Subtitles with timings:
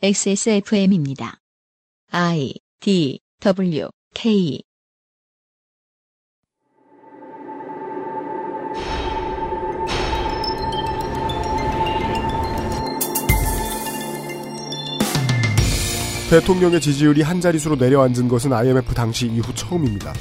[0.00, 1.40] XSFM입니다.
[2.12, 4.62] I D W K
[16.30, 20.14] 대통령의 지지율이 한 자릿수로 내려앉은 것은 IMF 당시 이후 처음입니다.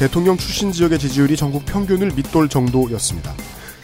[0.00, 3.32] 대통령 출신 지역의 지지율이 전국 평균을 밑돌 정도였습니다.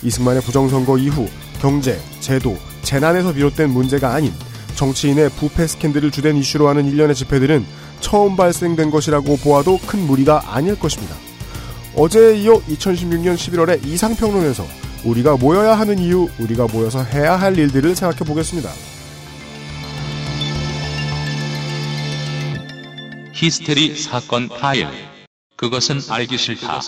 [0.03, 1.29] 이승만의 부정선거 이후
[1.61, 4.33] 경제, 제도, 재난에서 비롯된 문제가 아닌
[4.79, 7.67] 정치인의 부패 스캔들을 주된 이슈로 하는 일련의 집회들은
[7.99, 11.17] 처음 발생된 것이라고 보아도 큰 무리가 아닐 것입니다.
[11.97, 14.65] 어제에 이어 2016년 11월에 이상평론에서
[15.05, 18.71] 우리가 모여야 하는 이유, 우리가 모여서 해야 할 일들을 생각해 보겠습니다.
[23.33, 24.87] 히스테리 사건 파일.
[25.57, 26.81] 그것은 알기 싫다.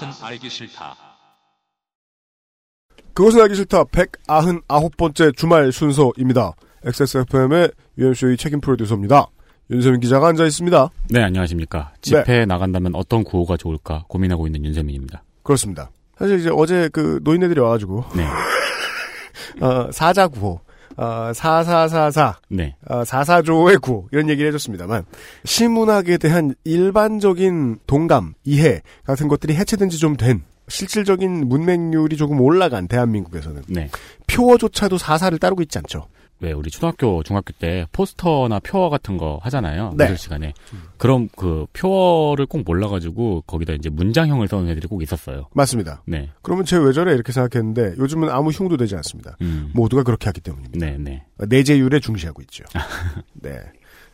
[3.14, 6.54] 그것은 알기 싫다 199번째 주말 순서입니다.
[6.84, 9.26] XSFM의 UMC의 책임 프로듀서입니다.
[9.70, 10.88] 윤세민 기자가 앉아 있습니다.
[11.10, 11.92] 네, 안녕하십니까.
[12.00, 15.22] 집회에 나간다면 어떤 구호가 좋을까 고민하고 있는 윤세민입니다.
[15.42, 15.90] 그렇습니다.
[16.18, 18.24] 사실 이제 어제 그 노인네들이 와가지고 네.
[19.64, 20.60] 어, 사자 구호,
[20.96, 22.74] 어, 사사사사, 네.
[22.88, 25.04] 어, 사사조의 구호 이런 얘기를 해줬습니다만
[25.44, 32.86] 시문학에 대한 일반적인 동감, 이해 같은 것들이 해체된 지 좀 된 실질적인 문맹률이 조금 올라간
[32.88, 33.90] 대한민국에서는 네.
[34.28, 36.06] 표어조차도 사사를 따르고 있지 않죠.
[36.40, 39.94] 왜 우리 초등학교, 중학교 때 포스터나 표어 같은 거 하잖아요.
[39.96, 40.04] 네.
[40.04, 40.54] 미술 시간에.
[40.96, 45.48] 그럼 그 표어를 꼭 몰라가지고 거기다 이제 문장형을 써놓은 애들이 꼭 있었어요.
[45.52, 46.02] 맞습니다.
[46.06, 46.30] 네.
[46.42, 49.36] 그러면 쟤왜 저래 이렇게 생각했는데 요즘은 아무 흉도 되지 않습니다.
[49.42, 49.70] 음.
[49.74, 50.86] 모두가 그렇게 하기 때문입니다.
[50.86, 51.22] 네, 네.
[51.36, 52.64] 내재율에 중시하고 있죠.
[53.34, 53.58] 네.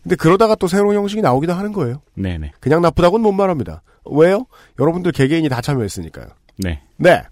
[0.02, 2.00] 근데 그러다가 또 새로운 형식이 나오기도 하는 거예요.
[2.14, 2.52] 네, 네.
[2.60, 3.82] 그냥 나쁘다고는 못 말합니다.
[4.04, 4.46] 왜요?
[4.78, 6.26] 여러분들 개개인이 다 참여했으니까요.
[6.58, 6.82] 네.
[6.96, 7.22] 네.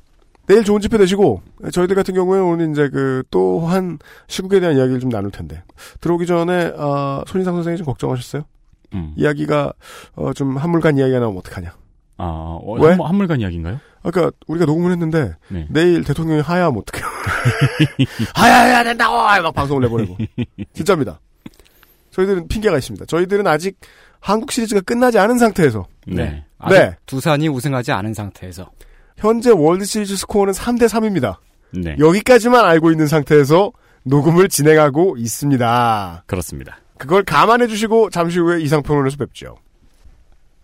[0.46, 1.42] 내일 좋은 집회 되시고
[1.72, 5.62] 저희들 같은 경우에는 오늘 이제 그 또 한 시국에 대한 이야기를 좀 나눌 텐데
[6.00, 8.44] 들어오기 전에 어, 손인상 선생이 좀 걱정하셨어요.
[8.94, 9.12] 음.
[9.16, 9.72] 이야기가
[10.16, 11.74] 어, 좀 한물간 이야기가 나오면 어떡하냐.
[12.18, 12.24] 아,
[12.62, 12.90] 어, 왜?
[12.90, 13.80] 한물- 한물 간 이야기인가요?
[14.02, 15.66] 아까 우리가 녹음을 했는데 네.
[15.70, 17.06] 내일 대통령이 하야하면 어떡해요.
[18.34, 19.14] 하야해야 된다고!
[19.42, 20.16] 막 방송을 내보내고.
[20.74, 21.20] 진짜입니다.
[22.10, 23.06] 저희들은 핑계가 있습니다.
[23.06, 23.78] 저희들은 아직
[24.20, 26.44] 한국 시리즈가 끝나지 않은 상태에서 네.
[26.58, 26.96] 아직 네.
[27.06, 28.70] 두산이 우승하지 않은 상태에서
[29.16, 31.36] 현재 월드 시리즈 스코어는 3대 3입니다.
[31.70, 31.96] 네.
[31.98, 33.72] 여기까지만 알고 있는 상태에서
[34.04, 36.24] 녹음을 진행하고 있습니다.
[36.26, 36.78] 그렇습니다.
[36.98, 39.56] 그걸 감안해 주시고 잠시 후에 이상평론에서 뵙죠.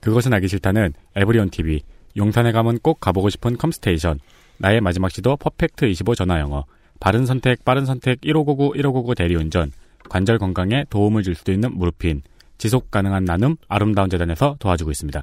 [0.00, 1.82] 그것은 알기 싫다는 에브리온 TV,
[2.16, 4.20] 용산에 가면 꼭 가보고 싶은 컴스테이션,
[4.58, 6.64] 나의 마지막 시도 퍼펙트 25 전화 영어,
[7.00, 9.72] 바른 선택, 빠른 선택 1599 1599 대리운전,
[10.08, 12.22] 관절 건강에 도움을 줄 수도 있는 무르핀,
[12.58, 15.22] 지속 가능한 나눔 아름다운 재단에서 도와주고 있습니다.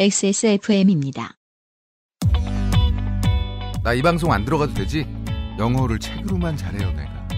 [0.00, 1.34] XSFM입니다.
[3.84, 5.06] 나 이 방송 안 들어가도 되지?
[5.58, 7.28] 영어를 책으로만 잘해요 내가.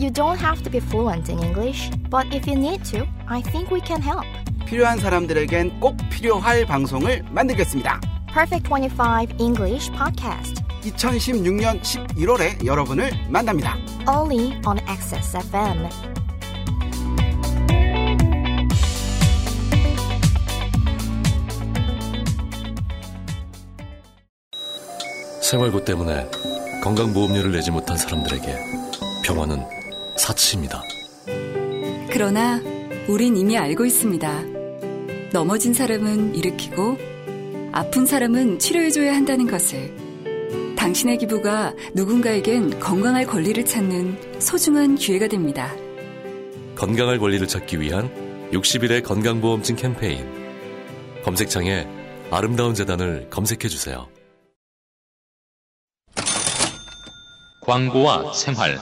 [0.00, 3.70] You don't have to be fluent in English, but if you need to, I think
[3.70, 4.24] we can help.
[4.64, 8.00] 필요한 사람들에겐 꼭 필요할 방송을 만들겠습니다.
[8.32, 13.76] Perfect 25 English Podcast, 2016년 11월에 여러분을 만납니다.
[14.08, 15.36] only on Access
[25.48, 26.28] 생활고 때문에
[26.82, 28.54] 건강보험료를 내지 못한 사람들에게
[29.24, 29.64] 병원은
[30.18, 30.82] 사치입니다.
[32.10, 32.60] 그러나
[33.08, 34.42] 우린 이미 알고 있습니다.
[35.32, 36.98] 넘어진 사람은 일으키고
[37.72, 39.94] 아픈 사람은 치료해줘야 한다는 것을.
[40.76, 45.74] 당신의 기부가 누군가에겐 건강할 권리를 찾는 소중한 기회가 됩니다.
[46.76, 48.10] 건강할 권리를 찾기 위한
[48.52, 50.26] 60일의 건강보험증 캠페인.
[51.24, 51.86] 검색창에
[52.30, 54.17] 아름다운 재단을 검색해주세요.
[57.68, 58.78] 광고와 생활.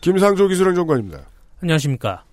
[0.00, 1.20] 김상조 기술행정관입니다.
[1.62, 2.24] 안녕하십니까.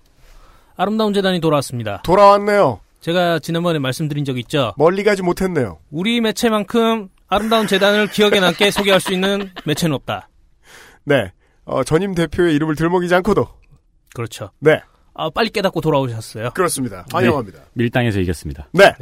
[0.76, 2.02] 아름다운 재단이 돌아왔습니다.
[2.02, 2.80] 돌아왔네요.
[3.00, 4.74] 제가 지난번에 말씀드린 적 있죠.
[4.76, 5.78] 멀리 가지 못했네요.
[5.92, 10.28] 우리 매체만큼 아름다운 재단을 기억에 남게 소개할 수 있는 매체는 없다.
[11.04, 11.30] 네.
[11.64, 13.46] 어, 전임 대표의 이름을 들먹이지 않고도.
[14.16, 14.50] 그렇죠.
[14.58, 14.80] 네.
[15.14, 16.50] 아, 빨리 깨닫고 돌아오셨어요.
[16.54, 17.06] 그렇습니다.
[17.12, 17.60] 환영합니다.
[17.74, 18.68] 밀당에서 이겼습니다.
[18.72, 18.92] 네.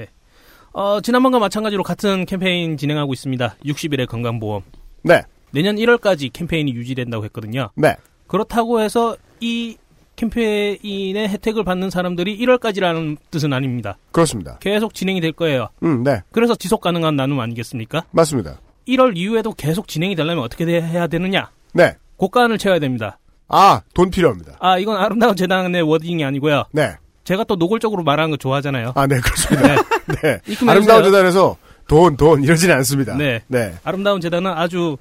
[0.74, 3.56] 어, 지난번과 마찬가지로 같은 캠페인 진행하고 있습니다.
[3.64, 4.62] 60일의 건강보험.
[5.04, 5.22] 네.
[5.50, 7.70] 내년 1월까지 캠페인이 유지된다고 했거든요.
[7.74, 7.96] 네.
[8.26, 9.76] 그렇다고 해서 이
[10.16, 13.96] 캠페인의 혜택을 받는 사람들이 1월까지라는 뜻은 아닙니다.
[14.12, 14.58] 그렇습니다.
[14.60, 15.68] 계속 진행이 될 거예요.
[15.82, 16.22] 음, 네.
[16.32, 18.04] 그래서 지속 가능한 나눔 아니겠습니까?
[18.10, 18.60] 맞습니다.
[18.88, 21.50] 1월 이후에도 계속 진행이 되려면 어떻게 돼- 해야 되느냐?
[21.72, 21.96] 네.
[22.16, 23.18] 고가를 채워야 됩니다.
[23.48, 24.56] 아, 돈 필요합니다.
[24.60, 26.64] 아, 이건 아름다운 재단의 워딩이 아니고요.
[26.72, 26.96] 네.
[27.24, 28.92] 제가 또 노골적으로 말하는 거 좋아하잖아요.
[28.96, 29.76] 아, 네, 그렇습니다.
[30.22, 30.40] 네.
[30.48, 31.04] 입금 아름다운.
[31.04, 31.56] 재단에서
[31.86, 33.16] 돈, 돈, 이러지는 않습니다.
[33.16, 33.42] 네.
[33.46, 33.74] 네.
[33.84, 34.96] 아름다운 재단은 아주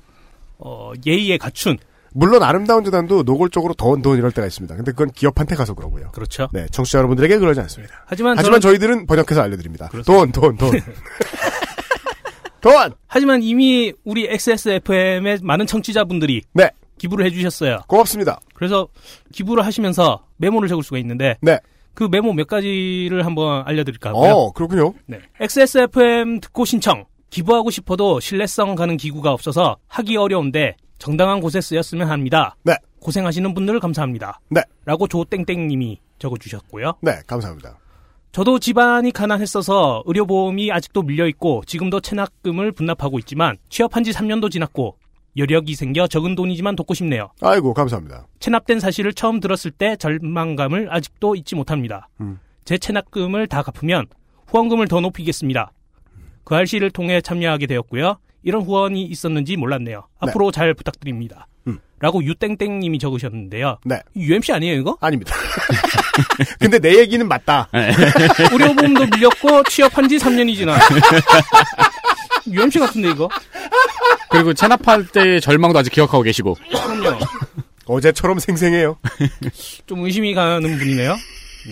[0.60, 1.78] 어, 예의에 갖춘
[2.14, 4.76] 물론 아름다운 재단도 노골적으로 돈, 돈 이럴 때가 있습니다.
[4.76, 6.10] 근데 그건 기업한테 가서 그러고요.
[6.14, 6.48] 그렇죠.
[6.52, 8.04] 네, 청취자 여러분들에게 그러지 않습니다.
[8.08, 9.90] 하지만 하지만 저는- 저희들은 번역해서 알려드립니다.
[10.06, 10.72] 돈, 돈, 돈.
[12.62, 12.92] 돈!
[13.08, 16.72] 하지만 이미 우리 XSFM의 많은 청취자분들이 네.
[16.98, 17.82] 기부를 해주셨어요.
[17.88, 18.40] 고맙습니다.
[18.56, 18.88] 그래서
[19.32, 21.60] 기부를 하시면서 메모를 적을 수가 있는데 네.
[21.94, 24.32] 그 메모 몇 가지를 한번 알려드릴까 하고요.
[24.32, 24.94] 어, 그렇군요.
[25.06, 25.20] 네.
[25.40, 27.06] XSFM 듣고 신청.
[27.30, 32.56] 기부하고 싶어도 신뢰성 가는 기구가 없어서 하기 어려운데 정당한 곳에 쓰였으면 합니다.
[32.64, 32.74] 네.
[33.00, 34.40] 고생하시는 분들 감사합니다.
[34.50, 34.62] 네.
[34.86, 36.94] 라고 조땡땡님이 적어주셨고요.
[37.02, 37.78] 네, 감사합니다.
[38.32, 44.98] 저도 집안이 가난했어서 의료보험이 아직도 밀려있고 지금도 체납금을 분납하고 있지만 취업한 지 3년도 지났고
[45.38, 47.30] 여력이 생겨 적은 돈이지만 돕고 싶네요.
[47.42, 48.26] 아이고, 감사합니다.
[48.40, 52.10] 체납된 사실을 처음 들었을 때 절망감을 아직도 잊지 못합니다.
[52.22, 52.40] 음.
[52.66, 54.08] 제 체납금을 다 갚으면
[54.48, 55.72] 후원금을 더 높이겠습니다.
[56.48, 58.20] 그 RC를 통해 참여하게 되었고요.
[58.42, 60.08] 이런 후원이 있었는지 몰랐네요.
[60.20, 61.46] 앞으로 잘 부탁드립니다.
[61.68, 61.80] 음.
[62.00, 63.80] 라고 유땡땡님이 적으셨는데요.
[63.84, 64.00] 네.
[64.16, 64.98] UMC 아니에요 이거?
[65.02, 65.36] 아닙니다.
[66.58, 67.68] 근데 내 얘기는 맞다.
[68.54, 70.80] 의료보험도 밀렸고 취업한 지 3년이 지나.
[72.50, 73.28] UMC 같은데 이거?
[74.30, 76.56] 그리고 체납할 때의 절망도 아직 기억하고 계시고.
[76.72, 77.20] 그럼요.
[77.88, 78.98] 어제처럼 생생해요.
[79.86, 81.14] 좀 의심이 가는 분이네요.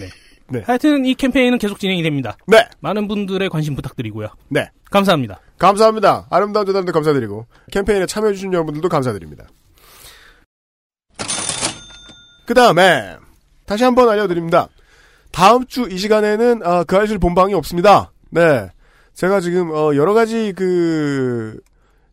[0.02, 0.10] 네.
[0.48, 0.62] 네.
[0.66, 2.38] 하여튼 이 캠페인은 계속 진행이 됩니다.
[2.48, 2.68] 네.
[2.80, 4.28] 많은 분들의 관심 부탁드리고요.
[4.50, 4.70] 네.
[4.92, 5.40] 감사합니다.
[5.58, 6.28] 감사합니다.
[6.30, 9.46] 아름다운 재단도 감사드리고 캠페인에 참여해주신 여러분들도 감사드립니다.
[12.46, 13.16] 그 다음에
[13.66, 14.68] 다시 한번 알려드립니다.
[15.32, 18.12] 다음 주 이 시간에는 아, 그알싫 본방이 없습니다.
[18.30, 18.70] 네,
[19.14, 21.60] 제가 지금 어, 여러 가지 그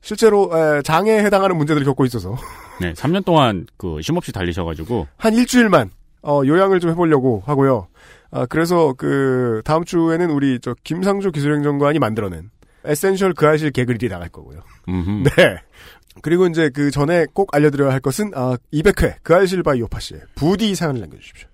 [0.01, 2.37] 실제로 에, 장애에 해당하는 문제들을 겪고 있어서
[2.81, 5.91] 네, 3년 동안 그 쉼없이 달리셔가지고 한 일주일만
[6.23, 7.89] 어, 요양을 좀 해보려고 하고요.
[8.33, 12.51] 아, 그래서 그 다음 주에는 우리 저 김상조 기술행정관이 만들어낸
[12.85, 14.63] essential 그알싫 개그릴이 나갈 거고요.
[14.89, 15.29] 음흠.
[15.37, 15.63] 네.
[16.23, 20.75] 그리고 이제 그 전에 꼭 알려드려야 할 것은 아 200회 그알싫 바이 오파 씨의 부디
[20.75, 21.49] 사연을 남겨주십시오.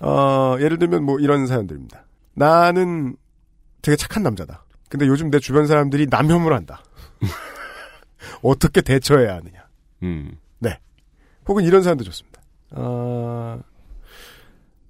[0.00, 2.04] 어 예를 들면 뭐 이런 사연들입니다.
[2.34, 3.16] 나는
[3.82, 4.64] 되게 착한 남자다.
[4.88, 6.82] 근데 요즘 내 주변 사람들이 남혐을 한다.
[8.42, 9.66] 어떻게 대처해야 하느냐.
[10.02, 10.38] 음.
[10.58, 10.78] 네.
[11.46, 12.40] 혹은 이런 사연도 좋습니다.
[12.70, 13.60] 어,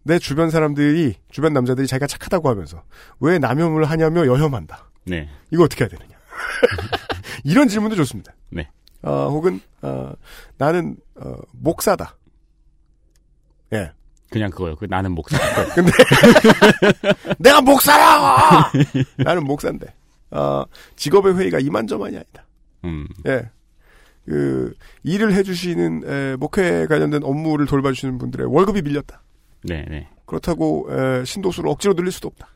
[0.05, 2.83] 내 주변 사람들이, 주변 남자들이 자기가 착하다고 하면서
[3.21, 4.91] 왜 남혐을 하냐며 여혐한다.
[5.05, 5.29] 네.
[5.51, 6.17] 이거 어떻게 해야 되느냐.
[7.45, 8.33] 이런 질문도 좋습니다.
[8.51, 8.69] 네.
[9.03, 10.13] 어, 혹은, 어,
[10.59, 12.17] 나는, 어, 목사다.
[13.73, 13.93] 예.
[14.31, 14.77] 그냥 그거요.
[14.77, 15.37] 그 나는 목사.
[15.75, 15.93] 근데,
[17.39, 18.79] 내가 목사라고!
[19.19, 19.93] 나는 목사인데.
[20.31, 20.65] 어,
[20.97, 22.47] 직업의 회의가 이만저만이 아니다.
[22.85, 23.07] 음.
[23.27, 23.51] 예.
[24.25, 29.23] 그, 일을 해주시는, 에, 목회 관련된 업무를 돌봐주시는 분들의 월급이 밀렸다.
[29.65, 30.09] 네, 네.
[30.27, 32.49] 그렇다고, 에, 신도수를 억지로 늘릴 수도 없다.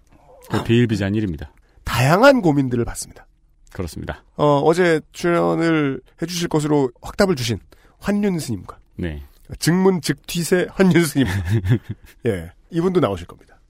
[0.50, 1.52] 그 비일비재한 일입니다.
[1.84, 3.26] 다양한 고민들을 받습니다.
[3.72, 4.24] 그렇습니다.
[4.36, 7.58] 어, 어제 출연을 해주실 것으로 확답을 주신
[7.98, 9.22] 환윤 스님과 네.
[9.58, 11.26] 증문 즉퇴세 환윤 스님.
[12.26, 12.52] 예.
[12.70, 13.60] 이분도 나오실 겁니다.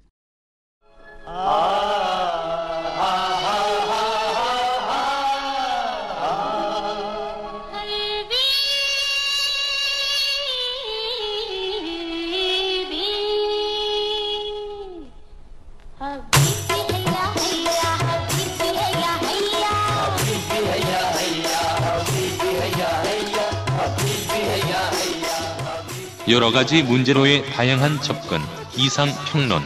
[26.29, 28.41] 여러 가지 문제로의 다양한 접근,
[28.77, 29.63] 이상 평론.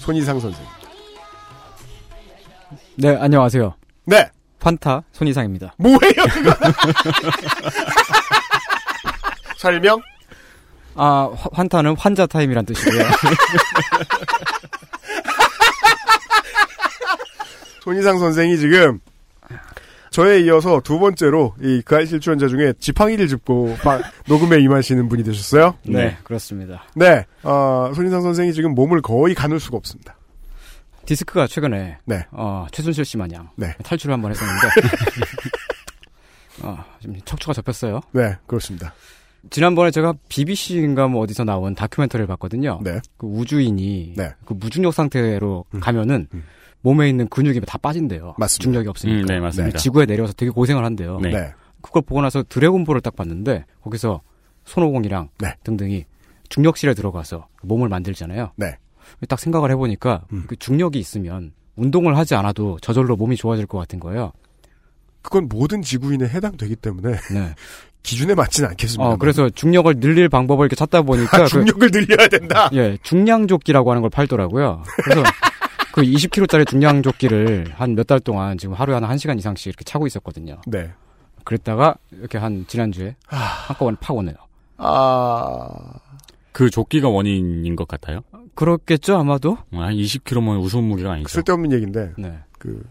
[0.00, 0.64] 손이상 선생.
[2.94, 3.74] 네, 안녕하세요.
[4.06, 4.30] 네.
[4.58, 5.74] 판타 손이상입니다.
[5.76, 6.54] 뭐예요, 그거?
[9.58, 10.00] 설명?
[10.98, 13.02] 아, 화- 환타는 환자 타임이란 뜻이고요.
[17.82, 19.00] 손이상 선생이 지금
[20.10, 25.76] 저에 이어서 두 번째로 이 그아이실 출연자 중에 지팡이를 짚고 바- 녹음에 임하시는 분이 되셨어요.
[25.84, 26.82] 네, 그렇습니다.
[26.94, 30.16] 네, 어, 손인상 선생이 지금 몸을 거의 가눌 수가 없습니다.
[31.06, 32.26] 디스크가 최근에 네.
[32.32, 33.74] 어, 최순실 씨 마냥 네.
[33.82, 34.66] 탈출을 한번 했었는데
[36.62, 38.00] 어, 지금 척추가 접혔어요.
[38.12, 38.92] 네, 그렇습니다.
[39.50, 42.80] 지난번에 제가 BBC인가 뭐 어디서 나온 다큐멘터리를 봤거든요.
[42.82, 43.00] 네.
[43.16, 44.30] 그 우주인이 네.
[44.44, 46.28] 그 무중력 상태로 가면은
[46.80, 48.34] 몸에 있는 근육이 다 빠진대요.
[48.38, 48.62] 맞습니다.
[48.62, 49.20] 중력이 없으니까.
[49.20, 49.78] 음, 네, 맞습니다.
[49.78, 51.18] 지구에 내려와서 되게 고생을 한대요.
[51.20, 51.30] 네.
[51.30, 51.52] 네.
[51.80, 54.20] 그걸 보고 나서 드래곤볼을 딱 봤는데 거기서
[54.64, 55.54] 손오공이랑 네.
[55.64, 56.04] 등등이
[56.48, 58.52] 중력실에 들어가서 몸을 만들잖아요.
[58.56, 58.76] 네.
[59.28, 60.44] 딱 생각을 해보니까 음.
[60.46, 64.32] 그 중력이 있으면 운동을 하지 않아도 저절로 몸이 좋아질 것 같은 거예요.
[65.22, 67.54] 그건 모든 지구인에 해당되기 때문에 네.
[68.02, 69.04] 기준에 맞지는 않겠습니다.
[69.10, 72.68] 어, 그래서 중력을 늘릴 방법을 이렇게 찾다 보니까 아, 중력을 늘려야 된다.
[72.70, 74.82] 그, 예, 중량조끼라고 하는 걸 팔더라고요.
[75.04, 75.22] 그래서
[75.92, 80.60] 그 20kg짜리 중량조끼를 한 몇 달 동안 지금 하루에 한 1시간 이상씩 이렇게 차고 있었거든요.
[80.66, 80.90] 네.
[81.44, 84.36] 그랬다가 이렇게 한 지난주에 한꺼번에 팍 오네요.
[84.78, 85.68] 아.
[86.52, 88.20] 그 조끼가 원인인 것 같아요.
[88.54, 89.58] 그렇겠죠, 아마도?
[89.72, 91.28] 한 20kg면 우스운 무게가 아니죠.
[91.28, 92.12] 쓸데없는 얘기인데.
[92.18, 92.38] 네.
[92.58, 92.82] 그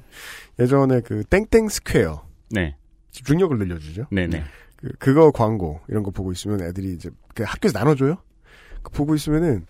[0.59, 2.23] 예전에 그 땡땡 스퀘어.
[2.51, 2.75] 네.
[3.11, 4.05] 집중력을 늘려주죠.
[4.11, 4.43] 네네.
[4.77, 8.17] 그 그거 광고 이런 거 보고 있으면 애들이 이제 그 학교에서 나눠줘요.
[8.83, 9.65] 그 보고 있으면은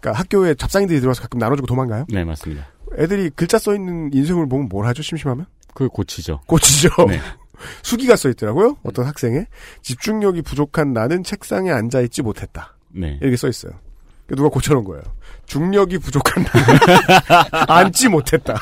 [0.00, 2.06] 그러니까 학교에 잡상인들이 들어와서 가끔 나눠주고 도망가요.
[2.08, 2.66] 네, 맞습니다.
[2.98, 5.02] 애들이 글자 써 있는 인쇄물 보면 뭘 하죠?
[5.02, 5.46] 심심하면?
[5.74, 6.40] 그 고치죠.
[6.46, 6.88] 고치죠.
[7.08, 7.20] 네.
[7.82, 8.76] 수기가 써 있더라고요.
[8.82, 9.46] 어떤 학생의
[9.82, 12.76] 집중력이 부족한 나는 책상에 앉아 있지 못했다.
[12.88, 13.18] 네.
[13.20, 13.72] 이렇게 써 있어요.
[14.28, 15.02] 누가 고쳐놓은 거예요.
[15.46, 16.78] 중력이 부족한 나는
[17.68, 18.54] 앉지 못했다.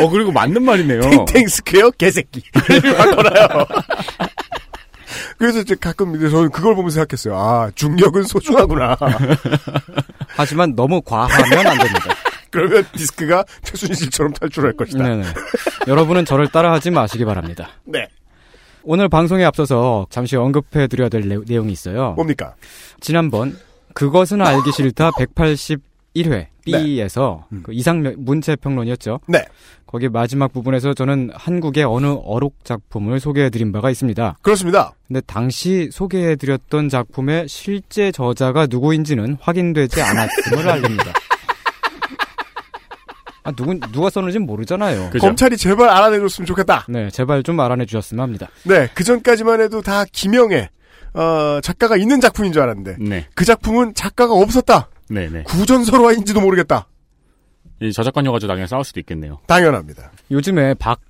[0.00, 1.00] 어, 그리고 맞는 말이네요.
[1.26, 2.42] 땡땡 스퀘어 개새끼.
[2.52, 3.66] 바꿔놔요.
[5.38, 7.36] 그래서 이제 가끔 이제 저는 그걸 보면서 생각했어요.
[7.36, 8.96] 아, 중력은 소중하구나.
[10.28, 12.14] 하지만 너무 과하면 안 됩니다.
[12.50, 15.02] 그러면 디스크가 최순실처럼 탈출할 것이다.
[15.02, 15.24] 네네.
[15.88, 17.68] 여러분은 저를 따라하지 마시기 바랍니다.
[17.84, 18.06] 네.
[18.84, 22.12] 오늘 방송에 앞서서 잠시 언급해 드려야 될 내, 내용이 있어요.
[22.12, 22.54] 뭡니까?
[23.00, 23.58] 지난번
[23.94, 29.20] 그것은 알기 싫다 181회 B에서 그 이상 문체 평론이었죠.
[29.26, 29.44] 네.
[29.94, 34.38] 거기 마지막 부분에서 저는 한국의 어느 어록 작품을 소개해드린 바가 있습니다.
[34.42, 34.92] 그렇습니다.
[35.06, 41.12] 근데 당시 소개해드렸던 작품의 실제 저자가 누구인지는 확인되지 않았음을 알립니다.
[43.44, 45.10] 아, 누군, 누가 썼는지는 모르잖아요.
[45.20, 46.86] 검찰이 제발 알아내줬으면 좋겠다.
[46.88, 48.48] 네, 제발 좀 알아내 주셨으면 합니다.
[48.64, 50.70] 네, 그 전까지만 해도 다 김영애,
[51.12, 52.96] 어, 작가가 있는 작품인 줄 알았는데.
[52.98, 53.28] 네.
[53.36, 54.88] 그 작품은 작가가 없었다.
[55.08, 55.44] 네네.
[55.44, 56.88] 구전설화인지도 모르겠다.
[57.84, 59.38] 이 저작권이어가지고 나중에 싸울 수도 있겠네요.
[59.46, 60.10] 당연합니다.
[60.30, 61.00] 요즘에 박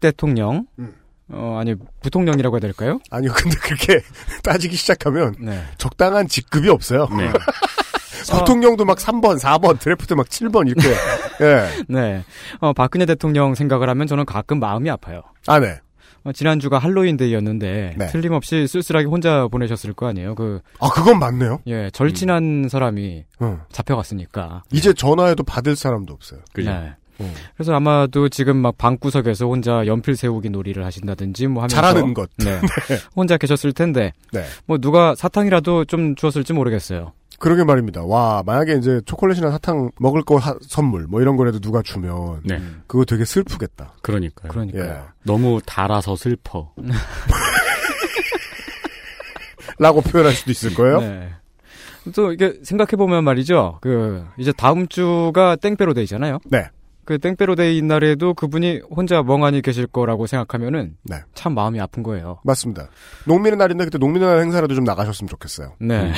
[0.00, 0.94] 대통령, 음.
[1.30, 2.98] 어, 아니, 부통령이라고 해야 될까요?
[3.10, 4.00] 아니요, 근데 그렇게
[4.42, 5.62] 따지기 시작하면 네.
[5.78, 7.08] 적당한 직급이 없어요.
[7.16, 7.30] 네.
[8.30, 10.88] 부통령도 막 3번, 4번, 드래프트 막 7번 이렇게.
[11.40, 11.84] 예.
[11.88, 12.24] 네.
[12.60, 15.22] 어, 박근혜 대통령 생각을 하면 저는 가끔 마음이 아파요.
[15.46, 15.80] 아, 네.
[16.24, 18.06] 어, 지난주가 할로윈데이였는데 네.
[18.06, 20.34] 틀림없이 쓸쓸하게 혼자 보내셨을 거 아니에요.
[20.34, 21.60] 그 아, 그건 맞네요.
[21.66, 23.60] 예, 절친한 사람이 어.
[23.70, 24.62] 잡혀갔으니까.
[24.72, 26.40] 이제 전화해도 받을 사람도 없어요.
[26.52, 26.70] 그죠?
[26.70, 26.92] 네.
[27.18, 27.32] 어.
[27.56, 32.30] 그래서 아마도 지금 막 방구석에서 혼자 연필 세우기 놀이를 하신다든지 뭐 하면서 잘하는 것.
[32.38, 32.60] 네.
[33.14, 34.44] 혼자 계셨을 텐데 네.
[34.66, 37.12] 뭐 누가 사탕이라도 좀 주었을지 모르겠어요.
[37.42, 38.04] 그러게 말입니다.
[38.04, 42.40] 와, 만약에 이제 초콜릿이나 사탕 먹을 거 하- 선물, 뭐 이런 거라도 누가 주면.
[42.44, 42.62] 네.
[42.86, 43.94] 그거 되게 슬프겠다.
[44.00, 44.52] 그러니까요.
[44.52, 44.84] 그러니까요.
[44.84, 45.00] 예.
[45.24, 46.72] 너무 달아서 슬퍼.
[49.78, 51.00] 라고 표현할 수도 있을 거예요.
[51.00, 51.30] 네.
[52.14, 53.78] 또 이게 생각해 보면 말이죠.
[53.80, 56.38] 그 이제 다음 주가 땡빼로 데이잖아요.
[56.44, 56.68] 네.
[57.04, 61.16] 그 땡빼로 데이 날에도 그분이 혼자 멍하니 계실 거라고 생각하면은 네.
[61.34, 62.38] 참 마음이 아픈 거예요.
[62.44, 62.86] 맞습니다.
[63.26, 65.72] 농민의 날인데 그때 농민의 날 행사라도 좀 나가셨으면 좋겠어요.
[65.80, 66.12] 네.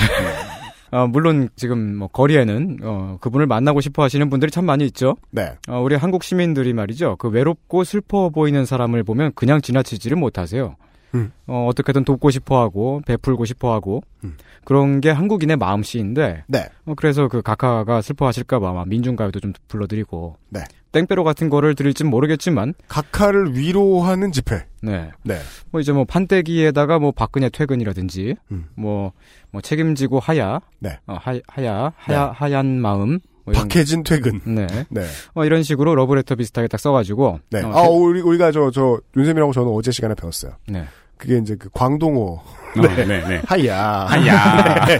[0.94, 5.16] 어, 물론 지금 뭐 거리에는 어, 그분을 만나고 싶어 하시는 분들이 참 많이 있죠.
[5.32, 5.54] 네.
[5.68, 7.16] 어, 우리 한국 시민들이 말이죠.
[7.16, 10.76] 그 외롭고 슬퍼 보이는 사람을 보면 그냥 지나치지를 못하세요.
[11.16, 11.32] 음.
[11.48, 14.36] 어, 어떻게든 돕고 싶어 하고, 베풀고 싶어 하고, 음.
[14.64, 16.68] 그런 게 한국인의 마음씨인데, 네.
[16.86, 20.60] 어, 그래서 그 각하가 슬퍼하실까봐 민중가요도 좀 불러드리고, 네.
[20.94, 24.64] 땡빼로 같은 거를 드릴진 모르겠지만, 각하를 위로하는 집회.
[24.80, 25.10] 네.
[25.24, 25.38] 네.
[25.70, 28.68] 뭐 이제 뭐 판때기에다가 뭐 박근혜 퇴근이라든지, 음.
[28.76, 29.12] 뭐,
[29.50, 30.98] 뭐 책임지고 하야, 네.
[31.06, 34.40] 어, 하, 하야, 하야, 하얀 마음, 뭐 박해진 퇴근.
[34.44, 34.66] 네.
[34.88, 35.04] 네.
[35.34, 37.40] 어, 이런 식으로 러브레터 비슷하게 딱 써가지고.
[37.50, 37.62] 네.
[37.62, 40.52] 어, 아, 우리, 우리가 저, 저, 윤세민하고 저는 어제 시간에 배웠어요.
[40.68, 40.84] 네.
[41.16, 42.42] 그게 이제 그 광동어.
[42.80, 43.04] 네.
[43.06, 43.42] 네, 네.
[43.46, 44.06] 하야.
[44.06, 44.84] 하야.
[44.86, 44.98] 네.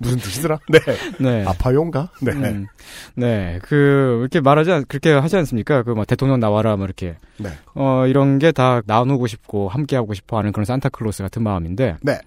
[0.00, 0.58] 무슨 뜻이더라?
[0.68, 0.78] 네.
[1.18, 1.44] 네.
[1.46, 2.10] 아파용가?
[2.20, 2.32] 네.
[2.32, 2.66] 음,
[3.14, 3.58] 네.
[3.62, 5.82] 그, 이렇게 말하지, 않, 그렇게 하지 않습니까?
[5.82, 7.16] 그, 막, 대통령 나와라, 뭐, 이렇게.
[7.38, 7.50] 네.
[7.74, 11.96] 어, 이런 게 다 나누고 싶고, 함께하고 싶어 하는 그런 산타클로스 같은 마음인데.
[12.02, 12.18] 네.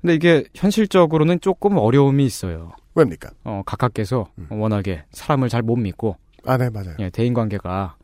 [0.00, 2.72] 근데 이게 현실적으로는 조금 어려움이 있어요.
[2.94, 3.30] 왜입니까?
[3.44, 4.46] 어, 각하께서 음.
[4.50, 6.94] 워낙에 사람을 잘 못 믿고, 아, 네, 맞아요.
[7.00, 7.96] 예, 대인관계가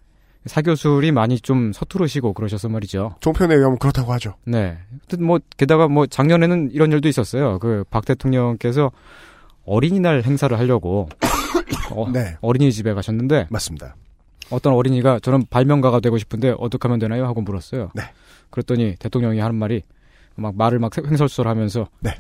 [0.47, 3.17] 사교술이 많이 좀 서투르시고 그러셔서 말이죠.
[3.21, 4.35] 종편에 의하면 그렇다고 하죠.
[4.45, 4.77] 네.
[5.19, 7.59] 뭐 게다가 뭐 작년에는 이런 일도 있었어요.
[7.59, 8.91] 그 박 대통령께서
[9.65, 11.09] 어린이날 행사를 하려고
[11.91, 12.37] 어, 네.
[12.41, 13.97] 어린이집에 가셨는데 맞습니다.
[14.51, 17.25] 어떤 어린이가 저는 발명가가 되고 싶은데 어떻게 하면 되나요?
[17.27, 17.91] 하고 물었어요.
[17.95, 18.03] 네.
[18.51, 19.83] 그랬더니 대통령이 하는 말이
[20.37, 22.11] 막 말을 막 횡설수설하면서 네.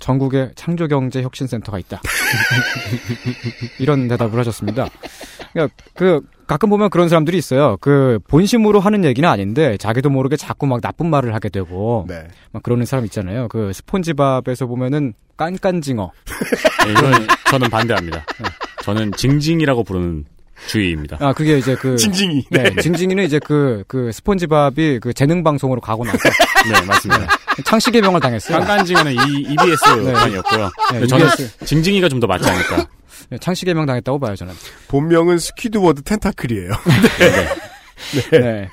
[0.00, 2.00] 전국에 창조경제혁신센터가 있다.
[3.78, 4.88] 이런 대답을 하셨습니다.
[5.52, 7.76] 그러니까 그 가끔 보면 그런 사람들이 있어요.
[7.80, 12.26] 그 본심으로 하는 얘기는 아닌데 자기도 모르게 자꾸 막 나쁜 말을 하게 되고 네.
[12.52, 13.48] 막 그러는 사람 있잖아요.
[13.48, 16.10] 그 스폰지밥에서 보면은 깐깐징어.
[16.86, 18.24] 네, 이건 저는 반대합니다.
[18.82, 20.24] 저는 징징이라고 부르는
[20.66, 21.16] 주의입니다.
[21.20, 21.96] 아, 그게 이제 그.
[21.96, 22.46] 징징이.
[22.50, 22.74] 네.
[22.82, 26.18] 징징이는 이제 그, 그 스폰지밥이 그 재능방송으로 가고 나서.
[26.70, 27.26] 네, 맞습니다.
[27.64, 28.58] 창시개명을 당했어요.
[28.58, 29.16] 깐깐징어는 이,
[29.52, 30.70] EBS판이었고요.
[30.92, 31.58] 네, 저는 EBS.
[31.64, 32.86] 징징이가 좀 더 맞지 않을까.
[33.30, 34.52] 네, 창씨개명 당했다고 봐요, 저는.
[34.88, 36.70] 본명은 스퀴드워드 텐타클이에요.
[38.32, 38.68] 네.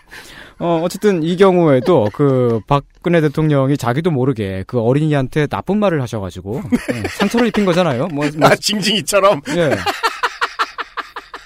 [0.57, 6.61] 어, 어쨌든 이 경우에도 그 박근혜 대통령이 자기도 모르게 그 어린이한테 나쁜 말을 하셔가지고
[6.93, 8.07] 네, 상처를 입힌 거잖아요.
[8.07, 9.41] 뭐, 뭐 아, 징징이처럼.
[9.49, 9.75] 예.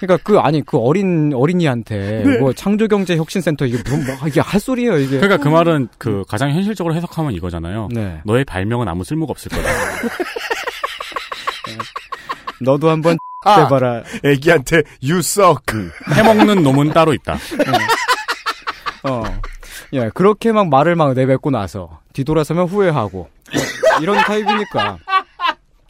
[0.00, 2.38] 그러니까 그 아니 그 어린 어린이한테 네.
[2.38, 5.20] 뭐 창조경제 혁신센터 이게 무슨 뭐, 이게 할 소리예요 이게.
[5.20, 7.88] 그러니까 그 말은 그 가장 현실적으로 해석하면 이거잖아요.
[7.92, 8.22] 네.
[8.24, 9.68] 너의 발명은 아무 쓸모가 없을 거다.
[12.62, 13.62] 너도 한번 아.
[13.62, 14.02] 해봐라.
[14.24, 15.64] 애기한테 you suck.
[16.14, 17.36] 해먹는 놈은 따로 있다.
[19.04, 19.22] 어.
[19.92, 23.28] 예, 그렇게 막 말을 막 내뱉고 나서 뒤돌아서면 후회하고 뭐
[24.00, 24.98] 이런 타입이니까.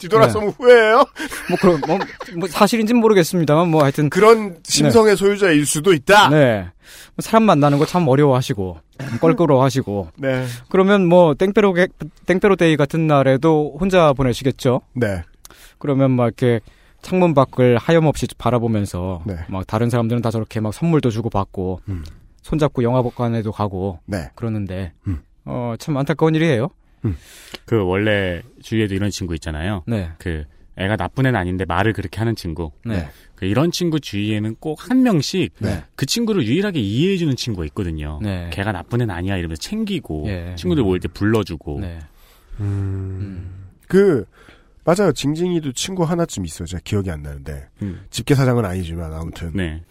[0.00, 0.96] 뒤돌아서면 후회해요?
[1.48, 1.98] 뭐 그런 뭐,
[2.36, 6.30] 뭐 사실인지는 모르겠습니다만 뭐 하여튼 그런 심성의 소유자일 수도 있다.
[6.30, 6.62] 네.
[6.62, 6.70] 뭐
[7.20, 8.78] 사람 만나는 거 참 어려워하시고
[9.20, 10.08] 껄끄러워하시고.
[10.18, 10.44] 네.
[10.68, 11.88] 그러면 뭐 땡빼로 게-
[12.26, 14.80] 땡빼로 데이 같은 날에도 혼자 보내시겠죠?
[14.94, 15.22] 네.
[15.78, 16.60] 그러면 막 이렇게
[17.02, 19.36] 창문 밖을 하염없이 바라보면서 네.
[19.48, 22.04] 막 다른 사람들은 다 저렇게 막 선물도 주고 받고 음.
[22.42, 24.30] 손잡고 영화관에도 가고 네.
[24.34, 25.20] 그러는데 음.
[25.46, 26.68] 어참 안타까운 일이에요.
[27.64, 29.82] 그 원래 주위에도 이런 친구 있잖아요.
[29.86, 30.10] 네.
[30.18, 30.44] 그
[30.76, 32.70] 애가 나쁜 애는 아닌데 말을 그렇게 하는 친구.
[32.84, 33.08] 네.
[33.34, 35.82] 그 이런 친구 주위에는 꼭 한 명씩 네.
[35.96, 38.18] 그 친구를 유일하게 이해해주는 친구가 있거든요.
[38.22, 38.50] 네.
[38.52, 40.54] 걔가 나쁜 애는 아니야 이러면서 챙기고 예.
[40.56, 41.80] 친구들 모일 때 불러주고.
[41.80, 41.98] 네.
[43.88, 44.24] 그
[44.84, 45.12] 맞아요.
[45.12, 46.66] 징징이도 친구 하나쯤 있어요.
[46.66, 48.02] 제가 기억이 안 나는데 음.
[48.10, 49.82] 집게 사장은 아니지만 아무튼 네.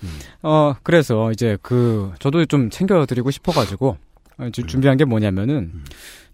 [0.42, 3.98] 어 그래서 이제 그 저도 좀 챙겨드리고 싶어가지고
[4.38, 5.84] 어, 지- 준비한 게 뭐냐면은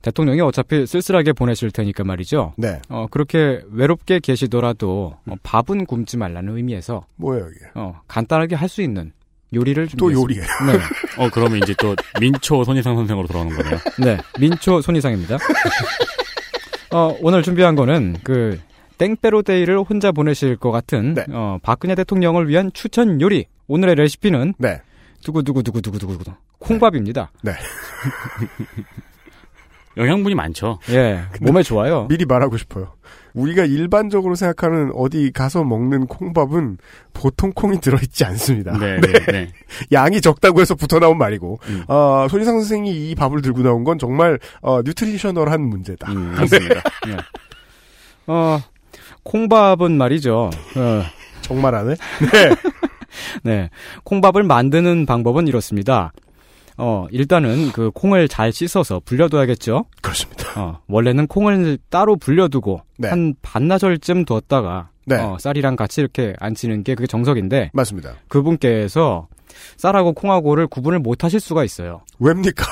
[0.06, 2.54] 대통령이 어차피 쓸쓸하게 보내실 테니까 말이죠.
[2.58, 2.80] 네.
[2.90, 7.66] 어 그렇게 외롭게 계시더라도 어, 밥은 굶지 말라는 의미에서 뭐예요 이게?
[7.74, 9.14] 어 간단하게 할 수 있는
[9.54, 10.74] 요리를 또 준비했습니다.
[10.74, 10.80] 요리예요.
[10.80, 10.84] 네.
[11.24, 13.80] 어 그러면 이제 또 민초 손희상 선생으로 돌아오는 거네요.
[14.04, 15.38] 네, 민초 손이상입니다.
[16.92, 18.60] 어, 오늘 준비한 거는 그
[18.98, 21.26] 땡빼로 데이를 혼자 보내실 것 같은 네.
[21.32, 23.46] 어, 박근혜 대통령을 위한 추천 요리.
[23.68, 24.82] 오늘의 레시피는 네.
[25.24, 26.18] 두구두구두구두구두구
[26.60, 27.32] 콩밥입니다.
[27.42, 27.54] 네.
[29.98, 30.80] 영양분이 많죠.
[30.90, 32.08] 예, 몸에 좋아요.
[32.08, 32.94] 미리 말하고 싶어요.
[33.34, 36.78] 우리가 일반적으로 생각하는 어디 가서 먹는 콩밥은
[37.14, 38.78] 보통 콩이 들어있지 않습니다.
[38.78, 39.52] 네, 네, 네.
[39.92, 41.84] 양이 적다고 해서 붙어 나온 말이고, 음.
[41.88, 46.12] 어, 손희상 선생이 이 밥을 들고 나온 건 정말, 어, 뉴트리셔널한 문제다.
[46.14, 46.76] 음, 맞습니다.
[47.10, 47.18] 예.
[48.28, 48.60] 어,
[49.24, 50.50] 콩밥은 말이죠.
[50.78, 51.04] 어,
[51.42, 51.96] 정말 안 해?
[52.32, 52.56] 네.
[53.44, 53.70] 네.
[54.06, 56.14] 콩밥을 만드는 방법은 이렇습니다.
[56.78, 59.86] 어, 일단은 그 콩을 잘 씻어서 불려둬야겠죠?
[60.02, 60.62] 그렇습니다.
[60.62, 63.10] 어, 원래는 콩을 따로 불려두고 네.
[63.10, 65.16] 한 반나절쯤 뒀다가 네.
[65.18, 68.16] 어, 쌀이랑 같이 이렇게 안치는 게 그게 정석인데 맞습니다.
[68.28, 69.28] 그분께서
[69.78, 72.02] 쌀하고 콩하고를 구분을 못 하실 수가 있어요.
[72.20, 72.66] 왜입니까?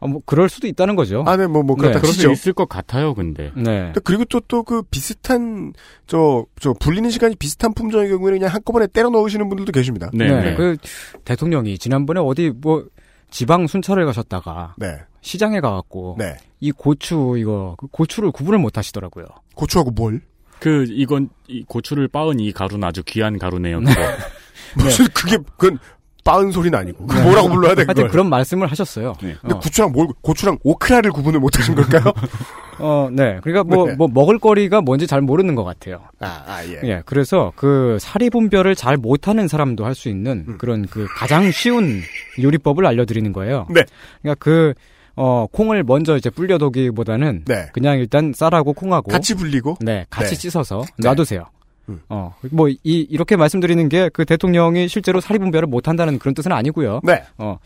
[0.00, 1.24] 어, 뭐 그럴 수도 있다는 거죠.
[1.26, 2.28] 아, 네, 뭐, 뭐, 네, 그렇다 그럴 치죠.
[2.28, 3.50] 수 있을 것 같아요, 근데.
[3.56, 3.92] 네.
[3.94, 5.72] 또 그리고 또, 또 그 비슷한,
[6.06, 10.10] 저, 저, 불리는 시간이 비슷한 품종의 경우에는 그냥 한꺼번에 때려 넣으시는 분들도 계십니다.
[10.12, 10.40] 네, 네.
[10.50, 10.54] 네.
[10.54, 10.76] 그
[11.24, 12.84] 대통령이 지난번에 어디 뭐
[13.30, 14.98] 지방 순찰을 가셨다가 네.
[15.20, 16.36] 시장에 가갖고 네.
[16.60, 19.26] 이 고추 이거 그 고추를 구분을 못 하시더라고요.
[19.54, 20.20] 고추하고 뭘?
[20.58, 23.80] 그 이건 이 고추를 빻은 이 가루는 아주 귀한 가루네요.
[23.80, 23.92] 그거.
[24.76, 25.78] 무슨, 그게, 그건,
[26.26, 27.06] 빠은 소리는 아니고.
[27.06, 28.08] 그 뭐라고 불러야 돼, 하여튼.
[28.08, 29.14] 그런 말씀을 하셨어요.
[29.22, 29.36] 네.
[29.40, 29.60] 근데 어.
[29.60, 32.12] 고추랑 뭘, 고추랑 오크라를 구분을 못 하신 걸까요?
[32.78, 33.38] 어, 네.
[33.42, 33.94] 그러니까 뭐, 네.
[33.94, 36.00] 뭐, 먹을거리가 뭔지 잘 모르는 것 같아요.
[36.20, 36.80] 아, 아, 예.
[36.82, 37.02] 예.
[37.06, 40.58] 그래서 그 사리 분별을 잘 못하는 사람도 할 수 있는 음.
[40.58, 42.02] 그런 그 가장 쉬운
[42.42, 43.66] 요리법을 알려드리는 거예요.
[43.70, 43.82] 네.
[44.20, 44.74] 그러니까 그,
[45.14, 47.68] 어, 콩을 먼저 이제 불려두기보다는 네.
[47.72, 49.78] 그냥 일단 쌀하고 콩하고 같이 불리고.
[49.80, 50.36] 네, 같이 네.
[50.36, 51.08] 씻어서 네.
[51.08, 51.44] 놔두세요.
[51.88, 52.00] 음.
[52.08, 57.00] 어, 뭐, 이, 이렇게 말씀드리는 게 그 대통령이 실제로 사리 분별을 못한다는 그런 뜻은 아니고요.
[57.02, 57.22] 네.
[57.38, 57.58] 어,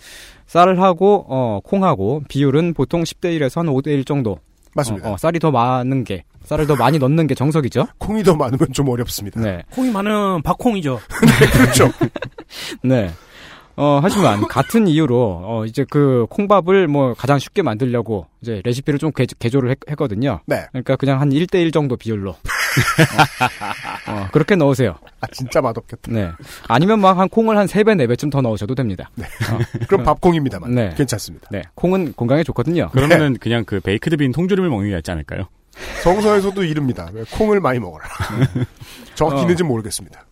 [0.46, 4.38] 쌀하고, 어, 콩하고 비율은 보통 10대 1에서 한 5대 1 정도.
[4.74, 5.08] 맞습니다.
[5.08, 7.86] 어, 어, 쌀이 더 많은 게, 쌀을 더 많이 넣는 게 정석이죠.
[7.98, 9.40] 콩이 더 많으면 좀 어렵습니다.
[9.40, 9.62] 네.
[9.72, 11.00] 콩이 많은 박콩이죠.
[11.52, 11.90] 그렇죠.
[12.82, 13.10] 네.
[13.80, 19.10] 어, 하지만 같은 이유로, 어, 이제 그 콩밥을 뭐 가장 쉽게 만들려고 이제 레시피를 좀
[19.12, 20.40] 개, 개조를 했, 했거든요.
[20.46, 20.66] 네.
[20.70, 22.30] 그러니까 그냥 한 1대1 정도 비율로.
[22.30, 22.34] 어,
[24.12, 24.96] 어, 그렇게 넣으세요.
[25.20, 26.12] 아, 진짜 맛없겠다.
[26.12, 26.30] 네.
[26.68, 29.10] 아니면 막 한 콩을 한 3배, 4배쯤 더 넣으셔도 됩니다.
[29.14, 29.24] 네.
[29.88, 30.74] 그럼 밥콩입니다만.
[30.74, 30.94] 네.
[30.96, 31.48] 괜찮습니다.
[31.50, 31.62] 네.
[31.74, 32.90] 콩은 건강에 좋거든요.
[32.92, 35.48] 그러면은 그냥 그 baked bean 통조림을 먹는 게 낫지 않을까요?
[36.02, 37.10] 성서에서도 이릅니다.
[37.32, 38.04] 콩을 많이 먹어라.
[39.14, 40.24] 정확히는지 모르겠습니다.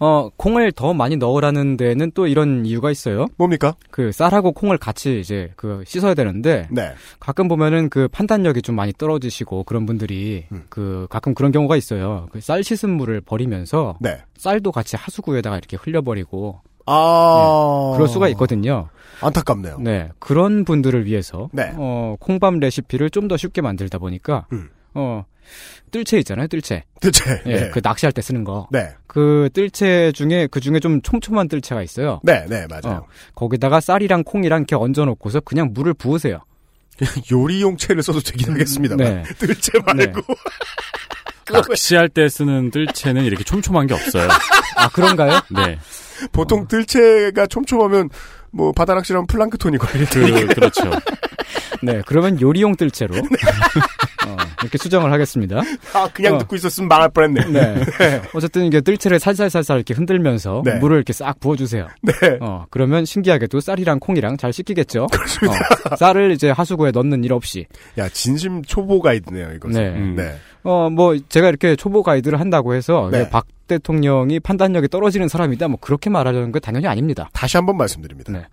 [0.00, 3.26] 어, 콩을 더 많이 넣으라는 데는 또 이런 이유가 있어요.
[3.36, 3.74] 뭡니까?
[3.90, 6.92] 그 쌀하고 콩을 같이 이제 그 씻어야 되는데 네.
[7.20, 10.64] 가끔 보면은 그 판단력이 좀 많이 떨어지시고 그런 분들이 음.
[10.68, 12.28] 그 가끔 그런 경우가 있어요.
[12.32, 14.18] 그 쌀 씻은 물을 버리면서 네.
[14.36, 17.92] 쌀도 같이 하수구에다가 이렇게 흘려버리고 아.
[17.94, 18.88] 그럴 수가 있거든요.
[19.20, 19.78] 안타깝네요.
[19.80, 20.10] 네.
[20.18, 21.72] 그런 분들을 위해서 네.
[21.76, 24.68] 어, 콩밥 레시피를 좀 더 쉽게 만들다 보니까 음.
[24.94, 25.24] 어,
[25.90, 26.84] 뜰채 있잖아요, 뜰채.
[27.00, 27.42] 대체.
[27.46, 27.70] 예, 네.
[27.70, 28.66] 그 낚시할 때 쓰는 거.
[28.70, 28.88] 네.
[29.06, 32.20] 그 뜰채 중에 그 중에 좀 촘촘한 뜰채가 있어요.
[32.22, 32.98] 네, 네, 맞아요.
[32.98, 36.40] 어, 거기다가 쌀이랑 콩이랑 이렇게 얹어 놓고서 그냥 물을 부으세요.
[37.30, 39.06] 요리용 채를 써도 되긴 하겠습니다만.
[39.06, 39.22] 네.
[39.38, 40.22] 뜰채 말고.
[41.52, 44.28] 낚시할 때 쓰는 뜰채는 이렇게 촘촘한 게 없어요.
[44.76, 45.40] 아, 그런가요?
[45.50, 45.78] 네.
[46.30, 48.08] 보통 뜰채가 촘촘하면
[48.50, 50.46] 뭐 바다 낚시라면 플랑크톤이 걸릴 그.
[50.46, 50.90] 그렇죠.
[51.82, 53.14] 네, 그러면 요리용 뜰채로
[54.26, 55.60] 어, 이렇게 수정을 하겠습니다.
[55.94, 56.38] 아, 그냥 어.
[56.38, 57.50] 듣고 있었으면 망할 뻔했네.
[57.52, 58.22] 네.
[58.34, 60.76] 어쨌든 이게 뜰채를 살살살살 이렇게 흔들면서 네.
[60.76, 61.88] 물을 이렇게 싹 부어주세요.
[62.02, 62.12] 네.
[62.40, 65.04] 어, 그러면 신기하게도 쌀이랑 콩이랑 잘 씻기겠죠.
[65.04, 67.66] 어, 쌀을 이제 하수구에 넣는 일 없이.
[67.98, 69.80] 야, 진심 초보 가이드네요, 이것은.
[69.80, 69.88] 네.
[69.88, 70.14] 음.
[70.16, 70.36] 네.
[70.62, 73.28] 어, 뭐, 제가 이렇게 초보 가이드를 한다고 해서, 네.
[73.28, 77.28] 박 대통령이 판단력이 떨어지는 사람이다, 뭐, 그렇게 말하려는 건 당연히 아닙니다.
[77.32, 78.32] 다시 한번 말씀드립니다.
[78.32, 78.46] 네.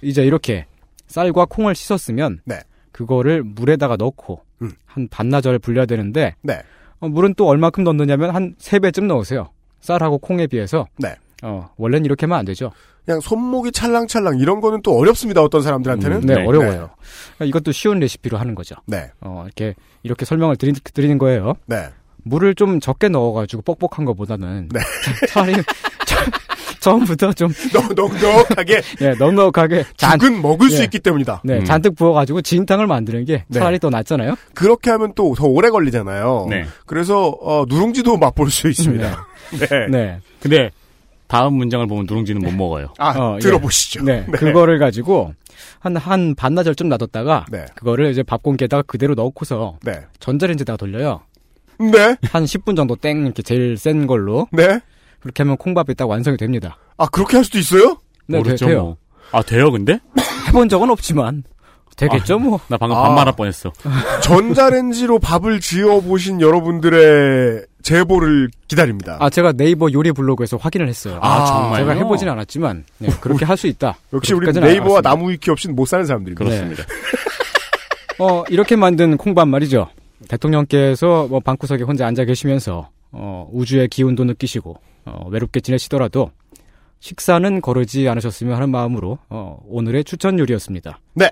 [0.00, 0.66] 이제 이렇게
[1.12, 2.58] 쌀과 콩을 씻었으면, 네.
[2.90, 4.72] 그거를 물에다가 넣고, 음.
[4.86, 6.60] 한 반나절 불려야 되는데, 네.
[7.00, 9.50] 어, 물은 또 얼마큼 넣느냐면 한 3배쯤 넣으세요.
[9.80, 10.86] 쌀하고 콩에 비해서.
[10.98, 11.14] 네.
[11.42, 12.72] 어, 원래는 이렇게 하면 안 되죠.
[13.04, 16.20] 그냥 손목이 찰랑찰랑 이런 거는 또 어렵습니다, 어떤 사람들한테는.
[16.20, 16.90] 네, 네, 어려워요.
[17.36, 18.76] 그러니까 이것도 쉬운 레시피로 하는 거죠.
[18.86, 19.10] 네.
[19.20, 21.54] 어, 이렇게, 이렇게 설명을 드리, 드리는 거예요.
[21.66, 21.88] 네.
[22.24, 24.80] 물을 좀 적게 넣어가지고 뻑뻑한 것보다는 네.
[25.28, 25.54] 차라리
[26.82, 30.84] 처- 처음부터 좀 넉- 넉넉하게 예, 넉넉하게 잔, 죽은 먹을 수 예.
[30.84, 31.42] 있기 때문이다.
[31.44, 31.64] 네, 음.
[31.64, 33.58] 잔뜩 부어가지고 진탕을 만드는 게 네.
[33.58, 34.34] 차라리 더 낫잖아요.
[34.54, 36.46] 그렇게 하면 또 더 오래 걸리잖아요.
[36.50, 36.64] 네.
[36.86, 39.26] 그래서 어, 누룽지도 맛볼 수 있습니다.
[39.70, 39.86] 네.
[39.90, 40.70] 네, 근데
[41.28, 42.88] 다음 문장을 보면 누룽지는 못 먹어요.
[42.98, 43.38] 아, 어, 예.
[43.40, 44.04] 들어보시죠.
[44.04, 45.32] 네, 그거를 가지고
[45.80, 47.64] 한 한 반나절쯤 놔뒀다가 네.
[47.74, 50.00] 그거를 이제 밥 공기에다가 그대로 넣고서 네.
[50.20, 51.20] 전자레인지에다가 돌려요.
[51.78, 52.16] 네.
[52.30, 54.80] 한 10분 정도 땡 이렇게 제일 센 걸로 네.
[55.22, 56.76] 그렇게 하면 콩밥이 딱 완성이 됩니다.
[56.96, 57.96] 아, 그렇게 할 수도 있어요?
[58.26, 58.96] 네, 모르죠, 돼, 요 뭐.
[59.32, 59.98] 아, 돼요, 근데?
[60.48, 61.44] 해본 적은 없지만
[61.96, 62.58] 되겠죠, 뭐.
[62.68, 63.02] 나 방금 아.
[63.02, 63.72] 반말할 뻔했어.
[64.22, 69.16] 전자레인지로 밥을 지어 보신 여러분들의 제보를 기다립니다.
[69.20, 71.18] 아, 제가 네이버 요리 블로그에서 확인을 했어요.
[71.22, 71.76] 아, 정말요?
[71.84, 73.96] 제가 해보진 않았지만 네, 그렇게 할 수 있다.
[74.12, 75.02] 역시 우리 네이버와 알았습니다.
[75.02, 76.44] 나무 위키 없이는 못 사는 사람들입니다.
[76.44, 76.84] 그렇습니다.
[78.18, 79.88] 어, 이렇게 만든 콩밥 말이죠.
[80.28, 86.30] 대통령께서 뭐 방구석에 혼자 앉아 계시면서 어, 우주의 기운도 느끼시고 어, 외롭게 지내시더라도
[87.00, 91.00] 식사는 거르지 않으셨으면 하는 마음으로 어, 오늘의 추천 요리였습니다.
[91.14, 91.30] 네.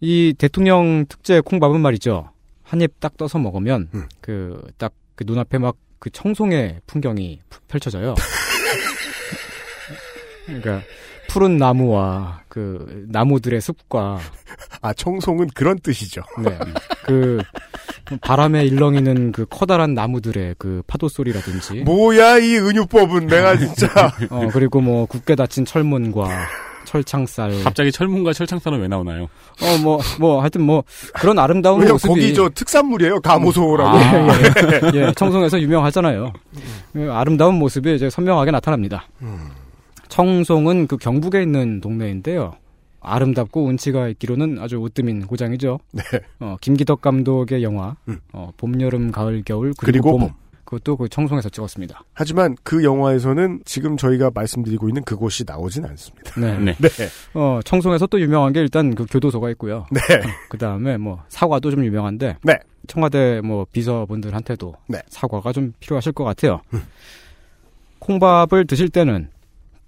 [0.00, 2.30] 이 대통령 특제 콩밥은 말이죠.
[2.62, 4.06] 한 입 딱 떠서 먹으면 음.
[4.20, 8.14] 그딱그 눈앞에 막 그 청송의 풍경이 푸- 펼쳐져요.
[10.46, 10.80] 그러니까
[11.28, 14.18] 푸른 나무와 그 나무들의 숲과
[14.82, 16.22] 아, 청송은 그런 뜻이죠.
[16.42, 16.58] 네.
[17.04, 17.38] 그
[18.22, 23.86] 바람에 일렁이는 그 커다란 나무들의 그 파도 소리라든지 뭐야, 이 은유법은 내가 진짜.
[24.30, 26.28] 어 그리고 뭐 굳게 닫힌 철문과
[26.86, 29.24] 철창살 갑자기 철문과 철창살은 왜 나오나요?
[29.60, 30.82] 어 뭐 뭐 하여튼 뭐
[31.14, 33.20] 그런 아름다운 모습이 거기 저 특산물이에요.
[33.20, 33.98] 가모소라고.
[33.98, 36.32] 예, 예, 예, 청송에서 유명하잖아요.
[36.94, 39.06] 그 아름다운 모습이 이제 선명하게 나타납니다.
[40.08, 42.54] 청송은 그 경북에 있는 동네인데요.
[43.00, 45.78] 아름답고 운치가 있기로는 아주 우뜸인 고장이죠.
[45.92, 46.02] 네.
[46.40, 48.18] 어, 김기덕 감독의 영화 음.
[48.32, 50.20] 어, 봄, 여름, 가을, 겨울 그리고 그리고, 봄.
[50.20, 50.30] 봄.
[50.64, 52.04] 그것도 그 청송에서 찍었습니다.
[52.12, 56.38] 하지만 그 영화에서는 지금 저희가 말씀드리고 있는 그곳이 나오진 않습니다.
[56.38, 56.58] 네.
[56.60, 56.74] 네.
[56.74, 57.08] 네.
[57.32, 59.86] 어, 청송에서 또 유명한 게 일단 그 교도소가 있고요.
[59.90, 60.00] 네.
[60.50, 62.58] 그 다음에 뭐 사과도 좀 유명한데 네.
[62.86, 65.00] 청와대 뭐 비서분들한테도 네.
[65.08, 66.60] 사과가 좀 필요하실 것 같아요.
[68.00, 69.30] 콩밥을 드실 때는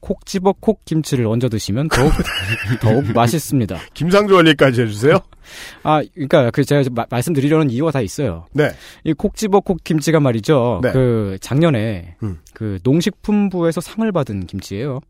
[0.00, 2.12] 콕 집어 콕 김치를 얹어 드시면 더욱
[2.80, 3.78] 더욱 맛있습니다.
[3.94, 5.18] 김상조 원리까지 해주세요.
[5.82, 8.46] 아, 그러니까 그 제가 마- 말씀드리려는 이유가 다 있어요.
[8.52, 8.70] 네.
[9.04, 10.80] 이 콕 집어 콕 김치가 말이죠.
[10.82, 10.92] 네.
[10.92, 12.38] 그 작년에 음.
[12.54, 15.00] 그 농식품부에서 상을 받은 김치예요.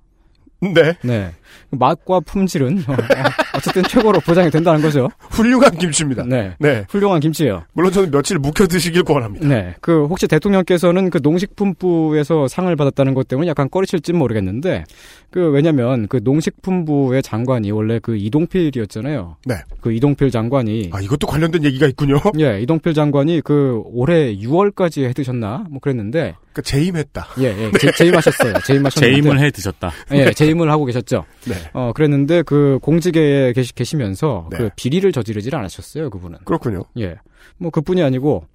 [0.75, 0.95] 네.
[1.03, 1.33] 네.
[1.71, 2.97] 맛과 품질은 어,
[3.57, 5.09] 어쨌든 최고로 보장이 된다는 거죠.
[5.19, 6.25] 훌륭한 김치입니다.
[6.25, 6.55] 네.
[6.59, 6.85] 네.
[6.89, 7.65] 훌륭한 김치예요.
[7.73, 9.47] 물론 저는 며칠 묵혀 드시길 권합니다.
[9.47, 9.75] 네.
[9.81, 14.85] 그 혹시 대통령께서는 그 농식품부에서 상을 받았다는 것 때문에 약간 꺼리실지 모르겠는데
[15.31, 19.37] 그 왜냐면 그 농식품부의 장관이 원래 그 이동필이었잖아요.
[19.47, 19.55] 네.
[19.81, 22.21] 그 이동필 장관이 아, 이것도 관련된 얘기가 있군요.
[22.39, 25.65] 예, 이동필 장관이 그 올해 6월까지 해 드셨나?
[25.71, 27.27] 뭐 그랬는데 그러니까 재임했다.
[27.39, 27.71] 예, 예.
[27.79, 28.55] 제, 재임하셨어요.
[28.67, 29.93] 재임하셨는데 재임을 해 드셨다.
[30.13, 31.25] 예, 재임을 하고 계셨죠.
[31.49, 31.55] 네.
[31.73, 34.59] 어, 그랬는데 그 공직에 계시, 계시면서 네.
[34.59, 36.39] 그 비리를 저지르질 않으셨어요, 그분은.
[36.45, 36.85] 그렇군요.
[36.99, 37.17] 예.
[37.59, 38.47] 뭐 그뿐이 아니고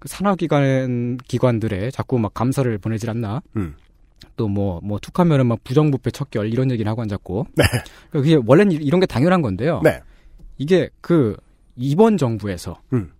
[0.00, 3.40] 그 산하기관 기관들에 자꾸 막 감사를 보내질 않나.
[3.56, 3.74] 음.
[4.36, 7.46] 또 뭐, 뭐, 툭하면은 막 부정부패 척결 이런 얘기를 하고 앉았고.
[7.54, 7.64] 네.
[8.10, 9.80] 그게 원래는 이- 이런 게 당연한 건데요.
[9.84, 10.00] 네.
[10.58, 11.36] 이게 그,
[11.76, 12.80] 이번 정부에서.
[12.94, 13.12] 음.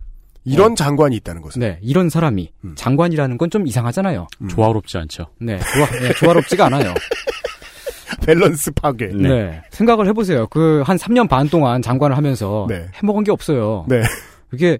[0.45, 0.75] 이런 어.
[0.75, 1.59] 장관이 있다는 것은.
[1.59, 4.27] 네, 이런 사람이 장관이라는 건 좀 이상하잖아요.
[4.49, 5.25] 조화롭지 않죠.
[5.39, 6.93] 네, 조화, 네, 조화롭지가 않아요.
[8.25, 9.07] 밸런스 파괴.
[9.07, 9.61] 네.
[9.71, 10.47] 생각을 해보세요.
[10.47, 12.87] 그 한 3년 반 동안 장관을 하면서 네.
[13.01, 13.85] 해먹은 게 없어요.
[13.87, 14.01] 네.
[14.49, 14.77] 그게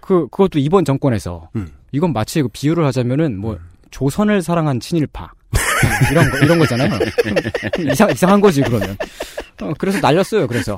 [0.00, 1.68] 그 그것도 이번 정권에서 음.
[1.92, 3.58] 이건 마치 그 비유를 하자면은 뭐
[3.90, 5.30] 조선을 사랑한 친일파
[6.10, 6.98] 이런 거 이런 거잖아요.
[7.90, 8.96] 이상 이상한 거지 그러면.
[9.62, 10.46] 어, 그래서 날렸어요.
[10.48, 10.76] 그래서.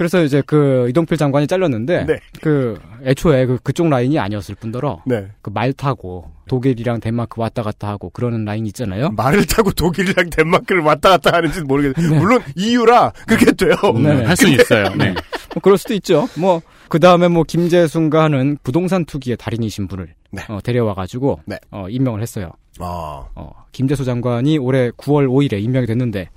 [0.00, 2.20] 그래서 이제 그 이동필 장관이 잘렸는데 네.
[2.40, 5.28] 그 애초에 그 그쪽 라인이 아니었을 뿐더러 네.
[5.42, 9.10] 그말 타고 독일이랑 덴마크 왔다 갔다 하고 그러는 라인 있잖아요.
[9.10, 12.18] 말을 타고 독일이랑 덴마크를 왔다 갔다 하는지는 모르겠는데 네.
[12.18, 13.74] 물론 이유라 그렇게 돼요.
[14.02, 14.24] 네.
[14.24, 14.88] 할 수는 있어요.
[14.96, 15.12] 네.
[15.54, 16.28] 뭐 그럴 수도 있죠.
[16.36, 16.60] 뭐
[16.90, 20.42] 그 다음에 뭐 김재순가 하는 부동산 투기의 달인이신 분을 네.
[20.48, 21.56] 어, 데려와가지고 네.
[21.70, 22.50] 어, 임명을 했어요.
[22.80, 23.26] 아.
[23.36, 26.30] 어, 김재수 장관이 올해 9월 5일에 임명이 됐는데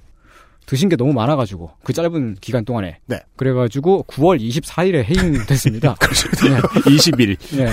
[0.66, 3.20] 드신 게 너무 많아가지고 그 짧은 기간 동안에 네.
[3.36, 5.96] 그래가지고 9월 24일에 해임됐습니다.
[6.00, 6.58] 네.
[6.92, 7.38] 20일.
[7.58, 7.68] 네.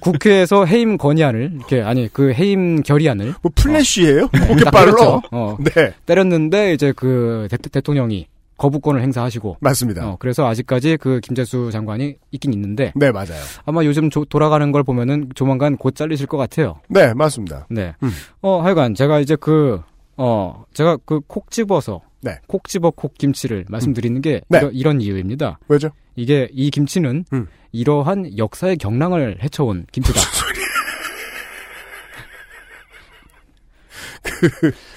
[0.00, 4.28] 국회에서 해임 건의안을 이렇게 아니 그 해임 결의안을 뭐 플래시예요?
[4.32, 4.84] 네, 그렇게 딱 빨라?
[4.96, 5.22] 때렸죠.
[5.32, 5.92] 어, 네.
[6.06, 10.06] 때렸는데 이제 그 대, 통령이 거부권을 행사하시고 맞습니다.
[10.06, 13.40] 어, 그래서 아직까지 그 김재수 장관이 있긴 있는데 네, 맞아요.
[13.64, 16.80] 아마 요즘 조- 돌아가는 걸 보면은 조만간 곧 잘리실 것 같아요.
[16.88, 17.66] 네, 맞습니다.
[17.70, 17.94] 네.
[18.02, 18.10] 음.
[18.42, 19.80] 어, 하여간 제가 이제 그,
[20.18, 22.38] 어, 제가 그 콕 집어서, 네.
[22.46, 24.58] 콕 집어 콕 김치를 말씀드리는 게 네.
[24.58, 25.58] 이러- 이런 이유입니다.
[25.68, 25.90] 왜죠?
[26.16, 27.46] 이게 이 김치는 음.
[27.72, 30.20] 이러한 역사의 경랑을 헤쳐온 김치다.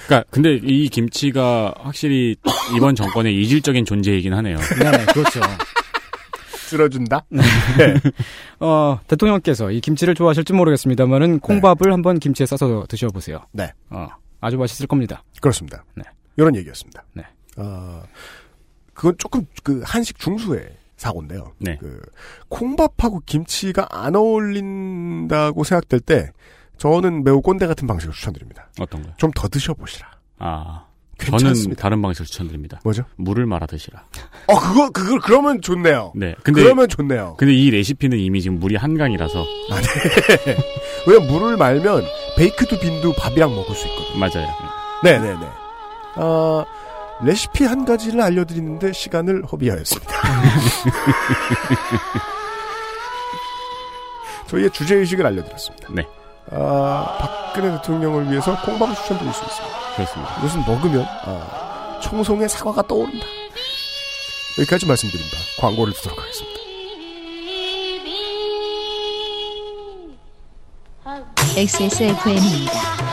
[0.06, 2.36] 그러니까 근데 이 김치가 확실히
[2.76, 4.58] 이번 정권의 이질적인 존재이긴 하네요.
[4.80, 5.40] 네, 그렇죠.
[6.68, 7.26] 쓸어준다?
[7.30, 7.42] 네.
[8.60, 13.46] 어, 대통령께서 이 김치를 좋아하실지 모르겠습니다만은 콩밥을 한번 김치에 싸서 드셔보세요.
[13.52, 13.72] 네.
[13.90, 14.08] 어,
[14.42, 15.24] 아주 맛있을 겁니다.
[15.42, 15.84] 그렇습니다.
[15.96, 16.04] 네.
[16.38, 17.04] 이런 얘기였습니다.
[17.14, 17.24] 네.
[17.58, 18.04] 어,
[18.94, 21.54] 그건 조금 그 한식 중수의 사고인데요.
[21.60, 21.78] 네.
[21.80, 22.02] 그
[22.50, 26.32] 콩밥하고 김치가 안 어울린다고 생각될 때
[26.78, 28.70] 저는 매우 꼰대 같은 방식을 추천드립니다.
[28.80, 29.14] 어떤 거요?
[29.18, 30.08] 좀 더 드셔보시라.
[30.40, 30.86] 아.
[31.20, 31.82] 저는 괜찮습니다.
[31.82, 32.82] 다른 방식을 추천드립니다.
[32.84, 33.04] 뭐죠?
[33.16, 34.04] 물을 말아 드시라.
[34.48, 36.12] 어, 그거, 그걸, 그러면 좋네요.
[36.16, 36.36] 네.
[36.44, 37.36] 근데 그러면 좋네요.
[37.38, 39.40] 근데 이 레시피는 이미 지금 물이 한강이라서
[39.72, 40.58] 아, 네.
[41.08, 42.04] 왜냐면 물을 말면
[42.38, 44.20] 베이크드 빈도 밥이랑 먹을 수 있거든요.
[44.20, 44.48] 맞아요.
[45.04, 45.48] 네네네.
[46.16, 46.66] 아,
[47.22, 50.14] 레시피 한 가지를 알려드리는데 시간을 허비하였습니다.
[54.48, 55.88] 저희의 주제의식을 알려드렸습니다.
[55.92, 56.06] 네.
[56.52, 59.78] 아, 박근혜 대통령을 위해서 콩밥을 추천드릴 수 있습니다.
[59.96, 60.36] 그렇습니다.
[60.40, 63.26] 이것은 먹으면, 아, 청송의 사과가 떠오른다.
[64.60, 65.38] 여기까지 말씀드립니다.
[65.60, 66.54] 광고를 듣도록 하겠습니다.
[71.56, 73.13] XSFM입니다.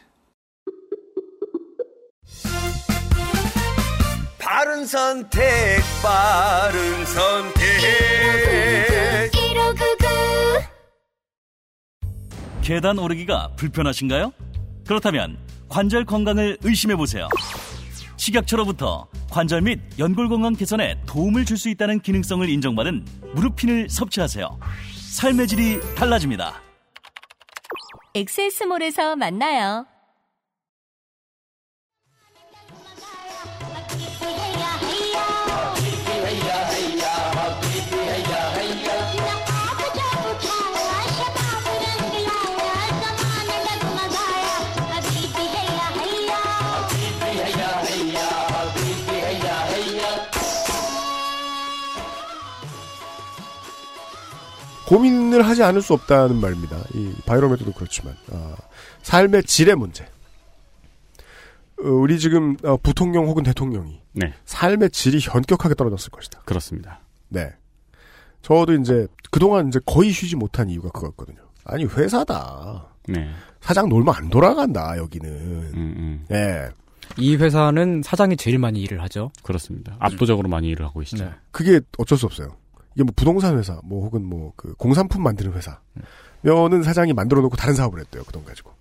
[4.53, 7.63] 바른 선택, 바른 선택.
[12.61, 14.33] 계단 오르기가 불편하신가요?
[14.85, 15.37] 그렇다면
[15.69, 17.29] 관절 건강을 의심해 보세요.
[18.17, 24.59] 식약처로부터 관절 및 연골 건강 개선에 도움을 줄 수 있다는 기능성을 인정받은 무릎핀을 섭취하세요.
[25.13, 26.61] 삶의 질이 달라집니다.
[28.15, 29.85] 엑세스몰에서 만나요.
[54.91, 56.77] 고민을 하지 않을 수 없다는 말입니다.
[56.93, 58.55] 이 바이로메트도 그렇지만 아,
[59.03, 60.03] 삶의 질의 문제.
[61.79, 64.33] 어, 우리 지금 어, 부통령 혹은 대통령이 네.
[64.43, 66.41] 삶의 질이 현격하게 떨어졌을 것이다.
[66.43, 66.99] 그렇습니다.
[67.29, 67.53] 네.
[68.41, 71.39] 저도 이제 그동안 이제 거의 쉬지 못한 이유가 그거였거든요.
[71.63, 72.85] 아니 회사다.
[73.07, 73.29] 네.
[73.61, 75.31] 사장 놀면 안 돌아간다 여기는.
[75.73, 76.67] 음, 네.
[77.17, 79.31] 이 회사는 사장이 제일 많이 일을 하죠.
[79.41, 79.95] 그렇습니다.
[79.99, 81.23] 압도적으로 많이 일을 하고 계시죠.
[81.23, 81.31] 네.
[81.51, 82.57] 그게 어쩔 수 없어요.
[82.95, 85.79] 이게 뭐 부동산 회사, 뭐 혹은 뭐 그 공산품 만드는 회사.
[86.41, 88.23] 면은 사장이 만들어 놓고 다른 사업을 했대요.
[88.23, 88.71] 그 돈 가지고.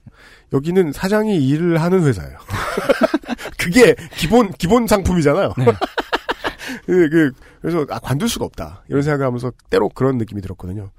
[0.53, 2.37] 여기는 사장이 일을 하는 회사예요.
[3.59, 5.55] 그게 기본 기본 상품이잖아요.
[6.87, 10.91] 그, 그, 그래서 아 관둘 수가 없다 이런 생각을 하면서 때로 그런 느낌이 들었거든요.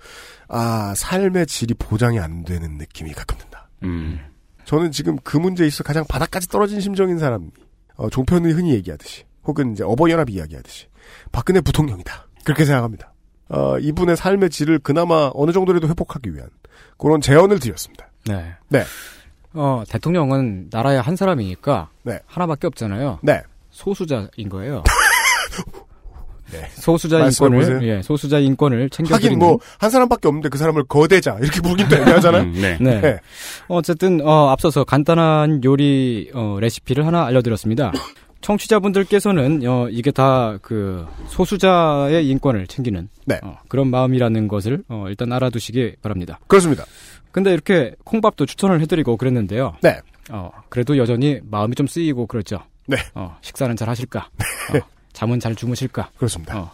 [0.47, 3.69] 아 삶의 질이 보장이 안 되는 느낌이 가끔 든다.
[3.83, 4.19] 음.
[4.65, 7.47] 저는 지금 그 문제에 있어 가장 바닥까지 떨어진 심정인 사람이
[7.95, 10.87] 어, 종편이 흔히 얘기하듯이 혹은 이제 어버이연합이 이야기하듯이
[11.31, 13.13] 박근혜 부통령이다 그렇게 생각합니다.
[13.49, 16.49] 어, 이분의 삶의 질을 그나마 어느 정도라도 회복하기 위한
[16.97, 18.07] 그런 제언을 드렸습니다.
[18.27, 18.53] 네.
[18.69, 18.83] 네.
[19.53, 22.19] 어, 대통령은 나라의 한 사람이니까 네.
[22.25, 23.19] 하나밖에 없잖아요.
[23.21, 23.41] 네.
[23.71, 24.83] 소수자인 거예요.
[26.51, 26.67] 네.
[26.73, 27.19] 소수자.
[27.25, 31.87] 인권을 예, 소수자 인권을 챙겨 하긴 뭐 한 사람밖에 없는데 그 사람을 거대자 이렇게 부르긴
[31.87, 32.43] 또 애매하잖아요.
[32.43, 32.77] 음, 네.
[32.81, 32.99] 네.
[32.99, 33.19] 네.
[33.69, 37.93] 어쨌든 어, 앞서서 간단한 요리 어, 레시피를 하나 알려 드렸습니다.
[38.41, 43.39] 청취자분들께서는 어, 이게 다 그 소수자의 인권을 챙기는 네.
[43.43, 46.39] 어, 그런 마음이라는 것을 어, 일단 알아두시기 바랍니다.
[46.47, 46.85] 그렇습니다.
[47.31, 49.75] 근데 이렇게 콩밥도 추천을 해드리고 그랬는데요.
[49.81, 49.99] 네.
[50.29, 52.59] 어, 그래도 여전히 마음이 좀 쓰이고 그렇죠.
[52.87, 52.97] 네.
[53.15, 54.19] 어, 식사는 잘 하실까?
[54.19, 54.79] 어,
[55.13, 56.09] 잠은 잘 주무실까?
[56.17, 56.57] 그렇습니다.
[56.59, 56.71] 어,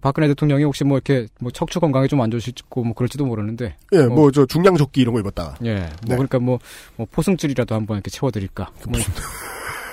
[0.00, 3.76] 박근혜 대통령이 혹시 뭐 이렇게 뭐 척추 건강이 좀 안 좋으시고 뭐 그럴지도 모르는데.
[3.92, 5.54] 예, 뭐 저 중량 조끼 이런 거 입었다가.
[5.64, 6.14] 예, 뭐 네.
[6.16, 6.58] 그러니까 뭐,
[6.96, 8.70] 뭐 포승줄이라도 한번 이렇게 채워드릴까.
[8.88, 9.00] 뭐,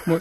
[0.08, 0.20] 뭐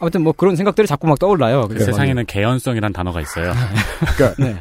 [0.00, 1.68] 아무튼 뭐 그런 생각들이 자꾸 막 떠올라요.
[1.68, 3.52] 그 세상에는 개연성이란 단어가 있어요.
[4.16, 4.56] 그러니까 네.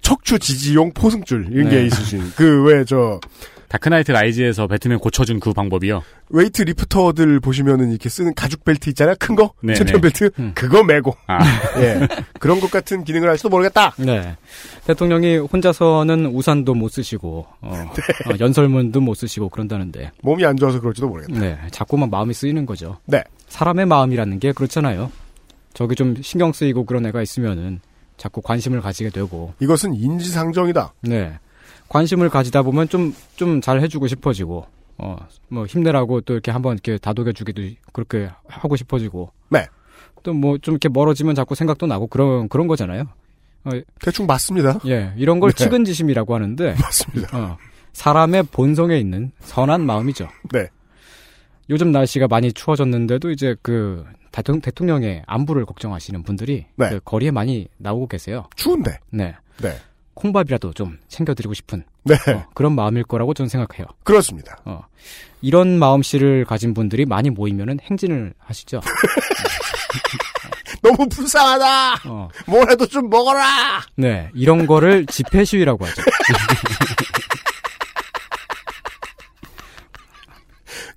[0.00, 1.76] 척추 지지용 포승줄 이런 네.
[1.76, 3.20] 게 있으신 그 왜 저
[3.68, 6.02] 다크나이트 라이즈에서 배트맨 고쳐준 그 방법이요.
[6.28, 9.14] weight lifter들 보시면은 이렇게 쓰는 가죽 벨트 있잖아요.
[9.18, 9.54] 큰 거?
[9.62, 10.10] 네, 챔피언 네.
[10.10, 10.30] 벨트?
[10.54, 11.16] 그거 메고.
[11.26, 11.38] 아.
[11.78, 12.06] 예.
[12.38, 13.94] 그런 것 같은 기능을 할지도 모르겠다.
[13.96, 14.36] 네.
[14.86, 17.70] 대통령이 혼자서는 우산도 못 쓰시고, 어,
[18.30, 20.10] 어, 연설문도 못 쓰시고 그런다는데.
[20.20, 21.40] 몸이 안 좋아서 그럴지도 모르겠다.
[21.40, 21.58] 네.
[21.70, 22.98] 자꾸만 마음이 쓰이는 거죠.
[23.06, 23.24] 네.
[23.52, 25.12] 사람의 마음이라는 게 그렇잖아요.
[25.74, 27.80] 저기 좀 신경 쓰이고 그런 애가 있으면은
[28.16, 29.52] 자꾸 관심을 가지게 되고.
[29.60, 30.94] 이것은 인지상정이다.
[31.02, 31.38] 네.
[31.90, 34.64] 관심을 가지다 보면 좀, 좀 잘 해주고 싶어지고,
[34.96, 35.16] 어,
[35.48, 37.62] 뭐 힘내라고 또 이렇게 한번 이렇게 다독여주기도
[37.92, 39.30] 그렇게 하고 싶어지고.
[39.50, 39.66] 네.
[40.22, 43.04] 또 뭐 좀 이렇게 멀어지면 자꾸 생각도 나고 그런, 그런 거잖아요.
[43.64, 44.78] 어, 대충 맞습니다.
[44.86, 45.12] 예.
[45.18, 45.64] 이런 걸 네.
[45.64, 46.74] 측은지심이라고 하는데.
[46.80, 47.36] 맞습니다.
[47.38, 47.58] 어,
[47.92, 50.28] 사람의 본성에 있는 선한 마음이죠.
[50.52, 50.68] 네.
[51.72, 56.90] 요즘 날씨가 많이 추워졌는데도 이제 그 대통령, 대통령 의 안부를 걱정하시는 분들이 네.
[56.90, 58.44] 그 거리에 많이 나오고 계세요.
[58.56, 58.98] 추운데.
[59.08, 59.34] 네.
[59.62, 59.74] 네.
[60.12, 62.14] 콩밥이라도 좀 챙겨드리고 싶은 네.
[62.30, 63.86] 어, 그런 마음일 거라고 저는 생각해요.
[64.04, 64.58] 그렇습니다.
[64.66, 64.84] 어,
[65.40, 68.82] 이런 마음씨를 가진 분들이 많이 모이면은 행진을 하시죠.
[70.82, 72.10] 너무 불쌍하다.
[72.10, 72.28] 어.
[72.46, 73.80] 뭐라도 좀 먹어라.
[73.96, 76.02] 네, 이런 거를 집회 시위라고 하죠.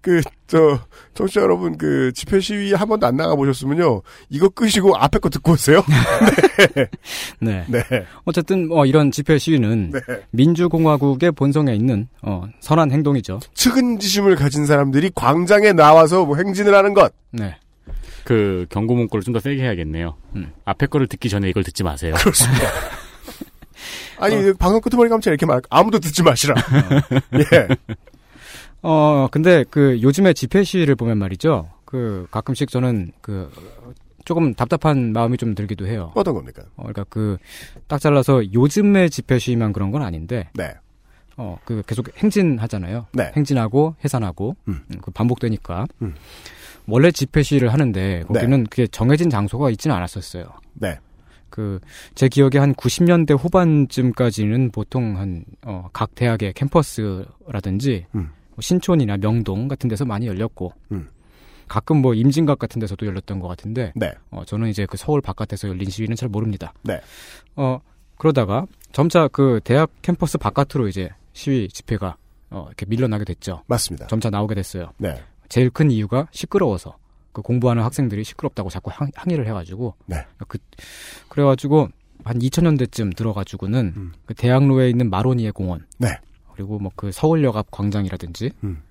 [0.05, 0.79] 그, 저,
[1.15, 4.03] 청취자 여러분, 그, 집회 시위 한 번도 안 나가보셨으면요.
[4.29, 5.83] 이거 끄시고 앞에 거 듣고 오세요.
[7.41, 7.65] 네.
[7.67, 7.81] 네.
[8.23, 9.99] 어쨌든 뭐 이런 집회 시위는 네.
[10.29, 13.39] 민주공화국의 본성에 있는 어, 선한 행동이죠.
[13.55, 17.11] 측은지심을 가진 사람들이 광장에 나와서 뭐 행진을 하는 것.
[17.31, 17.57] 네.
[18.23, 20.15] 그 경고 문구를 좀 더 세게 해야겠네요.
[20.35, 20.51] 음.
[20.65, 22.13] 앞에 거를 듣기 전에 이걸 듣지 마세요.
[22.21, 22.69] 그렇습니다.
[24.19, 26.53] 아니, 방송 끄트머리 감자 이렇게 말, 아무도 듣지 마시라.
[27.33, 27.67] 예.
[28.87, 31.69] 어, 근데 그 요즘에 집회 시위를 보면 말이죠.
[31.85, 33.51] 그 가끔씩 저는 그
[34.25, 36.11] 조금 답답한 마음이 좀 들기도 해요.
[36.15, 36.61] 어떤 겁니까?
[36.75, 37.37] 어, 그러니까 그
[37.87, 40.49] 딱 잘라서 요즘의 집회 시위만 그런 건 아닌데.
[40.53, 40.73] 네.
[41.37, 43.07] 어, 그 계속 행진하잖아요.
[43.13, 43.31] 네.
[43.35, 44.83] 행진하고 해산하고 음.
[44.91, 45.85] 음, 그 반복되니까.
[46.01, 46.13] 음.
[46.87, 50.45] 원래 집회 시위를 하는데 거기는 그게 정해진 장소가 있지는 않았었어요.
[50.75, 50.99] 네.
[51.49, 51.79] 그
[52.13, 58.29] 제 기억에 한 90년대 후반쯤까지는 보통 한 어, 각 대학의 캠퍼스라든지 음.
[58.55, 61.09] 뭐 신촌이나 명동 같은 데서 많이 열렸고 음.
[61.67, 64.13] 가끔 뭐 임진각 같은 데서도 열렸던 것 같은데 네.
[64.29, 66.73] 어, 저는 이제 그 서울 바깥에서 열린 시위는 잘 모릅니다.
[66.83, 67.01] 네.
[67.55, 67.79] 어
[68.17, 72.17] 그러다가 점차 그 대학 캠퍼스 바깥으로 이제 시위 집회가
[72.49, 73.63] 어, 이렇게 밀려나게 됐죠.
[73.67, 74.07] 맞습니다.
[74.07, 74.91] 점차 나오게 됐어요.
[74.97, 75.21] 네.
[75.49, 76.97] 제일 큰 이유가 시끄러워서
[77.31, 80.25] 그 공부하는 학생들이 시끄럽다고 자꾸 항, 항의를 해가지고 네.
[80.47, 80.57] 그
[81.27, 81.89] 그래가지고
[82.23, 84.13] 한 2000년대쯤 들어가지고는 음.
[84.25, 86.17] 그 대학로에 있는 마로니에 공원 네.
[86.55, 88.81] 그리고 뭐 그 서울역 앞 광장이라든지 음.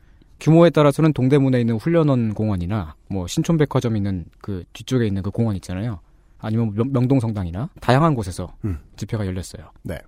[0.41, 6.01] 규모에 따라서는 동대문에 있는 훈련원 공원이나 뭐 신촌백화점 있는 그 뒤쪽에 있는 그 공원 있잖아요.
[6.39, 8.79] 아니면 명- 명동성당이나 다양한 곳에서 음.
[8.97, 9.71] 집회가 열렸어요.
[9.83, 9.99] 네.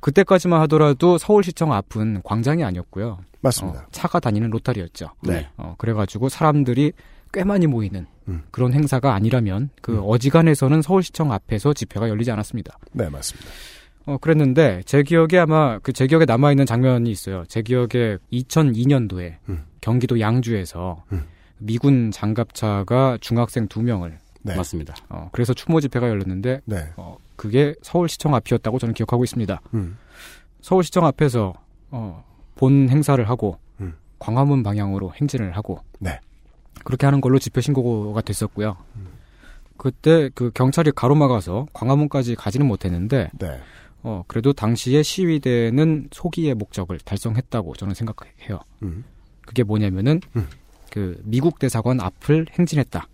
[0.00, 3.18] 그때까지만 하더라도 서울시청 앞은 광장이 아니었고요.
[3.40, 3.80] 맞습니다.
[3.80, 5.10] 어, 차가 다니는 로타리였죠.
[5.24, 5.48] 네.
[5.56, 6.92] 어, 그래가지고 사람들이
[7.32, 8.42] 꽤 많이 모이는 음.
[8.50, 12.78] 그런 행사가 아니라면 그 어지간해서는 서울시청 앞에서 집회가 열리지 않았습니다.
[12.92, 13.50] 네, 맞습니다.
[14.06, 17.44] 어, 그랬는데 제 기억에 아마 그 제 기억에 남아 있는 장면이 있어요.
[17.48, 19.64] 제 기억에 2002년도에 음.
[19.80, 21.24] 경기도 양주에서 음.
[21.58, 24.56] 미군 장갑차가 중학생 두 명을 네.
[24.56, 24.94] 맞습니다.
[25.08, 26.88] 어, 그래서 추모 집회가 열렸는데 네.
[26.96, 29.60] 어, 그게 서울시청 앞이었다고 저는 기억하고 있습니다.
[29.74, 29.96] 음.
[30.60, 31.54] 서울시청 앞에서
[31.90, 32.24] 어,
[32.56, 33.94] 본 행사를 하고 음.
[34.18, 36.18] 광화문 방향으로 행진을 하고 네.
[36.84, 38.76] 그렇게 하는 걸로 집회 신고가 됐었고요.
[39.76, 43.60] 그때 그 경찰이 가로막아서 광화문까지 가지는 못했는데 네.
[44.02, 48.60] 어 그래도 당시에 시위대는 소기의 목적을 달성했다고 저는 생각해요.
[48.82, 49.04] 음.
[49.42, 50.20] 그게 뭐냐면은
[50.90, 53.08] 그 미국 대사관 앞을 행진했다.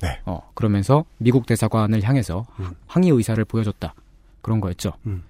[0.00, 0.20] 네.
[0.26, 2.70] 어 그러면서 미국 대사관을 향해서 음.
[2.86, 3.94] 항의 의사를 보여줬다.
[4.42, 4.92] 그런 거였죠.
[5.06, 5.22] 음.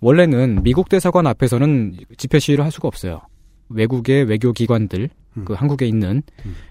[0.00, 3.20] 원래는 미국 대사관 앞에서는 집회 시위를 할 수가 없어요.
[3.70, 5.44] 외국의 외교 기관들, 음.
[5.44, 6.22] 그 한국에 있는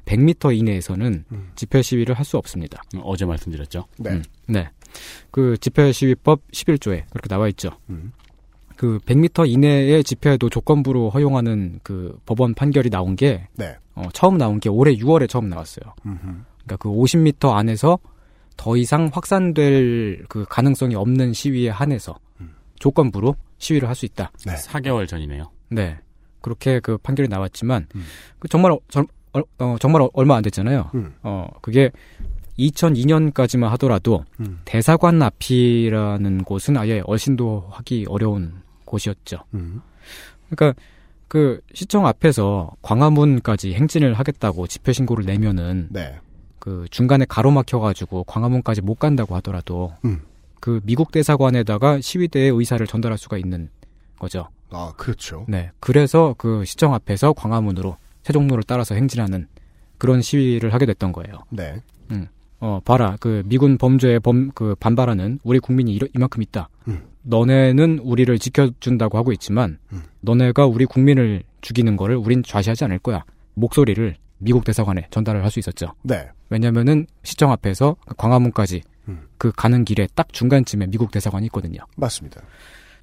[0.05, 1.25] 100m 이내에서는
[1.55, 2.81] 집회 시위를 할 수 없습니다.
[3.03, 3.85] 어제 말씀드렸죠.
[3.97, 4.11] 네.
[4.11, 4.69] 음, 네.
[5.31, 7.69] 그 집회 시위법 11조에 그렇게 나와 있죠.
[7.89, 8.11] 음.
[8.75, 13.75] 그 100m 이내의 집회도 조건부로 허용하는 그 법원 판결이 나온 게 네.
[13.95, 15.93] 어, 처음 나온 게 올해 6월에 처음 나왔어요.
[16.05, 16.19] 음흠.
[16.63, 17.97] 그러니까 그 50m 안에서
[18.55, 22.17] 더 이상 확산될 그 가능성이 없는 시위에 한해서
[22.79, 24.31] 조건부로 시위를 할 수 있다.
[24.45, 24.53] 네.
[24.53, 25.49] 4개월 전이네요.
[25.69, 25.97] 네.
[26.41, 27.87] 그렇게 그 판결이 나왔지만
[28.39, 30.91] 그 정말 어, 절- 어, 어, 정말 얼마 안 됐잖아요.
[30.93, 31.13] 음.
[31.23, 31.89] 어 그게
[32.59, 34.59] 2002년까지만 하더라도 음.
[34.65, 39.43] 대사관 앞이라는 곳은 아예 얼씬도 하기 어려운 곳이었죠.
[39.53, 39.81] 음.
[40.49, 40.79] 그러니까
[41.27, 46.15] 그 시청 앞에서 광화문까지 행진을 하겠다고 집회 신고를 내면은 네.
[46.59, 50.21] 그 중간에 가로막혀 가지고 광화문까지 못 간다고 하더라도 음.
[50.59, 53.69] 그 미국 대사관에다가 시위대의 의사를 전달할 수가 있는
[54.17, 54.49] 거죠.
[54.71, 55.45] 아, 그렇죠.
[55.47, 55.71] 네.
[55.79, 59.47] 그래서 그 시청 앞에서 광화문으로 세종로를 따라서 행진하는
[59.97, 61.39] 그런 시위를 하게 됐던 거예요.
[61.49, 61.81] 네.
[62.59, 62.65] 음.
[62.65, 63.15] 어, 봐라.
[63.19, 66.69] 그 미군 범죄에 범, 그 반발하는 우리 국민이 이러, 이만큼 있다.
[66.87, 67.01] 음.
[67.23, 69.77] 너네는 우리를 지켜준다고 하고 있지만,
[70.21, 73.23] 너네가 우리 국민을 죽이는 거를 우린 좌시하지 않을 거야.
[73.55, 75.93] 목소리를 미국 대사관에 전달을 할 수 있었죠.
[76.03, 76.27] 네.
[76.49, 79.27] 왜냐면은 시청 앞에서 광화문까지 음.
[79.37, 81.79] 그 가는 길에 딱 중간쯤에 미국 대사관이 있거든요.
[81.97, 82.41] 맞습니다.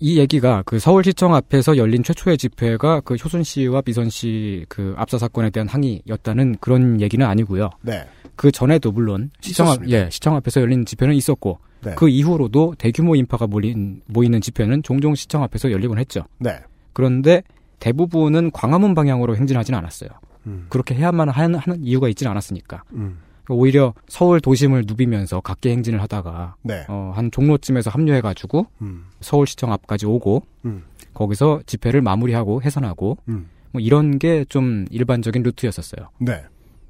[0.00, 5.18] 이 얘기가 그 서울시청 앞에서 열린 최초의 집회가 그 효순 씨와 비선 씨 그 압사
[5.18, 7.70] 사건에 대한 항의였다는 그런 얘기는 아니고요.
[7.82, 8.04] 네.
[8.36, 9.88] 그 전에도 물론 시청 앞.
[9.88, 11.94] 예, 시청 앞에서 열린 집회는 있었고 네.
[11.96, 16.22] 그 이후로도 대규모 인파가 몰린, 모이는 집회는 종종 시청 앞에서 열리곤 했죠.
[16.38, 16.58] 네.
[16.92, 17.42] 그런데
[17.80, 20.08] 대부분은 광화문 방향으로 행진하지는 않았어요.
[20.46, 20.66] 음.
[20.68, 22.82] 그렇게 해야만 하는, 하는 이유가 있지는 않았으니까.
[22.94, 23.18] 음.
[23.50, 26.86] 오히려 서울 도심을 누비면서 각계 행진을 하다가 네.
[26.88, 29.04] 어, 한 종로쯤에서 합류해가지고 음.
[29.20, 30.84] 서울시청 앞까지 오고 음.
[31.12, 33.48] 거기서 집회를 마무리하고 해산하고 음.
[33.72, 36.08] 뭐 이런 게 좀 일반적인 루트였었어요.
[36.20, 36.42] 네.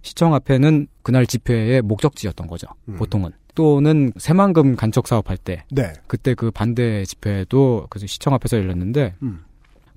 [0.05, 2.68] 시청 앞에는 그날 집회의 목적지였던 거죠.
[2.88, 2.96] 음.
[2.96, 5.92] 보통은 또는 새만금 간척 사업할 때 네.
[6.07, 9.44] 그때 그 반대 집회도 그 시청 앞에서 열렸는데 음.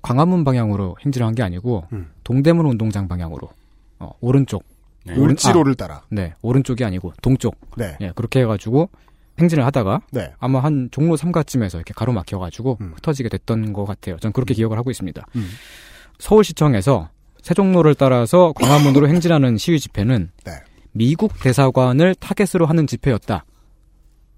[0.02, 2.10] 광화문 방향으로 행진을 한 게 아니고 음.
[2.24, 3.50] 동대문 운동장 방향으로
[3.98, 4.64] 어, 오른쪽
[5.04, 5.14] 네.
[5.14, 6.02] 오른- 을지로를 아, 따라.
[6.08, 7.96] 네 오른쪽이 아니고 동쪽 네.
[8.00, 8.88] 예, 그렇게 해가지고
[9.38, 10.32] 행진을 하다가 네.
[10.38, 14.16] 아마 한 종로 3가쯤에서 이렇게 가로막혀가지고 흩어지게 됐던 것 같아요.
[14.18, 15.24] 전 그렇게 기억을 하고 있습니다.
[15.36, 15.48] 음.
[16.18, 17.08] 서울시청에서
[17.48, 20.52] 세종로를 따라서 광화문으로 행진하는 시위 집회는 네.
[20.92, 23.46] 미국 대사관을 타겟으로 하는 집회였다.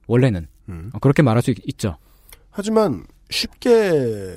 [0.06, 0.90] 원래는 음.
[0.92, 1.96] 어, 그렇게 말할 수 있, 있죠.
[2.50, 4.36] 하지만 쉽게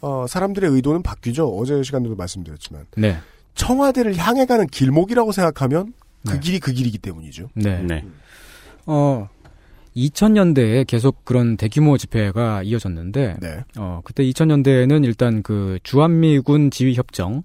[0.00, 1.48] 어, 사람들의 의도는 바뀌죠.
[1.56, 3.18] 어제 시간에도 말씀드렸지만 네.
[3.56, 5.92] 청와대를 향해 가는 길목이라고 생각하면
[6.24, 6.40] 그 네.
[6.40, 7.48] 길이 그 길이기 때문이죠.
[7.54, 8.04] 네.
[8.86, 9.28] 어,
[9.96, 13.64] 2000년대에 계속 그런 대규모 집회가 이어졌는데, 네.
[13.76, 17.42] 어, 그때 2000년대에는 일단 그 주한미군 지휘협정,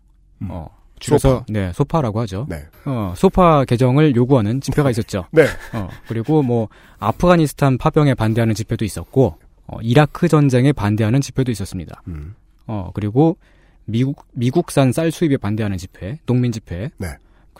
[0.47, 0.69] 어,
[0.99, 1.33] 줄여서, 음.
[1.39, 1.45] 소파.
[1.49, 2.45] 네, 소파라고 하죠.
[2.49, 2.63] 네.
[2.85, 5.25] 어, 소파 개정을 요구하는 집회가 있었죠.
[5.31, 5.43] 네.
[5.73, 6.69] 어, 그리고 뭐,
[6.99, 9.37] 아프가니스탄 파병에 반대하는 집회도 있었고,
[9.67, 12.01] 어, 이라크 전쟁에 반대하는 집회도 있었습니다.
[12.07, 12.35] 음.
[12.67, 13.37] 어, 그리고
[13.85, 17.07] 미국, 미국산 쌀 수입에 반대하는 집회, 농민 집회, 네.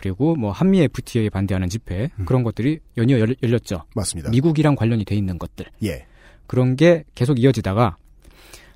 [0.00, 3.76] 그리고 뭐 한미 FTA에 반대하는 집회 그런 것들이 연이어 열, 열렸죠.
[3.76, 3.92] 음.
[3.94, 4.30] 맞습니다.
[4.30, 5.66] 미국이랑 관련이 돼 있는 것들.
[5.84, 6.06] 예.
[6.46, 7.96] 그런 게 계속 이어지다가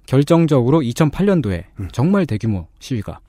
[0.07, 3.21] 결정적으로 2008년도에 정말 대규모 시위가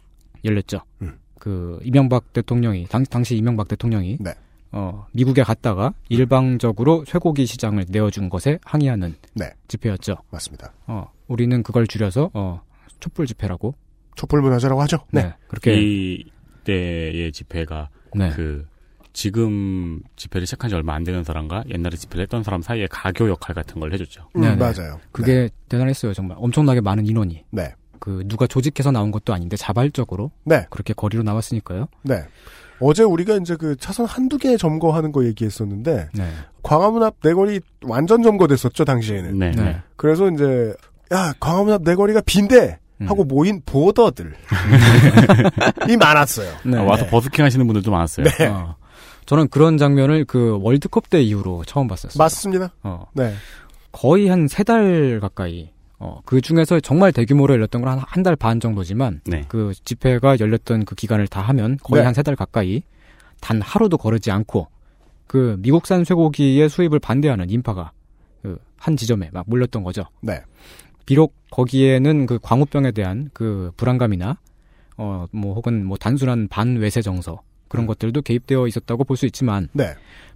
[0.46, 0.82] 열렸죠.
[1.02, 1.18] 음.
[1.40, 4.34] 그 이명박 대통령이 당, 당시 이명박 대통령이 네.
[4.72, 9.52] 어, 미국에 갔다가 일방적으로 쇠고기 시장을 내어준 것에 항의하는 네.
[9.68, 10.16] 집회였죠.
[10.32, 10.74] 맞습니다.
[10.88, 12.62] 어, 우리는 그걸 줄여서 어,
[13.00, 13.74] 촛불 집회라고
[14.16, 14.98] 촛불 문화자라고 하죠.
[15.12, 15.34] 네.
[15.48, 18.30] 그렇게 이때의 집회가 네.
[18.32, 18.66] 그
[19.14, 23.56] 지금 집회를 시작한 지 얼마 안 되는 사람과 옛날에 집회를 했던 사람 사이에 가교 역할
[23.56, 24.30] 같은 걸 해줬죠.
[24.36, 24.56] 음, 네, 네.
[24.56, 25.00] 맞아요.
[25.14, 26.14] 그게 대단했어요.
[26.14, 27.46] 정말 엄청나게 많은 인원이.
[27.52, 27.74] 네.
[28.00, 30.66] 그 누가 조직해서 나온 것도 아닌데 자발적으로 네.
[30.70, 31.88] 그렇게 거리로 나왔으니까요.
[32.04, 32.24] 네.
[32.80, 36.30] 어제 우리가 이제 그 차선 한두 개 점거하는 거 얘기했었는데 네.
[36.64, 39.40] 광화문 앞 내거리 완전 점거됐었죠 당시에는.
[39.40, 39.52] 네.
[39.52, 39.78] 네.
[39.96, 40.74] 그래서 이제
[41.14, 43.28] 야 광화문 앞 내거리가 빈대 하고 음.
[43.28, 44.34] 모인 보더들
[45.90, 46.52] 이 많았어요.
[46.66, 46.78] 네.
[46.78, 48.26] 아, 와서 버스킹 하시는 분들도 많았어요.
[48.26, 48.48] 네.
[48.48, 48.76] 어.
[49.26, 52.18] 저는 그런 장면을 그 월드컵 때 이후로 처음 봤었어요.
[52.18, 52.72] 맞습니다.
[52.84, 53.06] 어.
[53.14, 53.34] 네.
[53.92, 59.44] 거의 한 세 달 가까이 어, 그 중에서 정말 대규모로 열렸던 건한한달 반 정도지만 네.
[59.48, 62.06] 그 집회가 열렸던 그 기간을 다 하면 거의 네.
[62.06, 62.84] 한세 달 가까이
[63.42, 64.68] 단 하루도 거르지 않고
[65.28, 67.92] 그 미국산 쇠고기의 수입을 반대하는 인파가
[68.42, 70.04] 그 한 지점에 막 몰렸던 거죠.
[70.22, 70.42] 네.
[71.06, 74.38] 비록 거기에는 그 광우병에 대한 그 불안감이나
[74.98, 79.94] 어 뭐 혹은 뭐 단순한 반외세 정서 그런 것들도 개입되어 있었다고 볼 수 있지만 네.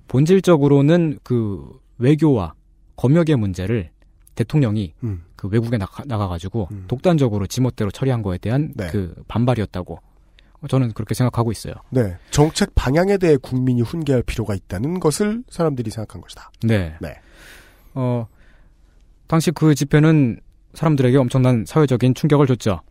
[0.07, 2.53] 본질적으로는 그 외교와
[2.95, 3.89] 검역의 문제를
[4.35, 5.23] 대통령이 음.
[5.35, 8.87] 그 외국에 나가, 나가가지고 독단적으로 지멋대로 처리한 거에 대한 네.
[8.87, 9.99] 그 반발이었다고
[10.67, 11.73] 저는 그렇게 생각하고 있어요.
[11.89, 12.17] 네.
[12.31, 16.51] 정책 방향에 대해 국민이 훈계할 필요가 있다는 것을 사람들이 생각한 것이다.
[16.63, 16.95] 네.
[16.99, 17.15] 네.
[17.93, 18.27] 어,
[19.27, 20.41] 당시 그 집회는
[20.73, 22.81] 사람들에게 엄청난 사회적인 충격을 줬죠.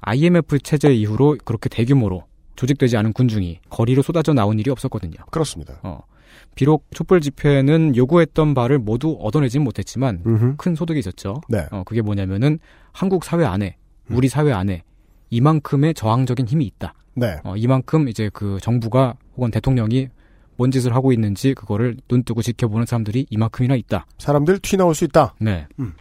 [0.00, 2.24] IMF 체제 이후로 그렇게 대규모로
[2.56, 5.16] 조직되지 않은 군중이 거리로 쏟아져 나온 일이 없었거든요.
[5.30, 5.78] 그렇습니다.
[5.82, 6.02] 어,
[6.54, 10.54] 비록 촛불 집회는 요구했던 바를 모두 얻어내진 못했지만 음흠.
[10.56, 11.40] 큰 소득이 있었죠.
[11.48, 11.66] 네.
[11.70, 12.58] 어, 그게 뭐냐면은
[12.92, 13.76] 한국 사회 안에
[14.10, 14.82] 우리 사회 안에
[15.30, 16.94] 이만큼의 저항적인 힘이 있다.
[17.14, 17.36] 네.
[17.44, 20.08] 어, 이만큼 이제 그 정부가 혹은 대통령이
[20.56, 24.06] 뭔 짓을 하고 있는지 그거를 눈뜨고 지켜보는 사람들이 이만큼이나 있다.
[24.18, 25.34] 사람들 튀 나올 수 있다.
[25.40, 25.66] 네.
[25.78, 25.94] 음.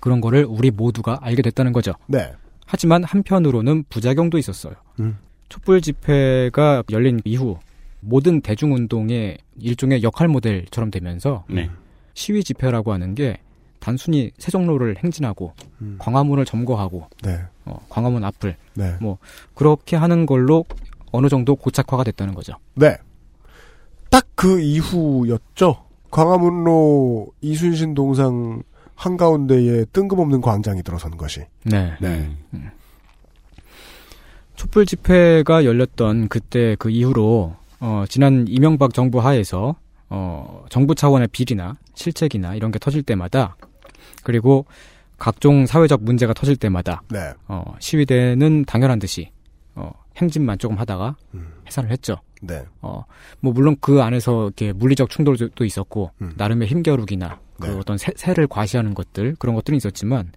[0.00, 1.92] 그런 거를 우리 모두가 알게 됐다는 거죠.
[2.08, 2.32] 네.
[2.66, 4.74] 하지만 한편으로는 부작용도 있었어요.
[4.98, 5.18] 음.
[5.48, 7.58] 촛불 집회가 열린 이후
[8.02, 11.70] 모든 대중운동의 일종의 역할 모델처럼 되면서 네.
[12.14, 13.38] 시위 집회라고 하는 게
[13.80, 15.54] 단순히 세종로를 행진하고
[15.98, 17.40] 광화문을 점거하고 네.
[17.64, 18.96] 어, 광화문 앞을 네.
[19.00, 19.18] 뭐
[19.54, 20.64] 그렇게 하는 걸로
[21.10, 22.54] 어느 정도 고착화가 됐다는 거죠.
[22.74, 22.96] 네.
[24.10, 25.84] 딱 그 이후였죠.
[26.10, 28.64] 광화문로 이순신 동상
[28.96, 31.42] 한가운데에 뜬금없는 광장이 들어선 것이.
[31.64, 31.92] 네.
[32.00, 32.28] 네.
[34.56, 39.74] 촛불 집회가 열렸던 그때 그 이후로 어, 지난 이명박 정부 하에서
[40.08, 43.56] 어, 정부 차원의 비리나 실책이나 이런 게 터질 때마다
[44.22, 44.66] 그리고
[45.18, 47.32] 각종 사회적 문제가 터질 때마다 네.
[47.48, 49.32] 어, 시위대는 당연한 듯이
[49.74, 51.16] 어, 행진만 조금 하다가
[51.66, 52.18] 해산을 했죠.
[52.40, 52.64] 네.
[52.82, 53.04] 어,
[53.40, 58.94] 뭐 물론 그 안에서 이렇게 물리적 충돌도 있었고 나름의 힘겨루기나 그 어떤 세, 세를 과시하는
[58.94, 60.30] 것들 그런 것들은 있었지만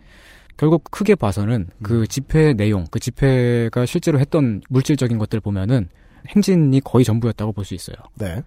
[0.58, 5.90] 결국 크게 봐서는 그 집회 내용, 그 집회가 실제로 했던 물질적인 것들 보면은
[6.28, 7.96] 행진이 거의 전부였다고 볼 수 있어요.
[8.16, 8.42] 네.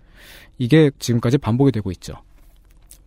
[0.59, 2.15] 이게 지금까지 반복이 되고 있죠.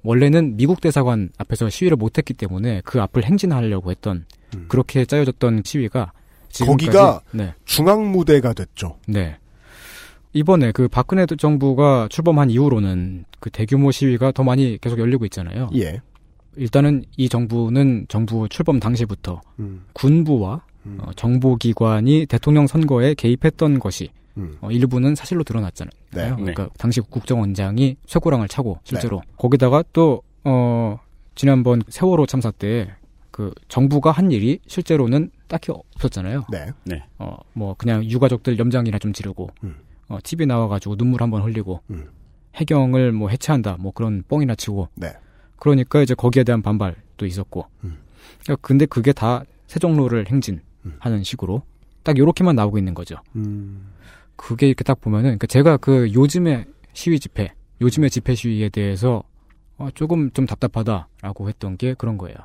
[0.04, 4.26] 원래는 미국 대사관 앞에서 시위를 못했기 때문에 그 앞을 행진하려고 했던
[4.68, 6.12] 그렇게 짜여졌던 시위가
[6.50, 7.54] 지금까지 거기가 네.
[7.66, 8.98] 중앙 무대가 됐죠.
[9.08, 9.38] 네.
[10.34, 15.70] 이번에 그 박근혜 정부가 출범한 이후로는 그 대규모 시위가 더 많이 계속 열리고 있잖아요.
[15.76, 16.02] 예.
[16.56, 19.84] 일단은 이 정부는 정부 출범 당시부터 음.
[19.94, 20.62] 군부와
[20.98, 24.58] 어, 정보기관이 대통령 선거에 개입했던 것이 음.
[24.62, 25.92] 어, 일부는 사실로 드러났잖아요.
[26.12, 26.32] 네.
[26.36, 31.00] 그러니까 당시 국정원장이 쇠고랑을 차고 실제로 거기다가 또 어,
[31.36, 33.02] 지난번 세월호 참사 때
[33.32, 36.46] 그 정부가 한 일이 실제로는 딱히 없었잖아요.
[36.52, 36.68] 네.
[36.84, 37.04] 네.
[37.18, 39.50] 어, 뭐 그냥 유가족들 염장이나 좀 지르고
[40.10, 41.82] 어, TV 나와가지고 눈물 한번 흘리고
[42.56, 45.14] 해경을 뭐 해체한다 뭐 그런 뻥이나 치고 네.
[45.56, 51.64] 그러니까 이제 거기에 대한 반발도 있었고 그러니까 근데 그게 다 세종로를 행진하는 식으로
[52.04, 53.16] 딱 요렇게만 나오고 있는 거죠.
[53.36, 53.92] 음.
[54.36, 59.24] 그게 이렇게 딱 보면은 그러니까 제가 그 요즘의 시위 집회, 요즘의 집회 시위에 대해서
[59.78, 62.36] 어, 조금 좀 답답하다라고 했던 게 그런 거예요.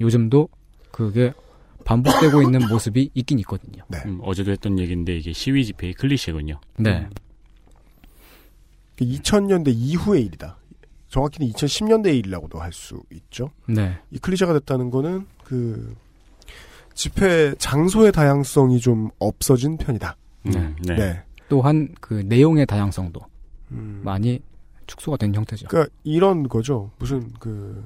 [0.00, 0.48] 요즘도
[0.90, 1.32] 그게
[1.84, 3.82] 반복되고 있는 모습이 있긴 있거든요.
[4.06, 6.60] 음, 어제도 했던 얘기인데 이게 시위 집회의 클리셰군요.
[6.78, 7.08] 네.
[9.00, 10.56] 2000년대 이후의 일이다.
[11.08, 13.50] 정확히는 2010년대 일이라고도 할 수 있죠.
[13.66, 13.98] 네.
[14.10, 15.94] 이 클리셰가 됐다는 거는 그
[16.94, 20.16] 집회 장소의 다양성이 좀 없어진 편이다.
[20.44, 20.74] 네.
[20.86, 21.22] 네.
[21.48, 23.20] 또한 그 내용의 다양성도
[23.68, 24.40] 많이
[24.86, 25.68] 축소가 된 형태죠.
[25.68, 26.90] 그러니까 이런 거죠.
[26.98, 27.84] 무슨 그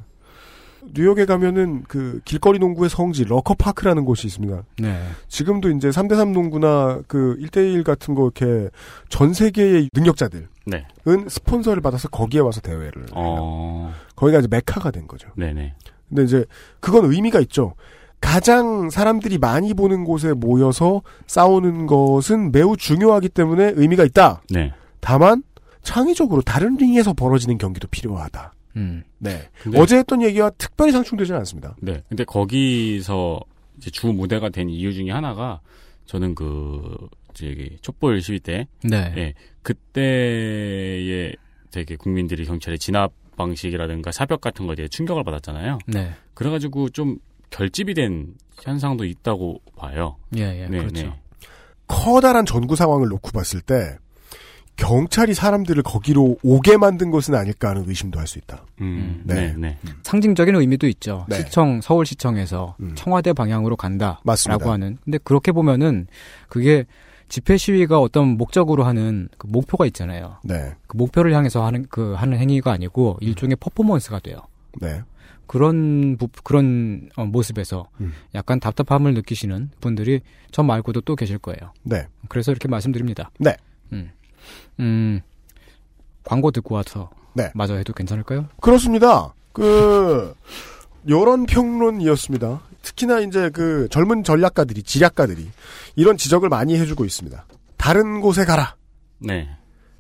[0.95, 4.63] 뉴욕에 가면은 그 길거리 농구의 성지 러커파크라는 곳이 있습니다.
[4.79, 5.03] 네.
[5.29, 8.71] 지금도 이제 3대3 농구나 그 1대1 같은 거 이렇게
[9.09, 10.87] 전 세계의 능력자들은 네.
[11.29, 13.13] 스폰서를 받아서 거기에 와서 대회를 해요.
[13.15, 13.93] 어.
[14.15, 15.29] 거기가 이제 메카가 된 거죠.
[15.37, 15.75] 네네.
[16.09, 16.45] 근데 이제
[16.81, 17.75] 그건 의미가 있죠.
[18.27, 24.43] 가장 사람들이 많이 보는 곳에 모여서 싸우는 것은 매우 중요하기 때문에 의미가 있다.
[24.51, 24.73] 네.
[25.01, 25.45] 다만
[25.83, 28.53] 창의적으로 다른 링에서 벌어지는 경기도 필요하다.
[28.75, 29.05] 음.
[29.19, 29.49] 네.
[29.63, 31.77] 근데- 어제 했던 얘기와 특별히 상충되지는 않습니다.
[31.81, 32.03] 네.
[32.09, 33.39] 근데 거기서
[33.79, 35.61] 이제 주 무대가 된 이유 중에 하나가
[36.07, 36.97] 저는 그
[37.33, 39.15] 저기 촛불 시위 때, 네.
[39.17, 41.33] 예, 그때에
[41.71, 45.79] 되게 국민들이 경찰의 진압 방식이라든가 사벽 같은 거에 대해 충격을 받았잖아요.
[45.87, 46.11] 네.
[46.35, 47.19] 그래가지고 좀
[47.51, 50.17] 결집이 된 현상도 있다고 봐요.
[50.37, 51.03] 예, 예, 네, 그렇죠.
[51.07, 51.13] 네.
[51.87, 53.97] 커다란 전구 상황을 놓고 봤을 때
[54.77, 58.63] 경찰이 사람들을 거기로 오게 만든 것은 아닐까 하는 의심도 할 수 있다.
[58.83, 59.55] 음, 네.
[59.57, 59.79] 네.
[60.03, 61.25] 상징적인 의미도 있죠.
[61.29, 61.37] 네.
[61.39, 64.71] 시청 서울시청에서 청와대 방향으로 간다라고 맞습니다.
[64.71, 64.99] 하는.
[65.05, 66.09] 근데 그렇게 보면은
[66.49, 66.85] 그게
[67.29, 70.37] 집회 시위가 어떤 목적으로 하는 그 목표가 있잖아요.
[70.45, 70.75] 네.
[70.87, 74.41] 그 목표를 향해서 하는 그 하는 행위가 아니고 일종의 퍼포먼스가 돼요.
[74.81, 75.01] 네.
[75.47, 78.13] 그런 부, 그런 어, 모습에서 음.
[78.35, 80.21] 약간 답답함을 느끼시는 분들이
[80.51, 81.73] 저 말고도 또 계실 거예요.
[81.83, 82.07] 네.
[82.29, 83.31] 그래서 이렇게 말씀드립니다.
[83.39, 83.57] 네.
[83.93, 84.11] 음,
[84.81, 85.21] 음
[86.25, 87.51] 광고 듣고 와서 네.
[87.55, 88.49] 마저 해도 괜찮을까요?
[88.61, 89.33] 그렇습니다.
[89.53, 90.35] 그
[91.05, 92.61] 이런 평론이었습니다.
[92.83, 95.49] 특히나 이제 그 젊은 전략가들이 지략가들이
[95.97, 97.45] 이런 지적을 많이 해주고 있습니다.
[97.77, 98.75] 다른 곳에 가라.
[99.19, 99.49] 네.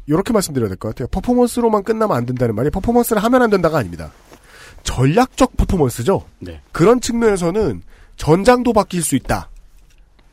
[0.06, 1.08] 이렇게 말씀드려야 될 것 같아요.
[1.08, 4.12] 퍼포먼스로만 끝나면 안 된다는 말이 퍼포먼스를 하면 안 된다가 아닙니다.
[4.86, 6.24] 전략적 퍼포먼스죠.
[6.38, 6.60] 네.
[6.72, 7.82] 그런 측면에서는
[8.16, 9.50] 전장도 바뀔 수 있다.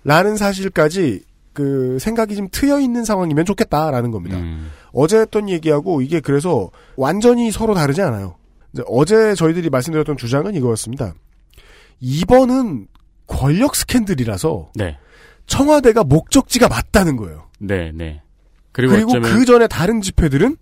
[0.06, 1.24] 라는 사실까지
[1.54, 4.38] 그 생각이 좀 트여 있는 상황이면 좋겠다라는 겁니다.
[4.38, 4.72] 음.
[4.94, 8.36] 어제 했던 얘기하고 이게 그래서 완전히 서로 다르지 않아요.
[8.88, 11.14] 어제 저희들이 말씀드렸던 주장은 이거였습니다.
[12.00, 12.88] 이번은
[13.28, 14.98] 권력 스캔들이라서 네.
[15.48, 17.50] 청와대가 목적지가 맞다는 거예요.
[17.60, 18.22] 네, 네.
[18.72, 20.58] 그리고, 그리고, 그 전에 다른 집회들은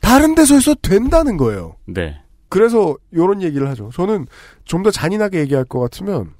[0.00, 1.76] 다른 데서 해서 된다는 거예요.
[1.86, 2.20] 네.
[2.48, 3.90] 그래서 이런 얘기를 하죠.
[3.94, 4.26] 저는
[4.64, 6.32] 좀 더 잔인하게 얘기할 것 같으면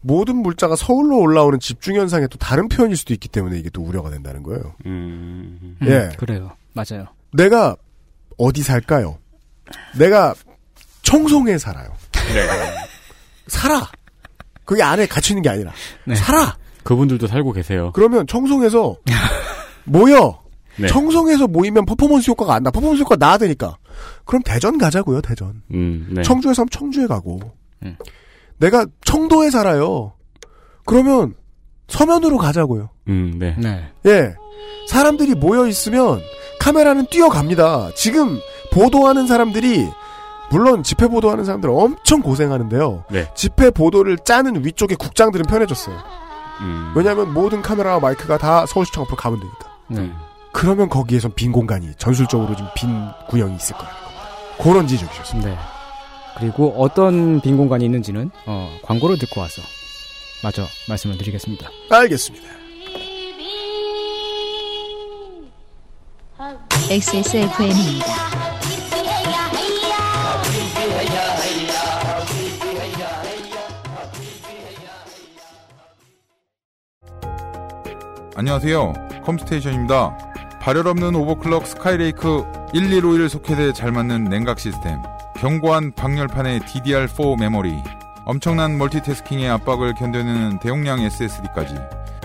[0.00, 4.10] 모든 물자가 서울로 올라오는 집중 현상에 또 다른 표현일 수도 있기 때문에 이게 또 우려가
[4.10, 4.74] 된다는 거예요.
[4.86, 5.76] 음.
[5.82, 6.10] 예.
[6.18, 6.52] 그래요.
[6.74, 7.06] 맞아요.
[7.32, 7.74] 내가
[8.36, 9.18] 어디 살까요?
[9.98, 10.34] 내가
[11.02, 11.88] 청송에 살아요.
[12.12, 12.46] 네.
[13.48, 13.88] 살아.
[14.64, 15.72] 그게 안에 갇혀 있는 게 아니라
[16.04, 16.14] 네.
[16.14, 16.56] 살아.
[16.84, 17.90] 그분들도 살고 계세요.
[17.94, 18.96] 그러면 청송에서
[19.84, 20.42] 모여.
[20.78, 20.86] 네.
[20.86, 22.70] 청송에서 모이면 퍼포먼스 효과가 안 나.
[22.70, 23.76] 퍼포먼스 효과 나야 되니까.
[24.24, 25.20] 그럼 대전 가자고요.
[25.20, 25.62] 대전.
[25.72, 26.22] 음, 네.
[26.22, 27.40] 청주에 사면 청주에 가고.
[27.82, 27.96] 음.
[28.58, 30.12] 내가 청도에 살아요.
[30.84, 31.34] 그러면
[31.88, 32.90] 서면으로 가자고요.
[33.08, 33.56] 음, 네.
[33.58, 33.90] 네.
[34.06, 34.34] 예.
[34.88, 36.20] 사람들이 모여 있으면
[36.60, 37.90] 카메라는 뛰어갑니다.
[37.94, 38.38] 지금
[38.72, 39.88] 보도하는 사람들이
[40.50, 43.04] 물론 집회 보도하는 사람들 엄청 고생하는데요.
[43.10, 43.30] 네.
[43.34, 45.96] 집회 보도를 짜는 위쪽에 국장들은 편해졌어요.
[46.60, 46.92] 음.
[46.96, 49.68] 왜냐하면 모든 카메라와 마이크가 다 서울시청 앞으로 가면 되니까.
[49.88, 50.12] 네.
[50.58, 52.90] 그러면 거기에선 빈 공간이 전술적으로 좀 빈
[53.28, 54.22] 구형이 있을 거라는 겁니다.
[54.60, 55.50] 그런 지적이셨습니다.
[55.50, 55.56] 네.
[56.36, 59.62] 그리고 어떤 빈 공간이 있는지는 어, 광고를 듣고 와서
[60.42, 61.70] 마저 말씀을 드리겠습니다.
[61.90, 62.48] 알겠습니다.
[66.90, 68.06] XSFM입니다.
[78.34, 78.92] 안녕하세요.
[79.24, 80.27] 컴스테이션입니다.
[80.68, 82.44] 발열 없는 오버클럭 스카이레이크
[82.74, 85.00] 1151 소켓에 잘 맞는 냉각 시스템.
[85.38, 87.82] 견고한 방열판의 DDR4 메모리.
[88.26, 91.74] 엄청난 멀티태스킹의 압박을 견뎌내는 대용량 SSD까지.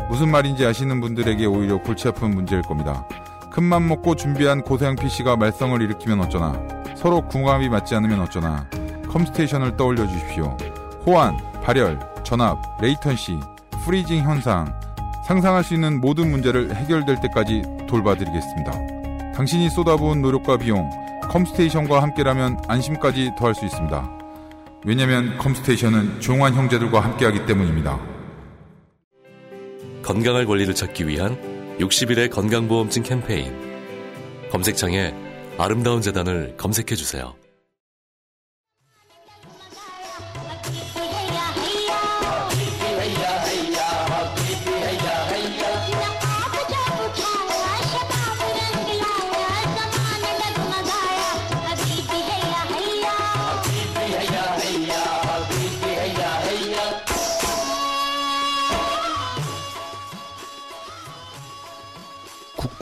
[0.09, 3.07] 무슨 말인지 아시는 분들에게 오히려 골치 아픈 문제일 겁니다.
[3.49, 6.61] 큰맘 먹고 준비한 고사양 PC가 말썽을 일으키면 어쩌나.
[6.97, 8.67] 서로 궁합이 맞지 않으면 어쩌나.
[9.07, 10.57] 컴스테이션을 떠올려 주십시오.
[11.05, 13.39] 호환, 발열, 전압, latency,
[13.85, 14.77] freezing 현상,
[15.25, 19.33] 상상할 수 있는 모든 문제를 해결될 때까지 돌봐드리겠습니다.
[19.33, 20.89] 당신이 쏟아부은 노력과 비용,
[21.29, 24.19] 컴스테이션과 함께라면 안심까지 더할 수 있습니다.
[24.85, 27.99] 왜냐면 컴스테이션은 조용한 형제들과 함께하기 때문입니다.
[30.03, 31.37] 건강할 권리를 찾기 위한
[31.79, 33.53] 60일의 건강보험증 캠페인.
[34.51, 35.15] 검색창에
[35.57, 37.33] 아름다운 재단을 검색해 주세요.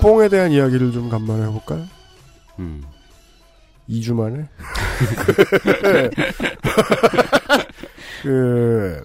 [0.01, 1.85] 뽕에 대한 이야기를 좀 간만에 해볼까요?
[2.59, 2.83] 음.
[3.89, 4.47] 2주 만에?
[8.23, 9.01] 그,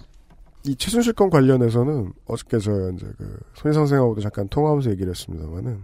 [0.65, 5.83] 이 최순실 건 관련해서는 어저께 저 이제 그 손희 선생하고도 잠깐 통화하면서 얘기를 했습니다만은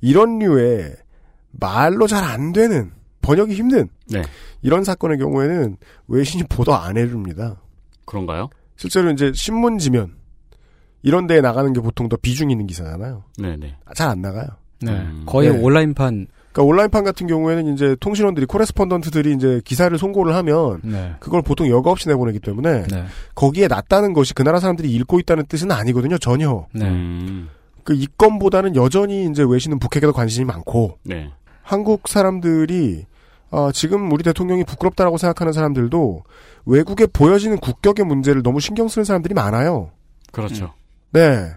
[0.00, 0.96] 이런 류의
[1.52, 4.22] 말로 잘 안 되는 번역이 힘든 네.
[4.62, 5.76] 이런 사건의 경우에는
[6.08, 7.60] 외신이 보도 안 해줍니다.
[8.06, 8.48] 그런가요?
[8.76, 10.14] 실제로 이제 신문 지면
[11.02, 13.24] 이런 데에 나가는 게 보통 더 비중 있는 기사잖아요.
[13.38, 13.76] 네네.
[13.94, 14.48] 잘 안 나가요.
[14.82, 15.06] 네.
[15.26, 15.58] 거의 네.
[15.58, 16.26] 온라인판.
[16.52, 21.14] 그러니까 온라인판 같은 경우에는 이제 통신원들이 코레스폰던트들이 이제 기사를 송고를 하면 네.
[21.20, 23.04] 그걸 보통 여과 없이 내보내기 때문에 네.
[23.34, 26.66] 거기에 낫다는 것이 그 나라 사람들이 읽고 있다는 뜻은 아니거든요 전혀.
[26.72, 26.86] 네.
[26.86, 27.48] 음.
[27.84, 31.30] 그 이건보다는 여전히 이제 외신은 북핵에도 관심이 많고 네.
[31.62, 33.06] 한국 사람들이
[33.52, 36.22] 아, 지금 우리 대통령이 부끄럽다라고 생각하는 사람들도
[36.66, 39.90] 외국에 보여지는 국격의 문제를 너무 신경 쓰는 사람들이 많아요.
[40.32, 40.72] 그렇죠.
[41.12, 41.52] 네.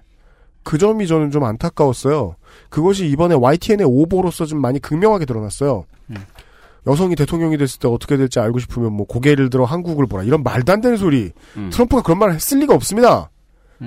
[0.64, 2.36] 그 점이 저는 좀 안타까웠어요.
[2.70, 5.86] 그것이 이번에 YTN의 오보로서 좀 많이 극명하게 드러났어요.
[6.10, 6.16] 음.
[6.88, 10.72] 여성이 대통령이 됐을 때 어떻게 될지 알고 싶으면 뭐 고개를 들어 한국을 보라 이런 말도
[10.72, 11.32] 안 되는 소리.
[11.58, 11.70] 음.
[11.72, 13.30] 트럼프가 그런 말을 했을 리가 없습니다.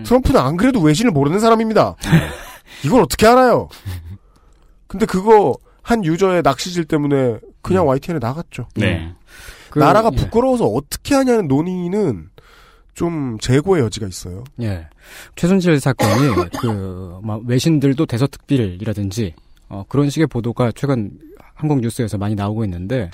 [0.05, 1.97] 트럼프는 안 그래도 외신을 모르는 사람입니다.
[2.85, 3.69] 이걸 어떻게 알아요?
[4.87, 8.69] 근데 그거 한 유저의 낚시질 때문에 그냥 YTN에 나갔죠.
[8.75, 9.15] 네.
[9.71, 10.17] 그, 나라가 예.
[10.17, 12.31] 부끄러워서 어떻게 하냐는 논의는
[12.97, 14.43] 좀 재고의 여지가 있어요.
[14.63, 14.89] 예.
[15.37, 19.35] 최순실 사건이 그막 외신들도 대서특필이라든지
[19.69, 21.11] 어, 그런 식의 보도가 최근
[21.55, 23.11] 한국 뉴스에서 많이 나오고 있는데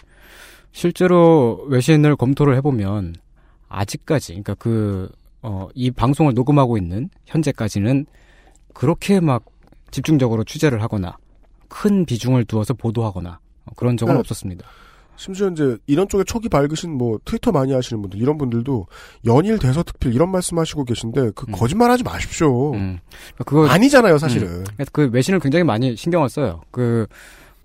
[0.70, 3.16] 실제로 외신을 검토를 해보면
[3.68, 5.10] 아직까지 그러니까 그
[5.42, 8.06] 어, 이 방송을 녹음하고 있는 현재까지는
[8.72, 9.44] 그렇게 막
[9.90, 11.16] 집중적으로 취재를 하거나
[11.66, 14.20] 큰 비중을 두어서 보도하거나 어, 그런 적은 네.
[14.20, 14.64] 없었습니다.
[15.16, 18.86] 심지어 이제 이런 쪽에 촉이 밝으신 뭐 트위터 많이 하시는 분들 이런 분들도
[19.26, 22.72] 연일 대서 특필 이런 말씀하시고 계신데 그 거짓말하지 마십시오.
[23.44, 24.48] 그거 아니잖아요, 사실은.
[24.48, 24.84] 음.
[24.92, 26.62] 그 외신을 굉장히 많이 신경을 써요.
[26.70, 27.06] 그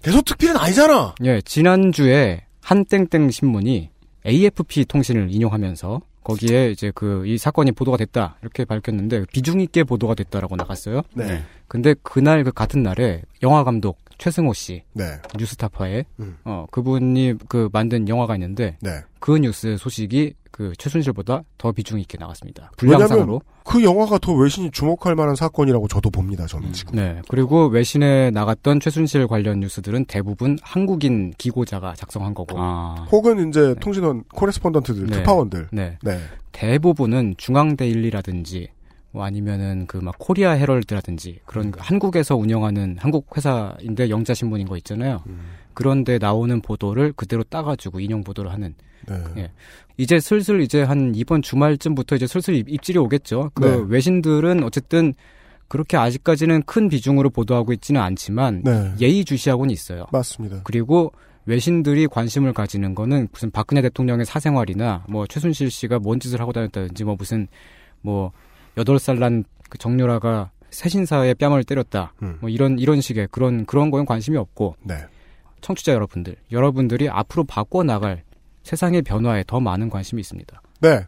[0.01, 1.15] 대서 특필은 아니잖아.
[1.23, 3.89] 예, 지난 주에 한 땡땡 신문이
[4.25, 10.13] AFP 통신을 인용하면서 거기에 이제 그 이 사건이 보도가 됐다 이렇게 밝혔는데 비중 있게 보도가
[10.15, 11.01] 됐다라고 나갔어요.
[11.13, 11.41] 네.
[11.69, 15.03] 근데 그날 그 같은 날에 영화 감독 최승호 씨 네.
[15.37, 16.37] 뉴스타파에 음.
[16.43, 19.01] 어 그분이 그 만든 영화가 있는데 네.
[19.19, 22.71] 그 뉴스 소식이 그 최순실보다 더 비중 있게 나갔습니다.
[22.77, 23.19] 분량상으로.
[23.19, 26.47] 왜냐면 그 영화가 더 외신이 주목할 만한 사건이라고 저도 봅니다.
[26.47, 26.95] 저는 지금.
[26.95, 27.21] 네.
[27.27, 32.57] 그리고 외신에 나갔던 최순실 관련 뉴스들은 대부분 한국인 기고자가 작성한 거고.
[33.11, 35.17] 혹은 이제 통신원 코레스폰던트들, 네.
[35.17, 35.67] 특파원들.
[35.71, 35.99] 네.
[36.01, 36.19] 네.
[36.53, 38.69] 대부분은 중앙데일리라든지
[39.17, 44.77] 뭐 아니면은 그 막 코리아 헤럴드라든지 그런 그 한국에서 운영하는 한국 회사인데 영자 신문인 거
[44.77, 45.23] 있잖아요.
[45.73, 48.75] 그런데 나오는 보도를 그대로 따가지고 인용 보도를 하는.
[49.07, 49.15] 네.
[49.37, 49.51] 예.
[49.97, 53.51] 이제 슬슬 이제 한 이번 주말쯤부터 이제 슬슬 입- 입질이 오겠죠.
[53.55, 53.85] 그 네.
[53.87, 55.13] 외신들은 어쨌든
[55.67, 58.93] 그렇게 아직까지는 큰 비중으로 보도하고 있지는 않지만 네.
[59.01, 60.05] 예의주시하고는 있어요.
[60.11, 60.61] 맞습니다.
[60.63, 61.11] 그리고
[61.45, 67.03] 외신들이 관심을 가지는 거는 무슨 박근혜 대통령의 사생활이나 뭐 최순실 씨가 뭔 짓을 하고 다녔다든지
[67.03, 67.47] 뭐 무슨
[68.01, 68.31] 뭐
[68.77, 72.13] 여덟 살 난 그 정유라가 새신사에 뺨을 때렸다.
[72.21, 72.37] 음.
[72.41, 74.97] 뭐 이런 이런 식의 그런 그런 거엔 관심이 없고 네.
[75.61, 78.23] 청취자 여러분들 여러분들이 앞으로 바꿔 나갈
[78.63, 80.61] 세상의 변화에 더 많은 관심이 있습니다.
[80.81, 81.05] 네.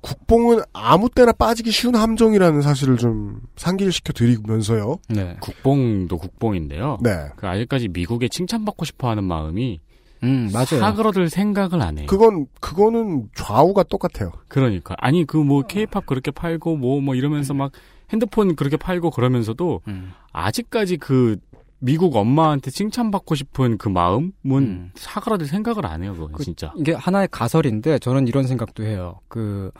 [0.00, 4.96] 국뽕은 아무 때나 빠지기 쉬운 함정이라는 사실을 좀 상기시켜 드리면서요.
[5.10, 5.36] 네.
[5.40, 6.98] 국뽕도 국뽕인데요.
[7.02, 7.28] 네.
[7.36, 9.80] 그 아직까지 미국에 칭찬받고 싶어 하는 마음이
[10.22, 10.80] 음 맞아요.
[10.80, 12.06] 사그러들 생각을 안 해요.
[12.08, 14.32] 그건 그거는 좌우가 똑같아요.
[14.48, 17.72] 그러니까 아니 그 뭐 케이팝 그렇게 팔고 뭐뭐 이러면서 막
[18.10, 20.12] 핸드폰 그렇게 팔고 그러면서도 음.
[20.32, 21.38] 아직까지 그
[21.84, 26.14] 미국 엄마한테 칭찬받고 싶은 그 마음은 사그라들 생각을 안 해요.
[26.14, 26.72] 그건 진짜.
[26.76, 29.18] 이게 하나의 가설인데 저는 이런 생각도 해요.
[29.26, 29.72] 그,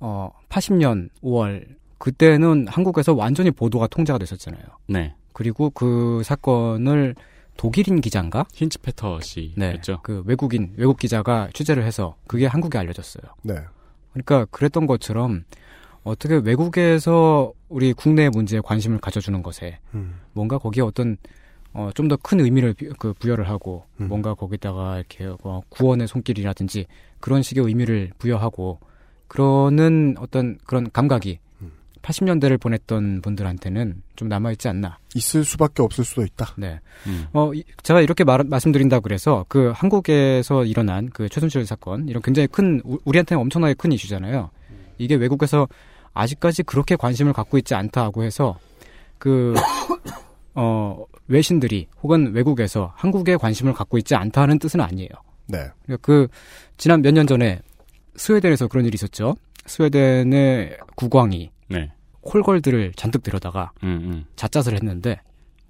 [0.00, 1.66] 어, 80년 5월,
[1.98, 4.62] 그때는 한국에서 완전히 보도가 통제가 됐었잖아요.
[4.88, 5.14] 네.
[5.34, 7.14] 그리고 그 사건을
[7.56, 8.46] 독일인 기자인가?
[8.54, 9.92] 힌츠페터 씨였죠.
[9.92, 9.98] 네.
[10.02, 13.22] 그 외국인, 외국 기자가 취재를 해서 그게 한국에 알려졌어요.
[13.42, 13.54] 네.
[14.12, 15.44] 그러니까 그랬던 것처럼
[16.02, 20.20] 어떻게 외국에서 우리 국내 문제에 관심을 가져주는 것에 음.
[20.32, 21.16] 뭔가 거기에 어떤
[21.74, 24.08] 어, 좀 더 큰 의미를 비- 그 부여를 하고 음.
[24.08, 26.86] 뭔가 거기다가 이렇게 뭐 구원의 손길이라든지
[27.20, 28.78] 그런 식의 의미를 부여하고
[29.28, 31.51] 그러는 어떤 그런 감각이 음.
[32.02, 34.98] 80년대를 보냈던 분들한테는 좀 남아있지 않나.
[35.14, 36.54] 있을 수밖에 없을 수도 있다.
[36.58, 36.80] 네.
[37.06, 37.26] 음.
[37.32, 42.46] 어, 이- 제가 이렇게 말, 말씀드린다 그래서 그 한국에서 일어난 그 최순실 사건, 이런 굉장히
[42.48, 44.50] 큰, 우- 우리한테는 엄청나게 큰 이슈잖아요.
[44.98, 45.68] 이게 외국에서
[46.14, 48.58] 아직까지 그렇게 관심을 갖고 있지 않다고 해서
[49.18, 49.54] 그,
[50.54, 55.08] 어, 외신들이 혹은 외국에서 한국에 관심을 갖고 있지 않다는 뜻은 아니에요.
[55.46, 55.58] 네.
[55.84, 56.28] 그러니까 그,
[56.76, 57.60] 지난 몇 년 전에
[58.16, 59.34] 스웨덴에서 그런 일이 있었죠.
[59.64, 61.92] 스웨덴의 국왕이 네.
[62.20, 64.24] 콜걸들을 잔뜩 들여다가 음, 음.
[64.36, 65.20] 잣잣을 했는데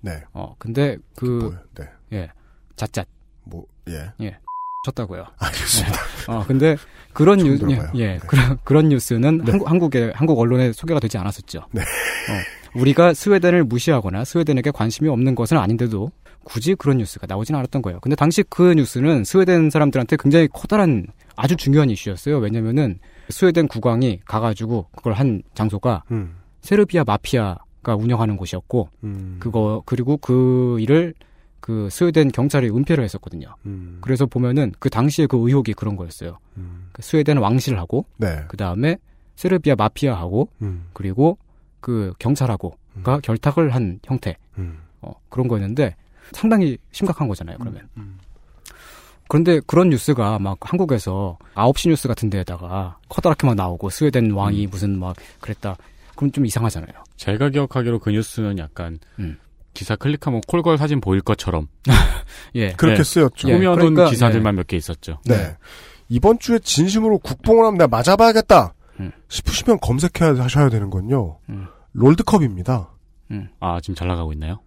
[0.00, 0.22] 네.
[0.32, 1.84] 어 근데 그 네.
[2.12, 2.30] 예.
[2.76, 3.06] 잣잣.
[3.44, 4.12] 뭐 예.
[4.20, 4.36] 예.
[4.84, 5.24] 쳤다고요.
[5.38, 5.96] 알겠습니다.
[6.28, 6.32] 예.
[6.32, 6.76] 어 근데
[7.12, 7.80] 그런 뉴스 예.
[7.94, 8.06] 예.
[8.06, 8.18] 네.
[8.26, 11.66] 그런 그런 뉴스는 한국 한국에 한국 언론에 소개가 되지 않았었죠.
[11.72, 11.80] 네.
[11.80, 16.10] 어, 우리가 스웨덴을 무시하거나 스웨덴에게 관심이 없는 것은 아닌데도
[16.44, 18.00] 굳이 그런 뉴스가 나오지는 않았던 거예요.
[18.00, 22.38] 근데 당시 그 뉴스는 스웨덴 사람들한테 굉장히 커다란 아주 중요한 이슈였어요.
[22.38, 22.98] 왜냐면은
[23.32, 26.36] 스웨덴 국왕이 가가지고 그걸 한 장소가 음.
[26.60, 29.36] 세르비아 마피아가 운영하는 곳이었고 음.
[29.40, 31.14] 그거 그리고 그 일을
[31.60, 33.54] 그 스웨덴 경찰이 은폐를 했었거든요.
[33.66, 33.98] 음.
[34.00, 36.38] 그래서 보면은 그 당시에 그 의혹이 그런 거였어요.
[36.92, 38.44] 그 스웨덴 왕실하고 네.
[38.48, 38.96] 그 다음에
[39.36, 40.86] 세르비아 마피아하고 음.
[40.92, 41.38] 그리고
[41.80, 44.78] 그 경찰하고가 결탁을 한 형태 음.
[45.00, 45.96] 어, 그런 거였는데
[46.32, 47.58] 상당히 심각한 거잖아요.
[47.58, 48.18] 그러면 음.
[49.32, 54.98] 그런데 그런 뉴스가 막 한국에서 9시 뉴스 같은 데에다가 커다랗게 막 나오고 스웨덴 왕이 무슨
[54.98, 55.78] 막 그랬다.
[56.14, 56.92] 그럼 좀 이상하잖아요.
[57.16, 59.38] 제가 기억하기로 그 뉴스는 약간 음.
[59.72, 61.68] 기사 클릭하면 콜걸 사진 보일 것처럼
[62.56, 62.72] 예.
[62.72, 63.48] 그렇게 쓰였죠.
[63.48, 65.18] 꾸며놓은 그러니까, 기사들만 몇개 있었죠.
[65.24, 65.56] 네.
[66.10, 69.12] 이번 주에 진심으로 국뽕을 하면 내가 맞아봐야겠다 음.
[69.28, 71.38] 싶으시면 검색해야 하셔야 되는 건요.
[71.48, 71.68] 음.
[71.94, 72.90] 롤드컵입니다.
[73.60, 74.60] 아 지금 잘 나가고 있나요?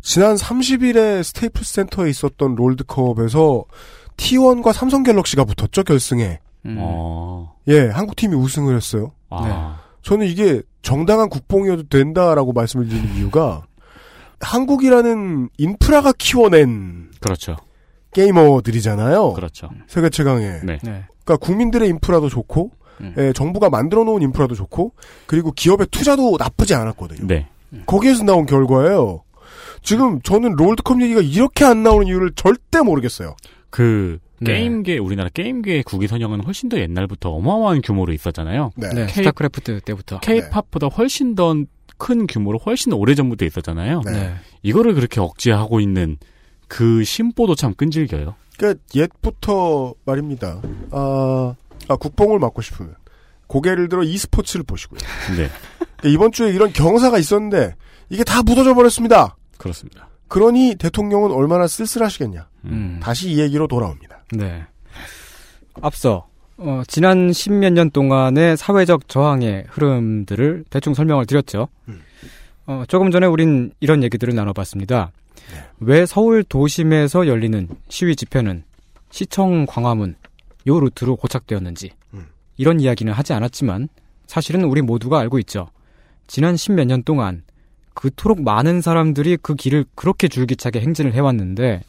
[0.00, 3.64] 지난 30일에 스테이플스 센터에 있었던 롤드컵에서
[4.18, 6.40] T1과 삼성 갤럭시가 붙었죠 결승에.
[6.66, 6.76] 음.
[6.78, 7.54] 어.
[7.68, 9.12] 예, 한국 팀이 우승을 했어요.
[9.30, 9.80] 아.
[10.02, 13.62] 저는 이게 정당한 국뽕이어도 된다라고 말씀을 드리는 이유가
[14.40, 17.56] 한국이라는 인프라가 키워낸 그렇죠.
[18.12, 19.32] 게이머들이잖아요.
[19.32, 19.70] 그렇죠.
[19.86, 20.60] 세계 최강의.
[20.64, 20.78] 네.
[20.82, 23.14] 그러니까 국민들의 인프라도 좋고, 음.
[23.18, 24.92] 예, 정부가 만들어 놓은 인프라도 좋고,
[25.26, 27.26] 그리고 기업의 투자도 나쁘지 않았거든요.
[27.26, 27.48] 네.
[27.86, 29.22] 거기에서 나온 결과예요.
[29.82, 33.36] 지금 저는 롤드컵 얘기가 이렇게 안 나오는 이유를 절대 모르겠어요.
[33.70, 34.54] 그 네.
[34.54, 38.70] 게임계 우리나라 게임계의 국위 선양은 훨씬 더 옛날부터 어마어마한 규모로 있었잖아요.
[38.76, 38.88] 네.
[38.90, 40.20] 네, K- 스타크래프트 때부터.
[40.20, 41.54] K-팝보다 훨씬 더
[41.98, 44.02] 큰 규모로 훨씬 오래 전부터 있었잖아요.
[44.06, 44.34] 네.
[44.62, 46.16] 이거를 그렇게 억제하고 있는
[46.68, 48.34] 그 심보도 참 끈질겨요.
[48.56, 50.62] 그러니까 옛부터 말입니다.
[50.92, 51.54] 아,
[51.88, 52.94] 아, 국뽕을 맡고 싶으면
[53.48, 55.00] 고개를 들어 e스포츠를 보시고요.
[55.36, 55.48] 네.
[55.78, 57.74] 그러니까 이번 주에 이런 경사가 있었는데
[58.10, 59.36] 이게 다 묻어져 버렸습니다.
[59.58, 60.07] 그렇습니다.
[60.28, 62.48] 그러니 대통령은 얼마나 쓸쓸하시겠냐.
[62.66, 63.00] 음.
[63.02, 64.24] 다시 이 얘기로 돌아옵니다.
[64.32, 64.64] 네.
[65.80, 71.68] 앞서 어, 지난 십몇 년 동안의 사회적 저항의 흐름들을 대충 설명을 드렸죠.
[72.66, 75.12] 어, 조금 전에 우린 이런 얘기들을 나눠봤습니다.
[75.80, 78.64] 왜 서울 도심에서 열리는 시위 집회는
[79.10, 80.16] 시청 광화문
[80.66, 81.92] 요 루트로 고착되었는지
[82.58, 83.88] 이런 이야기는 하지 않았지만
[84.26, 85.68] 사실은 우리 모두가 알고 있죠.
[86.26, 87.42] 지난 십몇 년 동안
[87.98, 91.82] 그토록 많은 사람들이 그 길을 그렇게 줄기차게 행진을 해왔는데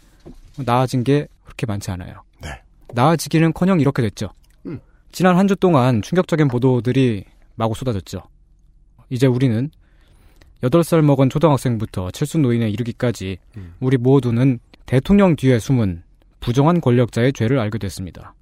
[0.65, 2.23] 나아진 게 그렇게 많지 않아요.
[2.41, 2.49] 네.
[2.95, 4.29] 나아지기는커녕 이렇게 됐죠.
[4.65, 4.79] 음.
[5.11, 8.23] 지난 한 주 동안 충격적인 보도들이 마구 쏟아졌죠.
[9.11, 9.69] 이제 우리는
[10.63, 13.75] 8살 먹은 초등학생부터 칠순 노인에 이르기까지 음.
[13.79, 14.57] 우리 모두는
[14.87, 16.01] 대통령 뒤에 숨은
[16.39, 18.33] 부정한 권력자의 죄를 알게 됐습니다.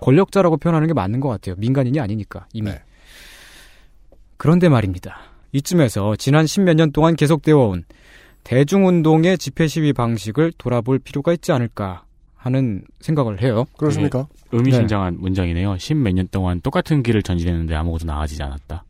[0.00, 1.56] 권력자라고 표현하는 게 맞는 것 같아요.
[1.58, 2.70] 민간인이 아니니까 이미.
[2.70, 2.80] 네.
[4.38, 5.31] 그런데 말입니다.
[5.52, 7.84] 이쯤에서 지난 십몇 년 동안 계속되어 온
[8.44, 13.66] 대중운동의 집회 시위 방식을 돌아볼 필요가 있지 않을까 하는 생각을 해요.
[13.76, 14.26] 그렇습니까?
[14.30, 14.48] 네.
[14.52, 15.78] 의미심장한 문장이네요.
[15.78, 18.84] 십몇 년 동안 똑같은 길을 전진했는데 아무것도 나아지지 않았다.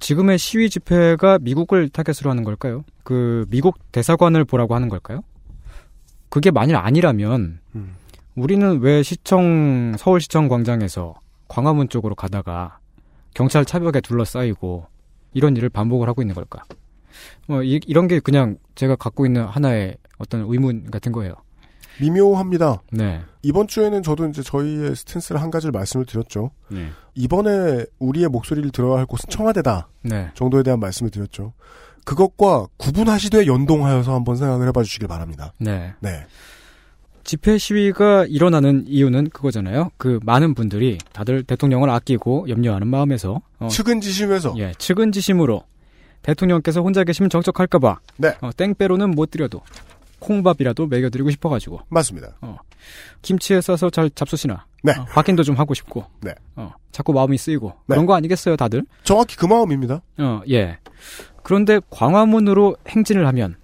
[0.00, 2.84] 지금의 시위 집회가 미국을 타겟으로 하는 걸까요?
[3.04, 5.22] 그 미국 대사관을 보라고 하는 걸까요?
[6.28, 7.94] 그게 만일 아니라면 음.
[8.34, 11.14] 우리는 왜 시청 서울시청 광장에서
[11.46, 12.78] 광화문 쪽으로 가다가
[13.34, 14.86] 경찰 차벽에 둘러싸이고
[15.34, 16.64] 이런 일을 반복을 하고 있는 걸까?
[17.46, 21.34] 뭐 이, 이런 게 그냥 제가 갖고 있는 하나의 어떤 의문 같은 거예요.
[22.00, 22.82] 미묘합니다.
[22.90, 23.22] 네.
[23.42, 26.50] 이번 주에는 저도 이제 저희의 스탠스를 한 가지를 말씀을 드렸죠.
[26.68, 26.88] 네.
[27.14, 29.88] 이번에 우리의 목소리를 들어야 할 곳은 청와대다.
[30.02, 30.30] 네.
[30.34, 31.52] 정도에 대한 말씀을 드렸죠.
[32.04, 35.52] 그것과 구분하시되 연동하여서 한번 생각을 해봐 주시길 바랍니다.
[35.58, 35.94] 네.
[36.00, 36.26] 네.
[37.24, 39.90] 집회 시위가 일어나는 이유는 그거잖아요.
[39.96, 45.64] 그 많은 분들이 다들 대통령을 아끼고 염려하는 마음에서 어, 측은지심에서 예, 측은지심으로
[46.22, 48.34] 대통령께서 혼자 계시면 적적할까봐 네.
[48.40, 49.62] 어, 땡빼로는 못 드려도
[50.18, 52.36] 콩밥이라도 먹여드리고 싶어가지고 맞습니다.
[52.40, 52.56] 어,
[53.22, 54.92] 김치에 싸서 잘 잡수시나 네.
[54.92, 56.34] 어, 확인도 좀 하고 싶고 네.
[56.56, 57.94] 어, 자꾸 마음이 쓰이고 네.
[57.94, 58.84] 그런 거 아니겠어요 다들?
[59.02, 60.02] 정확히 그 마음입니다.
[60.18, 60.78] 어, 예.
[61.42, 63.56] 그런데 광화문으로 행진을 하면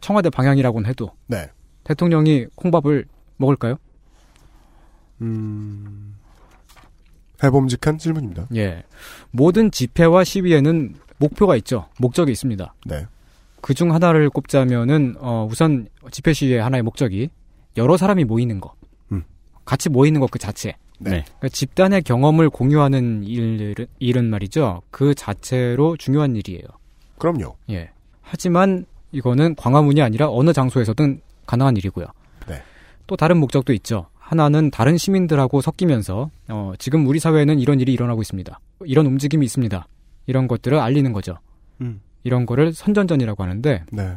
[0.00, 1.50] 청와대 방향이라고는 해도 네.
[1.88, 3.06] 대통령이 콩밥을
[3.38, 3.76] 먹을까요?
[5.22, 6.14] 음...
[7.42, 8.48] 해봄직한 질문입니다.
[8.56, 8.82] 예.
[9.30, 11.88] 모든 집회와 시위에는 목표가 있죠.
[11.98, 12.74] 목적이 있습니다.
[12.86, 13.06] 네.
[13.60, 17.30] 그중 하나를 꼽자면은 어, 우선 집회 시위의 하나의 목적이
[17.76, 18.74] 여러 사람이 모이는 거.
[19.12, 19.22] 음.
[19.64, 20.76] 같이 모이는 것 그 자체.
[20.98, 21.24] 네.
[21.24, 24.82] 그러니까 집단의 경험을 공유하는 일은, 일은 말이죠.
[24.90, 26.64] 그 자체로 중요한 일이에요.
[27.18, 27.56] 그럼요.
[27.70, 27.90] 예.
[28.20, 32.06] 하지만 이거는 광화문이 아니라 어느 장소에서든 가능한 일이고요.
[32.46, 32.62] 네.
[33.06, 34.06] 또 다른 목적도 있죠.
[34.14, 38.60] 하나는 다른 시민들하고 섞이면서 어, 지금 우리 사회에는 이런 일이 일어나고 있습니다.
[38.84, 39.88] 이런 움직임이 있습니다.
[40.26, 41.38] 이런 것들을 알리는 거죠.
[41.80, 42.00] 음.
[42.22, 44.16] 이런 거를 선전전이라고 하는데 네.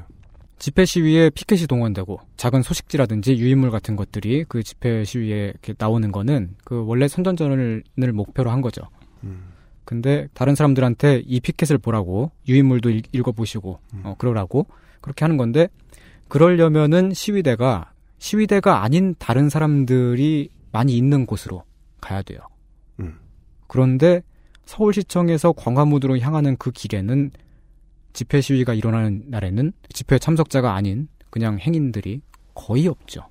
[0.59, 6.83] 집회 시위에 피켓이 동원되고 작은 소식지라든지 유인물 같은 것들이 그 집회 시위에 나오는 거는 그
[6.85, 8.81] 원래 선전전을 목표로 한 거죠.
[9.23, 9.53] 음.
[9.85, 14.01] 근데 다른 사람들한테 이 피켓을 보라고 유인물도 읽, 읽어보시고 음.
[14.03, 14.67] 어, 그러라고
[14.99, 15.69] 그렇게 하는 건데
[16.31, 21.65] 그러려면은 시위대가 시위대가 아닌 다른 사람들이 많이 있는 곳으로
[21.99, 22.39] 가야 돼요.
[23.01, 23.19] 음.
[23.67, 24.21] 그런데
[24.63, 27.31] 서울시청에서 광화문으로 향하는 그 길에는
[28.13, 32.21] 집회 시위가 일어나는 날에는 집회 참석자가 아닌 그냥 행인들이
[32.53, 33.27] 거의 없죠.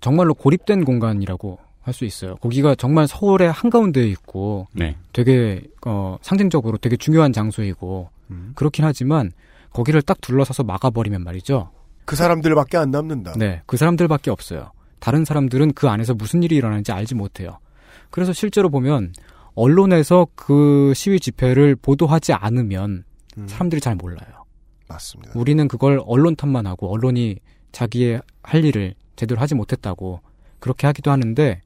[0.00, 2.34] 정말로 고립된 공간이라고 할 수 있어요.
[2.36, 4.96] 거기가 정말 서울의 한가운데에 있고 네.
[5.12, 8.52] 되게 어 상징적으로 되게 중요한 장소이고 음.
[8.56, 9.30] 그렇긴 하지만
[9.70, 11.70] 거기를 딱 둘러서서 막아버리면 말이죠.
[12.04, 13.34] 그 사람들밖에 안 남는다.
[13.36, 14.72] 네, 그 사람들밖에 없어요.
[14.98, 17.58] 다른 사람들은 그 안에서 무슨 일이 일어나는지 알지 못해요.
[18.10, 19.12] 그래서 실제로 보면
[19.54, 23.04] 언론에서 그 시위 집회를 보도하지 않으면
[23.46, 24.28] 사람들이 잘 몰라요.
[24.28, 24.42] 음.
[24.88, 25.32] 맞습니다.
[25.34, 27.36] 우리는 그걸 언론 탓만 하고 언론이
[27.72, 30.20] 자기의 할 일을 제대로 하지 못했다고
[30.58, 31.60] 그렇게 하기도 하는데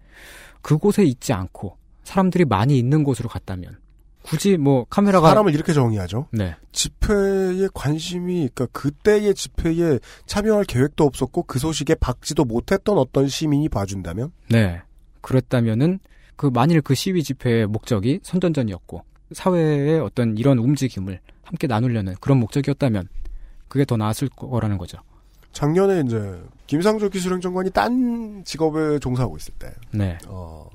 [0.62, 3.78] 그곳에 있지 않고 사람들이 많이 있는 곳으로 갔다면
[4.27, 6.27] 굳이 뭐 카메라가 사람을 이렇게 정의하죠.
[6.33, 6.57] 네.
[6.72, 14.33] 집회에 관심이 그러니까 그때의 집회에 참여할 계획도 없었고 그 소식에 박지도 못했던 어떤 시민이 봐준다면
[14.51, 14.83] 네.
[15.20, 16.01] 그랬다면은
[16.35, 23.09] 그 만일 그 시위 집회의 목적이 선전전이었고 사회의 어떤 이런 움직임을 함께 나누려는 그런 목적이었다면
[23.68, 24.99] 그게 더 나았을 거라는 거죠.
[25.53, 30.18] 작년에 이제 김상조 기술행정관이 딴 직업에 종사하고 있을 때 네.
[30.27, 30.68] 어,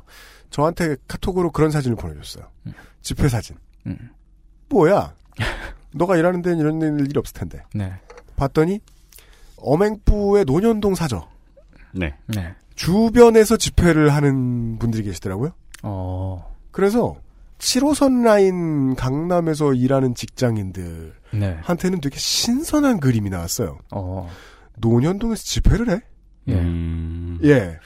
[0.52, 2.46] 저한테 카톡으로 그런 사진을 보내줬어요.
[3.02, 3.56] 집회 사진.
[3.88, 3.98] 음.
[4.70, 5.16] 뭐야?
[5.94, 7.64] 너가 일하는 데는 이런 일이 없을 텐데.
[7.74, 7.94] 네.
[8.36, 8.80] 봤더니
[9.58, 11.28] 엄행부의 논현동 사저
[11.94, 12.16] 네.
[12.28, 12.54] 네.
[12.76, 15.52] 주변에서 집회를 하는 분들이 계시더라고요.
[15.84, 16.56] 어.
[16.72, 17.16] 그래서
[17.60, 22.00] 7호선 라인 강남에서 일하는 직장인들한테는 네.
[22.02, 23.78] 되게 신선한 그림이 나왔어요.
[23.92, 24.30] 어.
[24.78, 26.02] 논현동에서 집회를 해?
[26.48, 26.54] 예.
[26.56, 27.40] 음.
[27.44, 27.78] 예.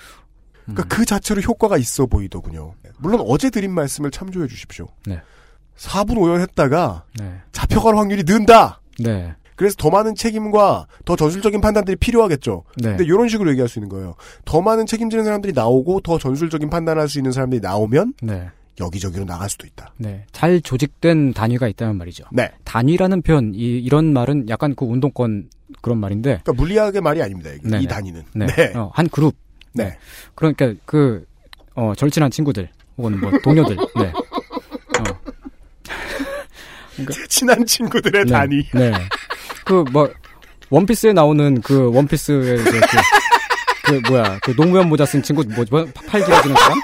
[0.65, 2.73] 그러니까 그 자체로 효과가 있어 보이더군요.
[2.97, 4.87] 물론 어제 드린 말씀을 참조해 주십시오.
[5.05, 5.21] 네.
[5.77, 7.41] 4분 오연했다가 네.
[7.51, 8.81] 잡혀갈 확률이 는다.
[8.99, 9.35] 네.
[9.55, 12.63] 그래서 더 많은 책임과 더 전술적인 판단들이 필요하겠죠.
[12.77, 12.89] 네.
[12.89, 14.15] 근데 이런 식으로 얘기할 수 있는 거예요.
[14.43, 18.49] 더 많은 책임지는 사람들이 나오고 더 전술적인 판단할 수 있는 사람들이 나오면 네.
[18.79, 19.93] 여기저기로 나갈 수도 있다.
[19.97, 20.25] 네.
[20.33, 22.25] 잘 조직된 단위가 있다는 말이죠.
[22.31, 22.51] 네.
[22.65, 25.49] 단위라는 표현, 이, 이런 말은 약간 그 운동권
[25.81, 26.41] 그런 말인데.
[26.43, 27.51] 그러니까 물리학의 말이 아닙니다.
[27.63, 27.83] 네네.
[27.83, 28.23] 이 단위는.
[28.35, 28.45] 네.
[28.47, 28.73] 네.
[28.75, 29.35] 어, 한 그룹.
[29.75, 29.97] 네.
[30.33, 31.25] 그러니까 그,
[31.75, 33.75] 어, 절친한 친구들, 혹은 뭐 동료들.
[33.75, 34.11] 네.
[34.99, 35.03] 어.
[37.29, 38.31] 친한 친구들의 네.
[38.31, 38.63] 단위.
[38.73, 38.91] 네.
[39.65, 40.09] 그, 뭐,
[40.69, 46.23] 원피스에 나오는 그 원피스의 이제 그, 그 뭐야, 그 노무현 모자 쓴 친구, 뭐, 뭐팔
[46.25, 46.79] 길어지는 사람?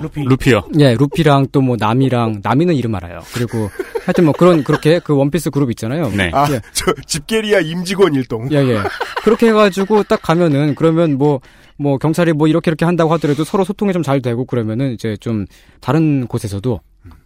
[0.00, 0.22] 루피.
[0.24, 0.62] 루피요.
[0.78, 3.20] 예, 루피랑 또 뭐 남이랑 남이는 이름 알아요.
[3.34, 3.70] 그리고
[4.04, 6.08] 하여튼 뭐 그런 그렇게 그 원피스 그룹 있잖아요.
[6.10, 6.30] 네.
[6.34, 6.60] 아, 예.
[6.72, 8.50] 저 집게리아 임직원 일동.
[8.52, 8.78] 예, 예.
[9.24, 11.40] 그렇게 해가지고 딱 가면은 그러면 뭐,
[11.76, 15.46] 뭐 경찰이 뭐 이렇게 이렇게 한다고 하더라도 서로 소통이 좀 잘 되고 그러면은 이제 좀
[15.80, 16.80] 다른 곳에서도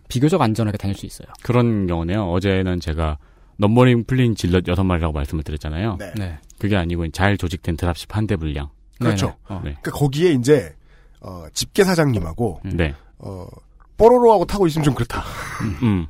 [0.09, 1.27] 비교적 안전하게 다닐 수 있어요.
[1.43, 2.31] 그런 경우네요.
[2.31, 3.19] 어제는 제가
[3.59, 5.97] numbering 풀린 zealot 여섯 마리라고 말씀을 드렸잖아요.
[5.99, 6.13] 네.
[6.17, 6.39] 네.
[6.59, 8.69] 그게 아니고 잘 조직된 dropship 한 대 분량.
[9.01, 9.27] 그렇죠.
[9.27, 9.37] 네네.
[9.49, 9.55] 어.
[9.65, 9.77] 네.
[9.81, 10.75] 그러니까 거기에 이제
[11.21, 12.95] 어, 집게 사장님하고 네.
[13.19, 13.47] 어,
[13.97, 15.23] 뽀로로하고 타고 있으면 좀 그렇다.
[15.83, 16.07] 음.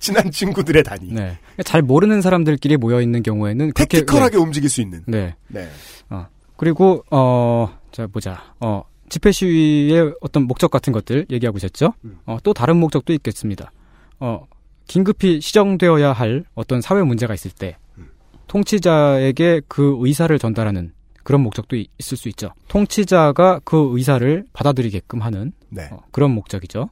[0.00, 1.12] 친한 친구들의 단위.
[1.12, 1.38] 네.
[1.64, 5.02] 잘 모르는 사람들끼리 모여 있는 경우에는 그렇게 택티컬하게 움직일 수 있는.
[5.06, 5.34] 네.
[5.48, 5.68] 네.
[6.10, 6.26] 어.
[6.56, 8.42] 그리고 어, 자 보자.
[8.60, 11.92] 어, 집회 시위의 어떤 목적 같은 것들 얘기하고 있었죠.
[12.26, 13.70] 어, 또 다른 목적도 있겠습니다.
[14.18, 14.44] 어,
[14.88, 17.76] 긴급히 시정되어야 할 어떤 사회 문제가 있을 때
[18.48, 20.92] 통치자에게 그 의사를 전달하는
[21.24, 22.50] 그런 목적도 이- 있을 수 있죠.
[22.68, 25.88] 통치자가 그 의사를 받아들이게끔 하는 네.
[25.90, 26.88] 어, 그런 목적이죠.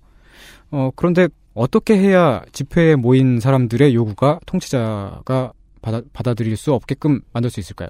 [0.74, 7.60] 어, 그런데 어떻게 해야 집회에 모인 사람들의 요구가 통치자가 받아, 받아들일 수 없게끔 만들 수
[7.60, 7.88] 있을까요?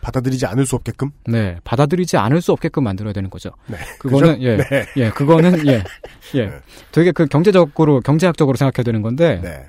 [0.00, 1.10] 받아들이지 않을 수 없게끔.
[1.26, 3.50] 네, 받아들이지 않을 수 없게끔 만들어야 되는 거죠.
[3.66, 3.76] 네.
[3.98, 4.40] 그거는?
[4.40, 4.86] 예, 네.
[4.96, 5.82] 예, 그거는 예,
[6.36, 6.50] 예,
[6.90, 9.66] 되게 그 경제적으로 경제학적으로 생각해야 되는 건데, 네.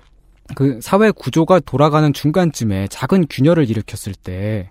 [0.56, 4.70] 그 사회 구조가 돌아가는 중간쯤에 작은 균열을 일으켰을 때,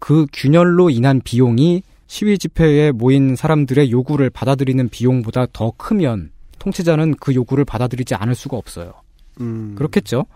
[0.00, 7.34] 그 균열로 인한 비용이 시위 집회에 모인 사람들의 요구를 받아들이는 비용보다 더 크면 통치자는 그
[7.34, 8.92] 요구를 받아들이지 않을 수가 없어요.
[9.40, 9.74] 음.
[9.76, 10.26] 그렇겠죠.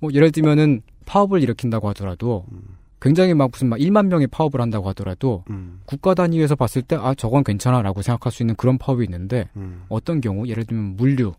[0.00, 2.44] 뭐 예를 들면은 파업을 일으킨다고 하더라도
[3.00, 5.80] 굉장히 막 무슨 막 1만 명이 파업을 한다고 하더라도 음.
[5.86, 9.84] 국가 단위에서 봤을 때 아 저건 괜찮아라고 생각할 수 있는 그런 파업이 있는데 음.
[9.88, 11.32] 어떤 경우 예를 들면 물류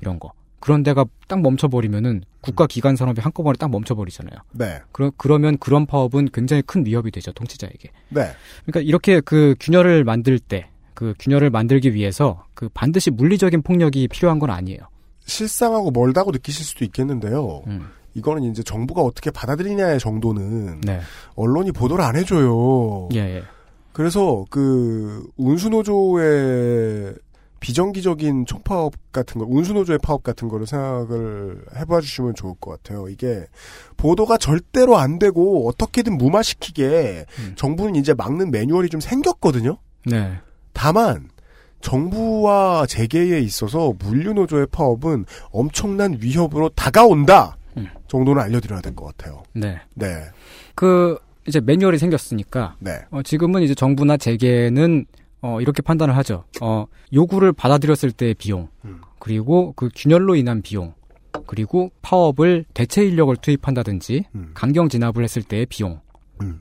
[0.00, 4.38] 이런 거 그런 데가 딱 멈춰버리면은 국가 기관 산업이 한꺼번에 딱 멈춰버리잖아요.
[4.52, 4.80] 네.
[4.90, 7.90] 그러, 그러면 그런 파업은 굉장히 큰 위협이 되죠 통치자에게.
[8.08, 8.30] 네.
[8.64, 14.40] 그러니까 이렇게 그 균열을 만들 때 그 균열을 만들기 위해서 그 반드시 물리적인 폭력이 필요한
[14.40, 14.80] 건 아니에요.
[15.26, 17.62] 실상하고 멀다고 느끼실 수도 있겠는데요.
[17.66, 17.90] 음.
[18.14, 21.00] 이거는 이제 정부가 어떻게 받아들이냐의 정도는 네.
[21.34, 23.10] 언론이 보도를 안 해줘요.
[23.12, 23.42] 예, 예.
[23.92, 27.14] 그래서 그 운수노조의
[27.60, 33.08] 비정기적인 총파업 같은 거, 운수노조의 파업 같은 거를 생각을 해봐 주시면 좋을 것 같아요.
[33.08, 33.44] 이게
[33.98, 37.26] 보도가 절대로 안 되고 어떻게든 무마시키게
[37.56, 39.76] 정부는 이제 막는 매뉴얼이 좀 생겼거든요.
[40.06, 40.38] 네.
[40.76, 41.30] 다만
[41.80, 47.56] 정부와 재계에 있어서 물류노조의 파업은 엄청난 위협으로 다가온다
[48.08, 49.42] 정도는 알려드려야 될 것 같아요.
[49.52, 49.80] 네.
[49.94, 50.06] 네.
[50.74, 53.00] 그 이제 매뉴얼이 생겼으니까 네.
[53.10, 55.06] 어, 지금은 이제 정부나 재계는
[55.42, 56.44] 어, 이렇게 판단을 하죠.
[56.60, 59.00] 어, 요구를 받아들였을 때의 비용, 음.
[59.18, 60.94] 그리고 그 균열로 인한 비용,
[61.46, 64.50] 그리고 파업을 대체 인력을 투입한다든지 음.
[64.54, 66.00] 강경 진압을 했을 때의 비용.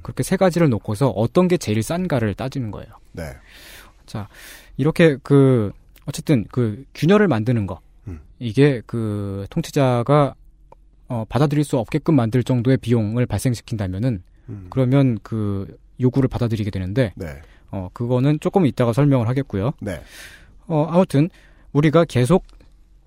[0.03, 2.87] 그렇게 세 가지를 놓고서 어떤 게 제일 싼가를 따지는 거예요.
[3.11, 3.23] 네.
[4.05, 4.27] 자,
[4.77, 5.71] 이렇게 그
[6.05, 7.79] 어쨌든 그 균열을 만드는 거.
[8.07, 8.21] 음.
[8.39, 10.35] 이게 그 통치자가
[11.07, 14.67] 어, 받아들일 수 없게끔 만들 정도의 비용을 발생시킨다면은 음.
[14.69, 17.41] 그러면 그 요구를 받아들이게 되는데 네.
[17.71, 19.71] 어 그거는 조금 이따가 설명을 하겠고요.
[19.81, 20.01] 네.
[20.67, 21.29] 어 아무튼
[21.73, 22.45] 우리가 계속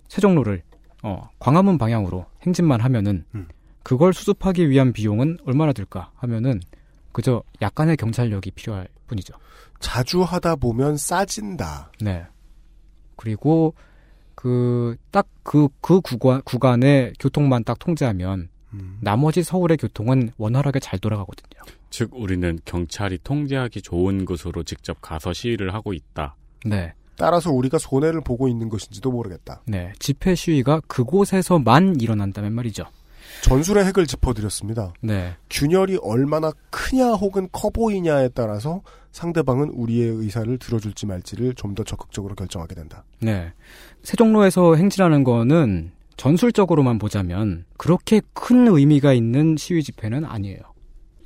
[0.09, 0.63] 세종로를
[1.03, 3.47] 어 광화문 방향으로 행진만 하면은 음.
[3.83, 6.61] 그걸 수습하기 위한 비용은 얼마나 들까 하면은
[7.13, 9.35] 그저 약간의 경찰력이 필요할 뿐이죠.
[9.81, 11.91] 자주 하다 보면 싸진다.
[12.01, 12.25] 네.
[13.17, 13.75] 그리고
[14.37, 18.99] 그딱그그 구간 구간의 교통만 딱 통제하면 음.
[19.01, 21.61] 나머지 서울의 교통은 원활하게 잘 돌아가거든요.
[21.91, 26.37] 즉 우리는 경찰이 통제하기 좋은 곳으로 직접 가서 시위를 하고 있다.
[26.67, 26.93] 네.
[27.17, 29.63] 따라서 우리가 손해를 보고 있는 것인지도 모르겠다.
[29.67, 29.93] 네.
[29.99, 32.85] 집회 시위가 그곳에서만 일어난다면 말이죠.
[33.43, 34.93] 전술의 핵을 짚어드렸습니다.
[35.01, 35.35] 네.
[35.51, 38.83] 균열이 얼마나 크냐 혹은 커 보이냐에 따라서
[39.13, 43.05] 상대방은 우리의 의사를 들어줄지 말지를 좀 더 적극적으로 결정하게 된다.
[43.21, 43.53] 네.
[44.03, 50.59] 세종로에서 행진하는 거는 전술적으로만 보자면 그렇게 큰 의미가 있는 시위 집회는 아니에요.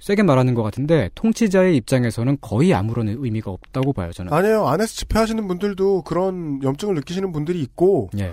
[0.00, 4.32] 세게 말하는 것 같은데 통치자의 입장에서는 거의 아무런 의미가 없다고 봐요 저는.
[4.32, 4.66] 아니에요.
[4.66, 8.32] 안에서 집회하시는 분들도 그런 염증을 느끼시는 분들이 있고 예.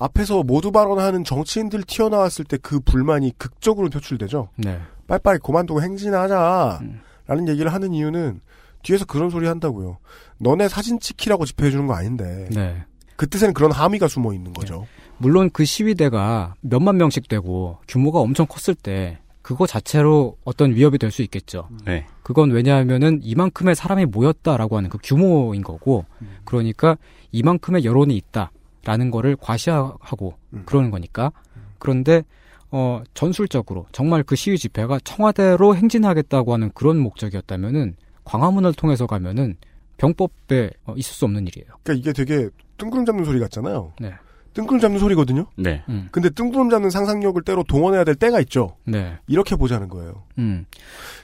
[0.00, 4.48] 앞에서 모두 발언하는 정치인들 튀어나왔을 때 그 불만이 극적으로 표출되죠.
[4.56, 4.80] 네.
[5.06, 6.80] 빨리빨리 그만두고 행진하자.
[7.26, 8.40] 라는 얘기를 하는 이유는
[8.82, 9.98] 뒤에서 그런 소리 한다고요.
[10.38, 12.48] 너네 사진 찍히라고 집회해주는 거 아닌데.
[12.50, 12.82] 네.
[13.16, 14.86] 그 뜻에는 그런 함의가 숨어 있는 거죠.
[15.18, 21.10] 물론 그 시위대가 몇만 명씩 되고 규모가 엄청 컸을 때 그거 자체로 어떤 위협이 될
[21.10, 21.68] 수 있겠죠.
[21.84, 22.06] 네.
[22.22, 26.04] 그건 왜냐하면은 이만큼의 사람이 모였다라고 하는 그 규모인 거고,
[26.44, 26.96] 그러니까
[27.32, 28.52] 이만큼의 여론이 있다
[28.84, 31.32] 라는 거를 과시하고 그러는 거니까.
[31.78, 32.22] 그런데
[32.70, 39.56] 어 전술적으로 정말 그 시위 집회가 청와대로 행진하겠다고 하는 그런 목적이었다면은 광화문을 통해서 가면은
[39.96, 41.68] 병법에 어, 있을 수 없는 일이에요.
[41.82, 43.92] 그러니까 이게 되게 뜬구름 잡는 소리 같잖아요.
[44.00, 44.14] 네.
[44.54, 45.46] 뜬구름 잡는 소리거든요.
[45.56, 45.82] 네.
[45.88, 46.08] 음.
[46.10, 48.76] 근데 뜬구름 잡는 상상력을 때로 동원해야 될 때가 있죠.
[48.84, 49.18] 네.
[49.26, 50.24] 이렇게 보자는 거예요.
[50.38, 50.64] 음.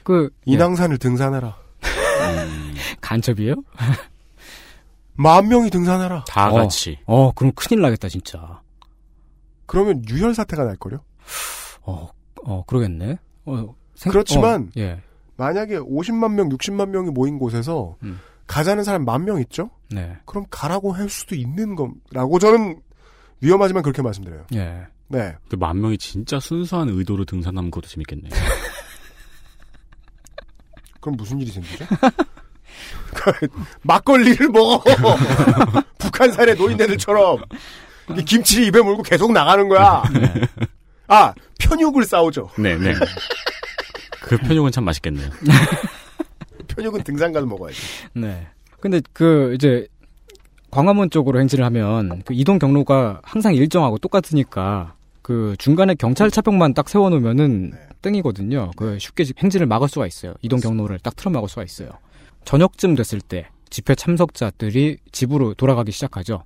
[0.03, 1.57] 그 인왕산을 등산해라.
[3.01, 3.55] 간첩이에요?
[5.17, 6.25] 만 명이 등산해라.
[6.29, 6.99] 다 어, 같이.
[7.07, 8.61] 어, 그럼 큰일 나겠다 진짜.
[9.67, 11.01] 그러면 유혈 사태가 날 거요.
[11.83, 12.09] 어,
[12.45, 13.19] 어 그러겠네.
[13.47, 15.01] 어, 생- 그렇지만 어, 예.
[15.37, 18.21] 만약에 50만 명, 60만 명이 모인 곳에서 음.
[18.47, 19.71] 가자는 사람 만 명 있죠?
[19.91, 20.17] 네.
[20.25, 22.81] 그럼 가라고 할 수도 있는 거라고 저는
[23.41, 24.47] 위험하지만 그렇게 말씀드려요.
[24.55, 24.87] 예.
[25.09, 25.35] 네.
[25.49, 28.31] 그 만 명이 진짜 순수한 의도로 등산하면 그것도 재밌겠네요.
[31.01, 31.85] 그럼 무슨 일이 생기죠?
[33.83, 34.83] 막걸리를 먹어!
[35.99, 37.43] 북한산의 노인네들처럼.
[38.17, 40.03] 이 김치 입에 물고 계속 나가는 거야.
[41.09, 42.51] 아, 편육을 싸우죠.
[42.59, 42.95] 네, 네.
[44.23, 45.29] 그 편육은 참 맛있겠네요.
[46.69, 47.81] 편육은 등산 가서 먹어야지.
[48.15, 48.47] 네.
[48.81, 49.87] 근데 그 이제
[50.71, 56.89] 광화문 쪽으로 행진을 하면 그 이동 경로가 항상 일정하고 똑같으니까 그 중간에 경찰 차벽만 딱
[56.89, 58.73] 세워놓으면은 땡이거든요.
[58.77, 60.35] 그 쉽게 행진을 막을 수가 있어요.
[60.43, 61.91] 이동 경로를 딱 틀어 막을 수가 있어요.
[62.47, 66.45] 저녁쯤 됐을 때 집회 참석자들이 집으로 돌아가기 시작하죠.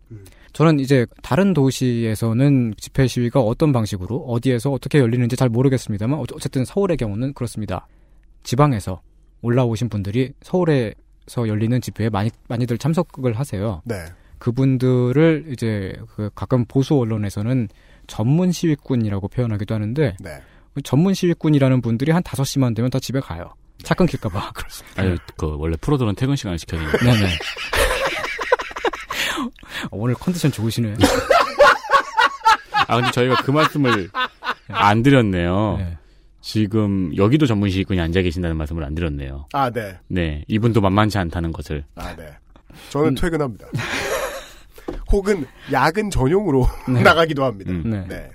[0.53, 6.65] 저는 이제 다른 도시에서는 집회 시위가 어떤 방식으로 어디에서 어떻게 열리는지 잘 모르겠습니다만 어- 어쨌든
[6.65, 7.87] 서울의 경우는 그렇습니다.
[8.43, 9.01] 지방에서
[9.43, 13.83] 올라오신 분들이 서울에서 열리는 집회에 많이 많이들 참석을 하세요.
[13.85, 13.97] 네.
[14.39, 17.69] 그분들을 이제 그 가끔 보수 언론에서는
[18.07, 20.31] 전문 시위꾼이라고 표현하기도 하는데 네.
[20.75, 23.53] 그 전문 시위꾼이라는 분들이 한 5시만 되면 다 집에 가요.
[23.83, 24.53] 차 끊길까봐.
[24.53, 25.03] 그렇습니다.
[25.03, 26.99] 아니, 그, 원래 프로들은 퇴근 시간을 지켜야 되니까.
[26.99, 27.29] 네네.
[29.91, 30.95] 오늘 컨디션 좋으시네.
[32.87, 34.11] 아, 근데 저희가 그 말씀을
[34.69, 35.77] 안 드렸네요.
[35.79, 35.97] 네.
[36.41, 39.47] 지금, 여기도 전문 시위꾼이 앉아 계신다는 말씀을 안 드렸네요.
[39.53, 39.99] 아, 네.
[40.09, 40.45] 네.
[40.49, 41.85] 이분도 만만치 않다는 것을.
[41.95, 42.27] 아, 네.
[42.91, 43.15] 저는 음.
[43.15, 43.67] 퇴근합니다.
[45.13, 47.03] 혹은 야근 전용으로 네.
[47.03, 47.71] 나가기도 합니다.
[47.71, 47.83] 음.
[47.85, 48.05] 네.
[48.09, 48.31] 네.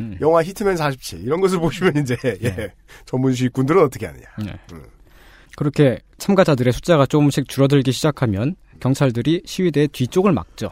[0.00, 0.18] 음.
[0.20, 2.72] 영화 히트맨 47 이런 것을 보시면 이제 예.
[3.04, 4.24] 전문 시위꾼들은 어떻게 하느냐.
[4.44, 4.58] 네.
[5.56, 10.70] 그렇게 참가자들의 숫자가 조금씩 줄어들기 시작하면 경찰들이 시위대의 뒤쪽을 막죠.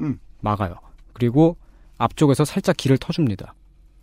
[0.00, 0.18] 음.
[0.40, 0.74] 막아요.
[1.12, 1.56] 그리고
[1.98, 3.54] 앞쪽에서 살짝 길을 터줍니다.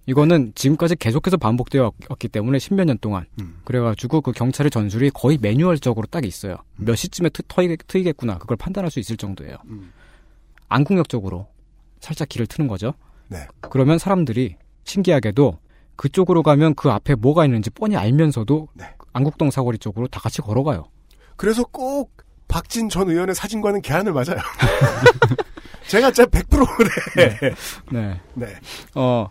[0.05, 3.25] 이거는 지금까지 계속해서 반복되어 왔기 때문에 십몇 년 동안.
[3.39, 3.59] 음.
[3.63, 6.57] 그래가지고 그 경찰의 전술이 거의 매뉴얼적으로 딱 있어요.
[6.75, 8.37] 몇 시쯤에 트, 터이, 트이 겠구나.
[8.37, 9.55] 그걸 판단할 수 있을 정도예요.
[9.67, 9.93] 음.
[10.67, 11.47] 안국역적으로
[11.99, 12.93] 살짝 길을 트는 거죠.
[13.29, 13.47] 네.
[13.61, 15.59] 그러면 사람들이 신기하게도
[15.95, 18.85] 그쪽으로 가면 그 앞에 뭐가 있는지 뻔히 알면서도 네.
[19.13, 20.85] 안국동 사거리 쪽으로 다 같이 걸어가요.
[21.35, 22.11] 그래서 꼭
[22.47, 24.37] 박진 전 의원의 사진과는 개안을 맞아요.
[25.87, 26.67] 제가 진짜 100%
[27.15, 27.55] 네.
[27.91, 28.21] 네.
[28.33, 28.47] 네.
[28.95, 29.29] 어,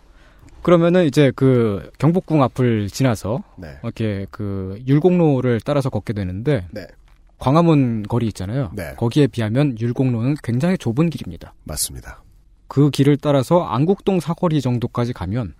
[0.61, 3.77] 그러면은 이제 그 경복궁 앞을 지나서 네.
[3.83, 6.87] 이렇게 그 율곡로를 따라서 걷게 되는데 네.
[7.37, 8.71] 광화문 거리 있잖아요.
[8.73, 8.93] 네.
[8.95, 11.53] 거기에 비하면 율곡로는 굉장히 좁은 길입니다.
[11.65, 12.22] 맞습니다.
[12.73, 15.53] 그 길을 따라서 안국동 사거리 정도까지 가면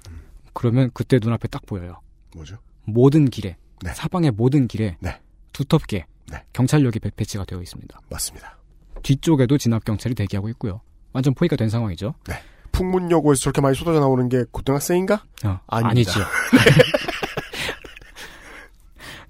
[0.53, 1.99] 그러면 그때 눈앞에 딱 보여요.
[2.35, 2.57] 뭐죠?
[2.85, 3.93] 모든 길에 네.
[3.93, 5.19] 사방의 모든 길에 네.
[5.51, 6.43] 두텁게 네.
[6.53, 7.99] 경찰력이 배- 배치가 되어 있습니다.
[8.09, 8.57] 맞습니다.
[9.03, 10.81] 뒤쪽에도 진압 경찰이 대기하고 있고요.
[11.11, 12.15] 완전 포위가 된 상황이죠.
[12.27, 12.33] 네.
[12.71, 15.23] 풍문여고에서 저렇게 많이 쏟아져 나오는 게 고등학생인가?
[15.45, 15.59] 어.
[15.67, 16.19] 아니죠.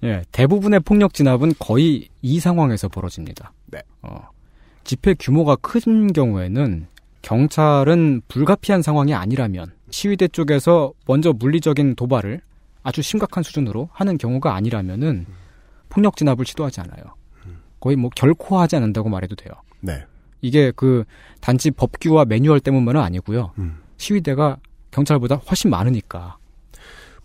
[0.04, 3.52] 예, 대부분의 폭력 진압은 거의 이 상황에서 벌어집니다.
[3.66, 3.82] 네.
[4.00, 4.30] 어,
[4.84, 6.86] 집회 규모가 큰 경우에는
[7.24, 12.40] 경찰은 불가피한 상황이 아니라면 시위대 쪽에서 먼저 물리적인 도발을
[12.82, 15.24] 아주 심각한 수준으로 하는 경우가 아니라면은
[15.88, 17.02] 폭력 진압을 시도하지 않아요.
[17.80, 19.54] 거의 뭐 결코 하지 않는다고 말해도 돼요.
[19.80, 20.04] 네.
[20.42, 21.04] 이게 그
[21.40, 23.52] 단지 법규와 매뉴얼 때문만은 아니고요.
[23.58, 23.78] 음.
[23.96, 24.58] 시위대가
[24.90, 26.36] 경찰보다 훨씬 많으니까.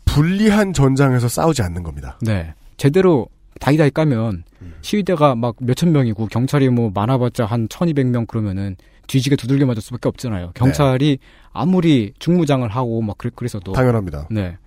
[0.05, 2.17] 불리한 전장에서 싸우지 않는 겁니다.
[2.21, 2.53] 네.
[2.77, 3.27] 제대로
[3.59, 4.43] 다이다이 까면
[4.81, 8.77] 시위대가 막 몇천 명이고 경찰이 뭐 많아봤자 한 1200명 그러면은
[9.10, 10.52] 뒤지게 두들겨 맞을 수밖에 없잖아요.
[10.53, 11.18] 경찰이
[11.52, 13.73] 아무리 중무장을 하고 막 그래, 그래서도.
[13.73, 14.27] 당연합니다.
[14.30, 14.57] 네.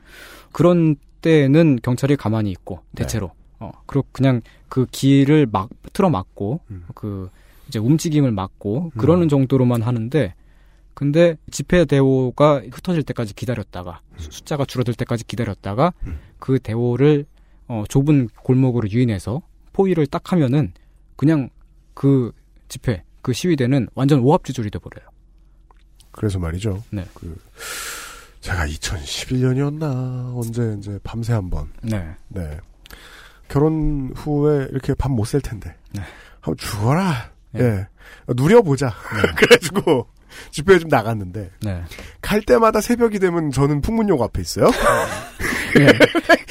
[0.50, 3.30] 그런 때는 경찰이 가만히 있고, 대체로.
[3.60, 6.60] 어, 그리고 그냥 그 길을 막, 틀어 막고,
[6.94, 7.30] 그,
[7.68, 10.34] 이제 움직임을 막고, 그러는 정도로만 하는데,
[10.94, 15.92] 근데 집회 대오가 흩어질 때까지 기다렸다가, 숫자가 줄어들 때까지 기다렸다가,
[16.40, 17.24] 그 대오를,
[17.68, 19.40] 어, 좁은 골목으로 유인해서
[19.72, 20.72] 포위를 딱 하면은,
[21.14, 21.48] 그냥
[21.94, 22.32] 그
[22.68, 25.08] 집회, 그 시위대는 완전 오합지졸이 돼버려요.
[26.10, 26.82] 그래서 말이죠.
[26.90, 27.06] 네.
[27.14, 27.36] 그
[28.40, 31.72] 제가 2011년이었나 언제 이제 밤새 한번.
[31.82, 32.14] 네.
[32.28, 32.58] 네.
[33.48, 35.74] 결혼 후에 이렇게 밥못셀 텐데.
[35.92, 36.02] 네.
[36.40, 37.30] 한번 죽어라.
[37.56, 37.86] 예.
[38.28, 38.92] 누려보자.
[39.36, 40.08] 그래가지고
[40.50, 41.82] 집회에 좀 나갔는데 네.
[42.20, 44.66] 갈 때마다 새벽이 되면 저는 풍문용 앞에 있어요.
[45.78, 45.86] 예.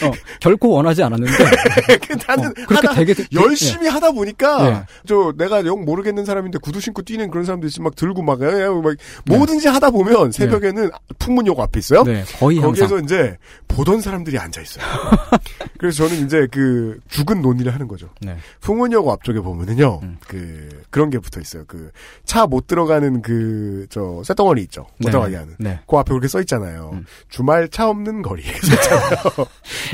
[0.07, 1.31] 어, 결코 원하지 않았는데.
[2.27, 4.83] 나는 어, 그렇게 하다 되게 되- 열심히 하다 보니까 예.
[5.05, 8.47] 저 내가 영 모르겠는 사람인데 구두 신고 뛰는 그런 사람도 있으면 막 들고 막, 에,
[8.47, 8.95] 에, 막
[9.27, 10.89] 뭐든지 하다 보면 새벽에는
[11.19, 12.03] 풍문용 앞에 있어요.
[12.03, 13.03] 네, 거의 거기에서 항상.
[13.05, 13.37] 이제
[13.67, 14.83] 보던 사람들이 앉아 있어요.
[15.77, 18.09] 그래서 저는 이제 그 죽은 논의를 하는 거죠.
[18.21, 18.37] 네.
[18.61, 20.17] 풍문여고 앞쪽에 보면은요, 음.
[20.27, 21.63] 그 그런 게 붙어 있어요.
[21.67, 21.91] 그
[22.25, 24.85] 차 못 들어가는 그저 쇳덩어리 있죠.
[24.97, 25.17] 못 네.
[25.17, 25.55] 하는.
[25.59, 25.79] 네.
[25.87, 27.01] 그 앞에 그렇게 써 있잖아요.
[27.29, 29.15] 주말 차 없는 거리에 써 있잖아요.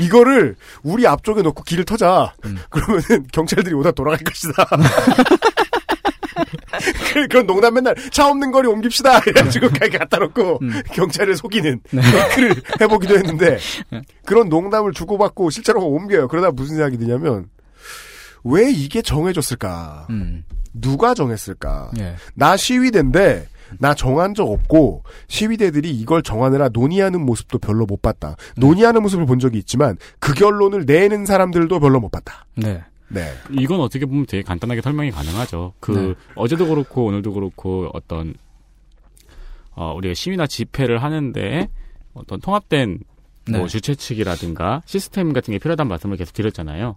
[0.02, 2.34] 이거를 우리 앞쪽에 놓고 길을 터자.
[2.44, 2.58] 음.
[2.70, 4.64] 그러면은 경찰들이 오다 돌아갈 것이다.
[7.12, 9.18] 그- 그런 농담 맨날 차 없는 거리 옮깁시다.
[9.26, 10.60] 이래가지고 가게 갖다 놓고
[10.92, 11.80] 경찰을 속이는
[12.34, 13.58] 글을 해보기도 했는데
[14.24, 16.28] 그런 농담을 주고받고 실제로 옮겨요.
[16.28, 17.48] 그러다 무슨 생각이 드냐면
[18.44, 20.06] 왜 이게 정해졌을까?
[20.10, 20.44] 음.
[20.72, 21.90] 누가 정했을까?
[21.98, 22.14] 예.
[22.34, 28.36] 나 시위대인데 나 정한 적 없고 시위대들이 이걸 정하느라 논의하는 모습도 별로 못 봤다.
[28.56, 32.46] 논의하는 모습을 본 적이 있지만 그 결론을 내는 사람들도 별로 못 봤다.
[32.56, 32.82] 네.
[33.08, 33.32] 네.
[33.50, 35.72] 이건 어떻게 보면 되게 간단하게 설명이 가능하죠.
[35.80, 36.14] 그 네.
[36.34, 38.34] 어제도 그렇고 오늘도 그렇고 어떤
[39.74, 41.68] 어, 우리가 시위나 집회를 하는데
[42.12, 42.98] 어떤 통합된
[43.50, 43.66] 뭐 네.
[43.66, 46.96] 주최 측이라든가 시스템 같은 게 필요하다는 말씀을 계속 드렸잖아요.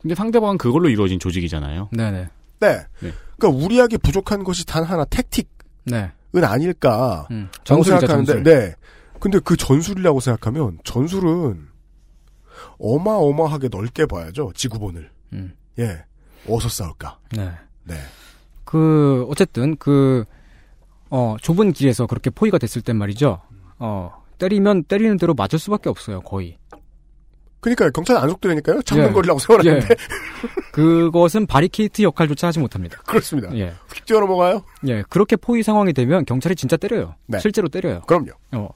[0.00, 1.90] 근데 상대방은 그걸로 이루어진 조직이잖아요.
[1.92, 2.28] 네네.
[2.60, 2.78] 네.
[3.00, 3.12] 네.
[3.38, 5.48] 그러니까 우리에게 부족한 것이 단 하나 택틱
[5.88, 6.46] 은 네.
[6.46, 7.26] 아닐까.
[7.30, 7.48] 음.
[7.64, 8.42] 전술이죠, 생각하는데, 전술.
[8.42, 8.74] 네.
[9.20, 11.68] 근데 그 전술이라고 생각하면 전술은
[12.78, 14.52] 어마어마하게 넓게 봐야죠.
[14.54, 15.10] 지구본을.
[15.32, 15.56] 음.
[15.78, 16.04] 예.
[16.48, 17.18] 어디서 싸울까?
[17.32, 17.50] 네.
[17.84, 17.96] 네.
[18.64, 20.24] 그 어쨌든 그
[21.08, 23.40] 어, 좁은 길에서 그렇게 포위가 됐을 땐 말이죠.
[23.78, 26.58] 어, 때리면 때리는 대로 맞을 수밖에 없어요, 거의.
[27.60, 28.82] 그러니까 경찰 안 속되니까요.
[28.82, 29.12] 참는 예.
[29.12, 29.96] 거리라고 세워놨는데 예.
[30.72, 32.98] 그것은 바리케이트 역할조차 하지 못합니다.
[33.06, 33.54] 그렇습니다.
[33.56, 33.72] 예.
[33.92, 34.62] 휙 뛰어 넘어가요.
[34.86, 37.14] 예, 그렇게 포위 상황이 되면 경찰이 진짜 때려요.
[37.26, 37.38] 네.
[37.40, 38.02] 실제로 때려요.
[38.02, 38.30] 그럼요.
[38.52, 38.68] 어,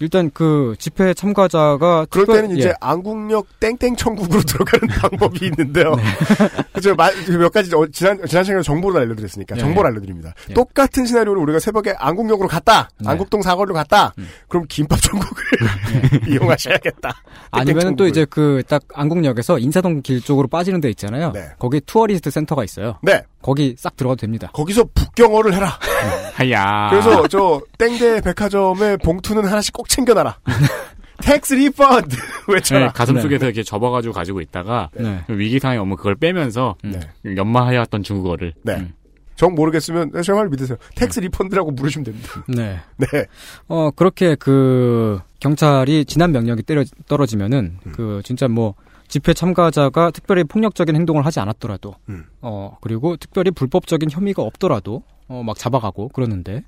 [0.00, 2.74] 일단 그 집회 참가자가 그럴 특별- 때는 이제 예.
[2.80, 5.94] 안국역 땡땡 천국으로 들어가는 방법이 있는데요.
[5.96, 6.02] 네.
[6.72, 6.94] 그죠?
[6.94, 9.60] 마- 몇 가지 어, 지난 지난 시간에 정보를 알려드렸으니까 예.
[9.60, 10.34] 정보를 알려드립니다.
[10.50, 10.54] 예.
[10.54, 13.06] 똑같은 시나리오를 우리가 새벽에 안국역으로 갔다, 네.
[13.06, 13.08] 음.
[13.10, 14.14] 안국동 사거리로 갔다.
[14.48, 15.42] 그럼 김밥 천국을
[16.28, 17.14] 이용하셔야겠다.
[17.50, 21.32] 아니면 또 이제 그 딱 안국역에서 인사동 길 쪽으로 빠지는 데 있잖아요.
[21.32, 21.48] 네.
[21.58, 22.98] 거기 tourist center가 있어요.
[23.02, 23.22] 네.
[23.48, 24.50] 거기 싹 들어가도 됩니다.
[24.52, 25.78] 거기서 북경어를 해라.
[26.36, 26.88] 하야.
[26.90, 30.38] 그래서 저 땡대 백화점의 봉투는 하나씩 꼭 챙겨놔라.
[31.22, 32.14] tax refund
[32.46, 32.80] 외쳐라.
[32.80, 35.22] 네, 가슴 속에서 이렇게 접어가지고 가지고 있다가 네.
[35.28, 37.00] 위기 상황에 오면 그걸 빼면서 네.
[37.24, 38.74] 연마해왔던 중국어를 네.
[38.74, 38.92] 음.
[39.34, 40.76] 정 모르겠으면 제 말 믿으세요.
[40.96, 42.44] tax refund라고 부르시면 됩니다.
[42.48, 42.80] 네.
[42.98, 43.24] 네.
[43.66, 47.92] 어, 그렇게 그 경찰이 진압 명령이 때려 떨어지면은 음.
[47.96, 48.74] 그 진짜 뭐
[49.08, 52.26] 집회 참가자가 특별히 폭력적인 행동을 하지 않았더라도, 음.
[52.42, 56.62] 어, 그리고 특별히 불법적인 혐의가 없더라도, 어, 막 잡아가고 그러는데,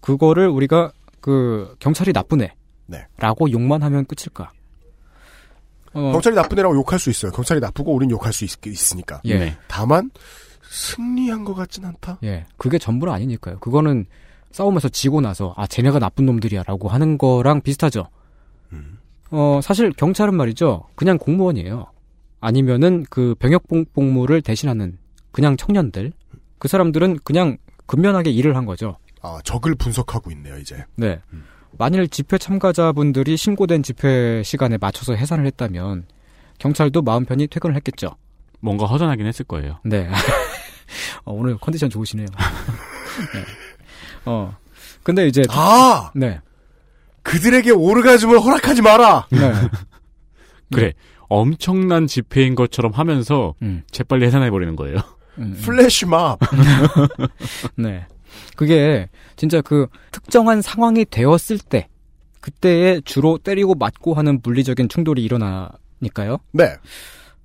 [0.00, 2.54] 그거를 우리가 그 경찰이 나쁘네.
[2.86, 3.06] 네.
[3.18, 4.52] 라고 욕만 하면 끝일까?
[5.94, 7.32] 어, 경찰이 나쁜 애라고 욕할 수 있어요.
[7.32, 8.50] 경찰이 나쁘고 우린 욕할 수 있,
[8.92, 9.38] 으니까 예.
[9.38, 9.56] 네.
[9.68, 10.10] 다만
[10.62, 12.18] 승리한 것 같진 않다.
[12.24, 12.46] 예.
[12.56, 13.58] 그게 전부는 아니니까요.
[13.60, 14.06] 그거는
[14.50, 18.08] 싸움에서 지고 나서, 아, 쟤네가 나쁜 놈들이야 라고 하는 거랑 비슷하죠.
[19.36, 20.84] 어, 사실 경찰은 말이죠.
[20.94, 21.86] 그냥 공무원이에요.
[22.40, 24.96] 아니면은 그 병역 복- 복무를 대신하는
[25.32, 26.12] 그냥 청년들.
[26.58, 27.56] 그 사람들은 그냥
[27.86, 28.96] 근면하게 일을 한 거죠.
[29.22, 30.84] 아, 적을 분석하고 있네요, 이제.
[30.96, 31.20] 네.
[31.76, 36.06] 만일 집회 참가자분들이 신고된 집회 시간에 맞춰서 해산을 했다면
[36.58, 38.10] 경찰도 마음 편히 퇴근을 했겠죠.
[38.60, 39.80] 뭔가 허전하긴 했을 거예요.
[39.84, 40.08] 네.
[41.24, 42.26] 어, 오늘 컨디션 좋으시네요.
[43.34, 43.44] 네.
[44.26, 44.56] 어.
[45.02, 46.12] 근데 이제 아!
[46.14, 46.38] 네.
[47.24, 49.26] 그들에게 오르가즘을 허락하지 마라!
[49.30, 49.52] 네.
[50.72, 50.92] 그래.
[51.28, 53.82] 엄청난 집회인 것처럼 하면서 음.
[53.90, 54.98] 재빨리 해산해 버리는 거예요.
[55.62, 56.38] 플래시몹.
[57.76, 58.06] 네.
[58.56, 61.88] 그게 진짜 그 특정한 상황이 되었을 때
[62.40, 66.38] 그때에 주로 때리고 맞고 하는 물리적인 충돌이 일어나니까요.
[66.52, 66.74] 네.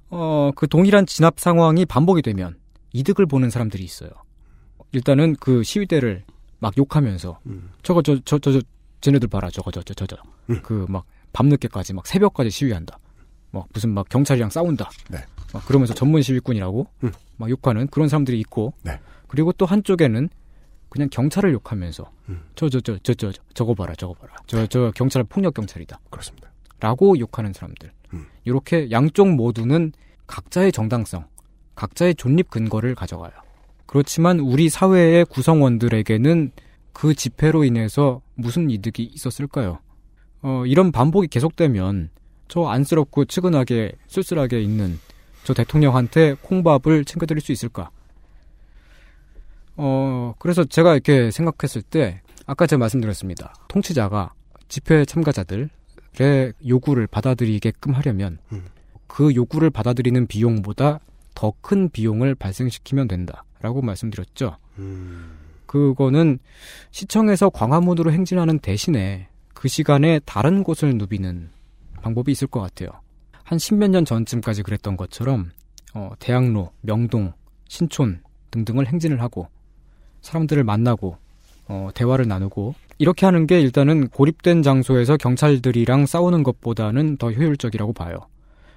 [0.10, 2.58] 어, 그 동일한 진압 상황이 반복이 되면
[2.94, 4.10] 이득을 보는 사람들이 있어요.
[4.92, 6.24] 일단은 그 시위대를
[6.60, 7.40] 막 욕하면서
[7.82, 8.62] 저거 저 저 저 저
[9.02, 13.00] 쟤네들 봐라 저거 저저 저저그막 밤늦게까지 막 새벽까지 시위한다.
[13.52, 14.90] 막 무슨 막 경찰이랑 싸운다.
[15.10, 15.18] 네.
[15.54, 16.88] 막 그러면서 전문 시위꾼이라고
[17.38, 19.00] 막 욕하는 그런 사람들이 있고 네.
[19.28, 20.30] 그리고 또 한쪽에는
[20.90, 22.12] 그냥 경찰을 욕하면서
[22.56, 26.00] 저 저 저 저 저 저거 봐라 저거 봐라 저저 경찰 폭력 경찰이다.
[26.10, 26.50] 그렇습니다.
[26.80, 27.92] 라고 욕하는 사람들.
[28.46, 29.92] 이렇게 양쪽 모두는
[30.26, 31.26] 각자의 정당성,
[31.76, 33.32] 각자의 존립 근거를 가져가요.
[33.86, 36.52] 그렇지만 우리 사회의 구성원들에게는
[37.00, 39.80] 그 집회로 인해서 무슨 이득이 있었을까요?
[40.42, 42.10] 어, 이런 반복이 계속되면
[42.50, 45.00] 저 안쓰럽고 측은하게 쓸쓸하게 있는
[45.46, 47.90] 저 대통령한테 콩밥을 챙겨드릴 수 있을까?
[49.78, 53.54] 어, 그래서 제가 이렇게 생각했을 때, 아까 제가 말씀드렸습니다.
[53.70, 54.34] 통치자가
[54.68, 55.70] 집회 참가자들의
[56.68, 58.40] 요구를 받아들이게끔 하려면,
[59.08, 61.00] 그 요구를 받아들이는 비용보다
[61.34, 63.46] 더 큰 비용을 발생시키면 된다.
[63.62, 64.58] 라고 말씀드렸죠.
[65.70, 66.40] 그거는
[66.90, 71.50] 시청에서 광화문으로 행진하는 대신에 그 시간에 다른 곳을 누비는
[72.02, 72.90] 방법이 있을 것 같아요.
[73.44, 75.52] 한 십몇 년 전쯤까지 그랬던 것처럼
[75.94, 77.34] 어, 대학로, 명동,
[77.68, 79.48] 신촌 등등을 행진을 하고
[80.22, 81.18] 사람들을 만나고
[81.68, 88.18] 어, 대화를 나누고 이렇게 하는 게 일단은 고립된 장소에서 경찰들이랑 싸우는 것보다는 더 효율적이라고 봐요.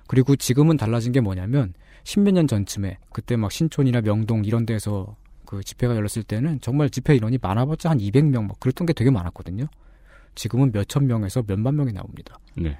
[0.08, 1.72] 그리고 지금은 달라진 게 뭐냐면
[2.04, 5.16] 십몇 년 전쯤에 그때 막 신촌이나 명동 이런 데서
[5.52, 9.66] 그 집회가 열렸을 때는 정말 집회 인원이 많아봤자 한 200명 막 그랬던 게 되게 많았거든요.
[10.34, 12.38] 지금은 몇천 명에서 몇만 명이 나옵니다.
[12.56, 12.78] 네.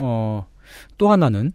[0.00, 0.46] 어,
[0.96, 1.52] 또 하나는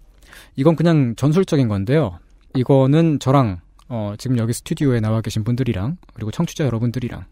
[0.56, 2.20] 이건 그냥 전술적인 건데요.
[2.54, 7.26] 이거는 저랑 어, 지금 여기 스튜디오에 나와 계신 분들이랑 그리고 청취자 여러분들이랑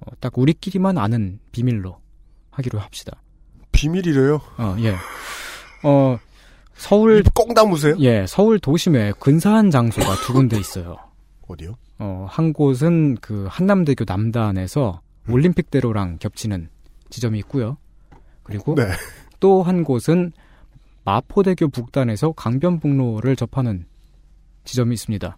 [0.00, 2.00] 어, 딱 우리끼리만 아는 비밀로
[2.50, 3.22] 하기로 합시다.
[3.70, 4.40] 비밀이래요?
[4.58, 4.96] 어, 예.
[5.84, 6.18] 어,
[6.74, 7.94] 서울 꽁 담으세요?
[8.00, 10.96] 예, 서울 도심에 근사한 장소가 두 군데 있어요.
[11.46, 11.76] 어디요?
[11.98, 16.68] 어, 한 곳은 그 한남대교 남단에서 올림픽대로랑 겹치는
[17.10, 17.76] 지점이 있고요.
[18.42, 18.84] 그리고 네.
[19.40, 20.32] 또한 곳은
[21.04, 23.86] 마포대교 북단에서 강변북로를 접하는
[24.64, 25.36] 지점이 있습니다.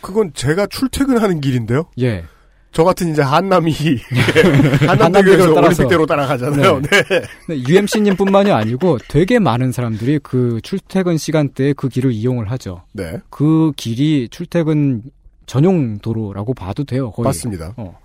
[0.00, 1.84] 그건 제가 출퇴근하는 길인데요?
[2.00, 2.24] 예.
[2.72, 3.72] 저 같은 이제 한남이
[4.86, 5.54] 한남대교에서.
[5.54, 6.82] 올림픽대로 따라가잖아요.
[6.82, 7.02] 네.
[7.48, 7.64] 네.
[7.66, 12.82] UMC님뿐만이 아니고 되게 많은 사람들이 그 출퇴근 시간대에 그 길을 이용을 하죠.
[12.92, 13.18] 네.
[13.30, 15.04] 그 길이 출퇴근
[15.46, 17.10] 전용 도로라고 봐도 돼요.
[17.10, 17.24] 거의.
[17.24, 17.74] 맞습니다.
[17.76, 17.98] 어.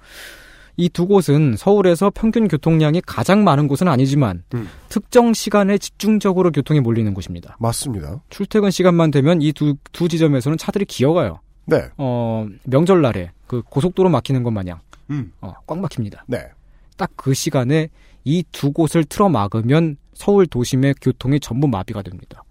[0.77, 4.69] 이두 곳은 서울에서 평균 교통량이 가장 많은 곳은 아니지만 음.
[4.89, 7.57] 특정 시간에 집중적으로 교통이 몰리는 곳입니다.
[7.59, 8.21] 맞습니다.
[8.29, 11.39] 출퇴근 시간만 되면 이두두 지점에서는 차들이 기어가요.
[11.65, 11.83] 네.
[11.97, 15.31] 어, 명절날에 그 고속도로 막히는 것 마냥 음.
[15.41, 16.23] 어, 꽉 막힙니다.
[16.27, 16.39] 네.
[16.97, 17.89] 딱 그 시간에
[18.23, 22.43] 이 두 곳을 틀어 막으면 서울 도심의 교통이 전부 마비가 됩니다.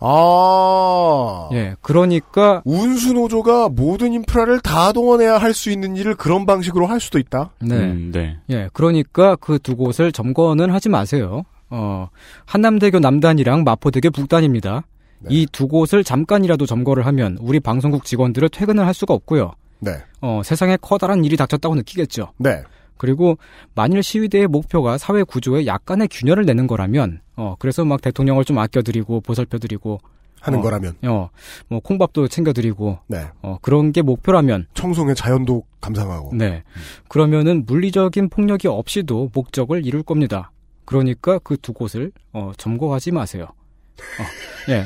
[0.00, 1.48] 아.
[1.52, 7.18] 예, 그러니까 운수노조가 모든 인프라를 다 동원해야 할 수 있는 일을 그런 방식으로 할 수도
[7.18, 7.50] 있다.
[7.60, 7.74] 네.
[7.76, 8.38] 음, 네.
[8.50, 11.42] 예, 그러니까 그 두 곳을 점거는 하지 마세요.
[11.68, 12.08] 어,
[12.46, 14.84] 한남대교 남단이랑 마포대교 북단입니다.
[15.20, 15.28] 네.
[15.34, 19.52] 이두 곳을 잠깐이라도 점거를 하면 우리 방송국 직원들은 퇴근을 할 수가 없고요.
[19.80, 19.92] 네.
[20.22, 22.32] 어, 세상에 커다란 일이 닥쳤다고 느끼겠죠.
[22.38, 22.62] 네.
[23.00, 23.38] 그리고
[23.74, 29.22] 만일 시위대의 목표가 사회 구조에 약간의 균열을 내는 거라면, 어, 그래서 막 대통령을 좀 아껴드리고
[29.22, 30.00] 보살펴드리고
[30.42, 30.96] 하는 어, 거라면.
[31.06, 31.30] 어,
[31.68, 33.28] 뭐 콩밥도 챙겨드리고, 네.
[33.40, 36.34] 어, 그런 게 목표라면, 청송의 자연도 감상하고.
[36.34, 36.62] 네,
[37.08, 40.50] 그러면은 물리적인 폭력이 없이도 목적을 이룰 겁니다.
[40.84, 43.46] 그러니까 그 두 곳을 어, 점거하지 마세요.
[43.46, 44.84] 어, 예.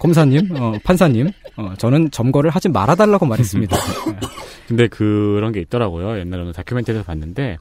[0.00, 3.76] 검사님, 어, 판사님, 어, 저는 점거를 하지 말아달라고 말했습니다.
[3.76, 4.16] 예.
[4.66, 6.18] 근데 그런 게 있더라고요.
[6.18, 7.58] 옛날에 어느 다큐멘터리에서 봤는데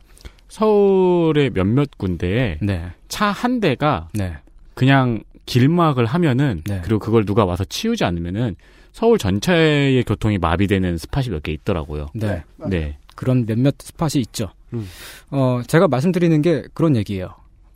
[0.48, 2.86] 서울의 몇몇 군데에 네.
[3.08, 4.34] 차 한 대가 네.
[4.74, 8.56] 그냥 길막을 하면은 그리고 그걸 누가 와서 치우지 않으면은
[8.92, 12.08] 서울 전체의 교통이 마비되는 스팟이 몇 개 있더라고요.
[12.14, 12.44] 네.
[12.68, 12.98] 네.
[13.16, 14.50] 그런 몇몇 스팟이 있죠.
[14.74, 14.88] 음.
[15.32, 17.30] 어, 제가 말씀드리는 게 그런 얘기예요.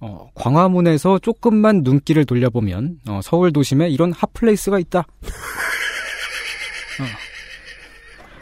[0.05, 4.99] 어, 광화문에서 조금만 눈길을 돌려보면 어, 서울 도심에 이런 hot place가 있다.
[4.99, 7.03] 어.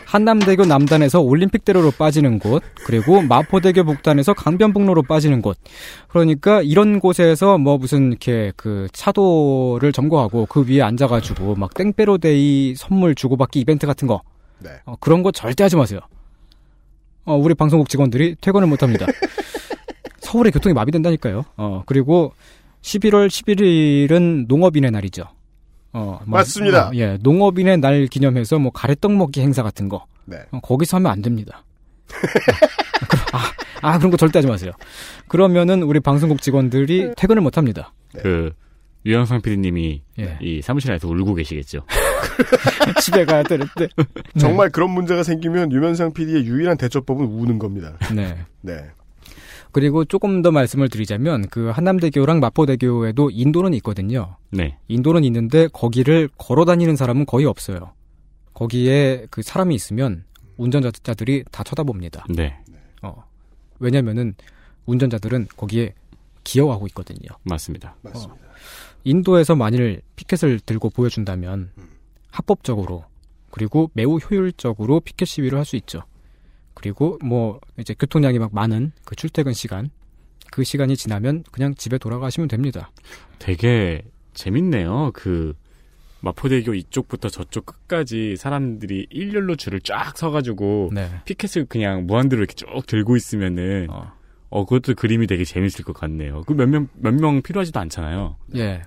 [0.08, 5.58] 한남대교 남단에서 올림픽대로로 빠지는 곳, 그리고 마포대교 북단에서 강변북로로 빠지는 곳.
[6.10, 13.16] 그러니까 이런 곳에서 뭐 무슨 이렇게 그 차도를 점거하고 그 위에 앉아가지고 막 땡빼로데이 선물
[13.16, 14.22] 주고받기 이벤트 같은 거.
[14.60, 14.72] 네.
[14.86, 16.02] 어, 그런 거 절대 하지 마세요.
[17.24, 19.06] 어, 우리 방송국 직원들이 퇴근을 못 합니다.
[20.32, 21.44] 서울의 교통이 마비된다니까요.
[21.58, 22.34] 어, 그리고
[22.82, 25.24] 11월 11일은 농업인의 날이죠.
[25.94, 26.88] 어, 뭐, 맞습니다.
[26.88, 30.06] 어, 예, 농업인의 날 기념해서 뭐 가래떡 먹기 행사 같은 거.
[30.26, 30.38] 네.
[30.52, 31.66] 어, 거기서 하면 안 됩니다.
[33.34, 33.52] 아,
[33.82, 34.72] 아, 그런 거 절대 하지 마세요.
[35.28, 37.94] 그러면은 우리 방송국 직원들이 퇴근을 못 합니다.
[38.18, 38.52] 그
[39.06, 40.38] 유영상 PD님이 예.
[40.42, 41.82] 이 사무실 안에서 울고 계시겠죠.
[43.02, 43.88] 집에 가야 되는데.
[44.40, 47.98] 정말 그런 문제가 생기면 유면상 PD의 유일한 대처법은 우는 겁니다.
[48.16, 48.38] 네.
[48.62, 48.92] 네.
[49.72, 54.38] 그리고 조금 더 말씀을 드리자면 그 한남대교랑 마포대교에도 인도는 있거든요.
[54.50, 54.78] 네.
[54.88, 57.94] 인도는 있는데 거기를 걸어 다니는 사람은 거의 없어요.
[58.54, 60.26] 거기에 그 사람이 있으면
[60.58, 62.26] 운전자들이 다 쳐다봅니다.
[62.30, 62.58] 네.
[63.02, 63.24] 어.
[63.80, 64.36] 왜냐면은
[64.86, 65.94] 운전자들은 거기에
[66.44, 67.30] 기여하고 있거든요.
[67.44, 67.96] 맞습니다.
[68.02, 68.42] 맞습니다.
[69.04, 71.72] 인도에서 만일 피켓을 들고 보여준다면
[72.30, 73.06] 합법적으로
[73.50, 76.04] 그리고 매우 효율적으로 피켓 시위를 할 수 있죠.
[76.82, 79.90] 그리고 뭐 이제 교통량이 막 많은 그 출퇴근 시간
[80.52, 82.90] 그 시간이 지나면 그냥 집에 돌아가시면 됩니다.
[83.38, 84.02] 되게
[84.34, 85.12] 재밌네요.
[85.14, 85.54] 그
[86.22, 91.10] 마포대교 이쪽부터 저쪽 끝까지 사람들이 일렬로 줄을 쫙 서가지고 네.
[91.26, 93.88] 피켓을 그냥 무한대로 이렇게 쭉 들고 있으면은
[94.50, 96.42] 어, 그것도 그림이 되게 재밌을 것 같네요.
[96.48, 98.38] 그 몇명 몇 명 필요하지도 않잖아요.
[98.56, 98.82] 예.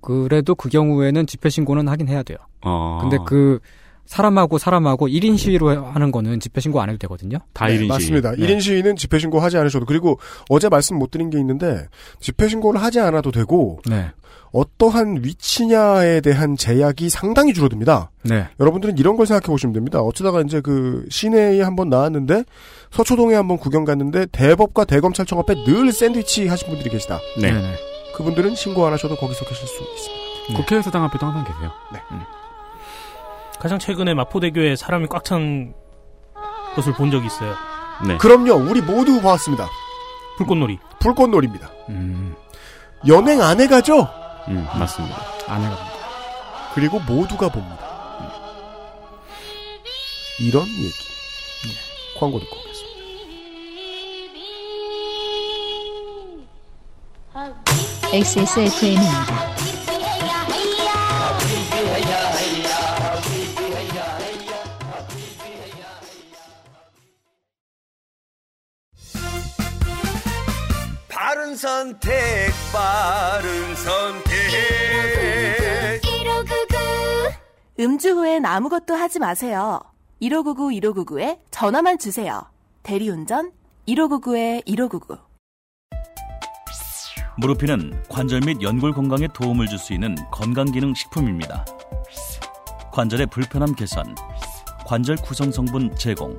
[0.00, 2.38] 그래도 그 경우에는 집회 신고는 하긴 해야 돼요.
[2.60, 2.98] 어.
[3.02, 3.58] 근데 그
[4.06, 7.38] 사람하고 사람하고 1인 시위로 하는 거는 집회 신고 안 해도 되거든요.
[7.66, 8.32] 네, 맞습니다.
[8.32, 8.46] 네.
[8.46, 10.18] 1인 시위는 집회 신고 하지 않으셔도 그리고
[10.48, 11.88] 어제 말씀 못 드린 게 있는데
[12.20, 14.10] 집회 신고를 하지 않아도 되고 네.
[14.52, 18.12] 어떠한 위치냐에 대한 제약이 상당히 줄어듭니다.
[18.22, 18.46] 네.
[18.60, 20.00] 여러분들은 이런 걸 생각해 보시면 됩니다.
[20.00, 22.44] 어쩌다가 이제 그 시내에 한번 나왔는데
[22.92, 27.18] 서초동에 한번 구경 갔는데 대법과 대검찰청 앞에 늘 샌드위치 하신 분들이 계시다.
[27.40, 27.52] 네.
[28.16, 30.56] 그분들은 신고 안 하셔도 거기서 계실 수 있습니다.
[30.56, 31.72] 국회의사당 앞에도 항상 계세요.
[31.92, 31.98] 네.
[33.60, 35.74] 가장 최근에 마포대교에 사람이 꽉 찬
[36.76, 37.54] 것을 본 적이 있어요.
[38.06, 38.16] 네.
[38.18, 38.54] 그럼요.
[38.54, 39.68] 우리 모두 봤습니다.
[40.36, 40.78] 불꽃놀이.
[40.98, 41.70] 불꽃놀이입니다.
[41.90, 42.34] 음.
[43.06, 44.08] 연행 안 해가죠?
[44.48, 45.16] 음, 맞습니다.
[45.46, 45.76] 안 해가.
[46.74, 47.78] 그리고 모두가 봅니다.
[50.40, 50.92] 이런 얘기.
[52.18, 52.94] 광고 듣고 오겠습니다.
[58.12, 59.53] XSFM입니다.
[71.26, 72.12] 바른 선택,
[72.70, 74.34] 바른 선택.
[77.80, 79.80] 음주 후엔 아무것도 하지 마세요.
[80.20, 82.42] 1599 1599에 전화만 주세요.
[82.82, 83.52] 대리운전
[83.88, 85.16] 1599에 1599.
[87.38, 91.64] 무르피는 관절 및 연골 건강에 도움을 줄 수 있는 건강기능 식품입니다.
[92.92, 94.14] 관절의 불편함 개선,
[94.86, 96.38] 관절 구성 성분 제공,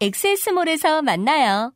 [0.00, 1.72] 엑세스몰에서 만나요.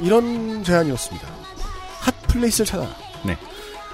[0.00, 1.26] 이런 제안이었습니다.
[2.00, 2.90] hot place를 찾아라.
[3.24, 3.36] 네.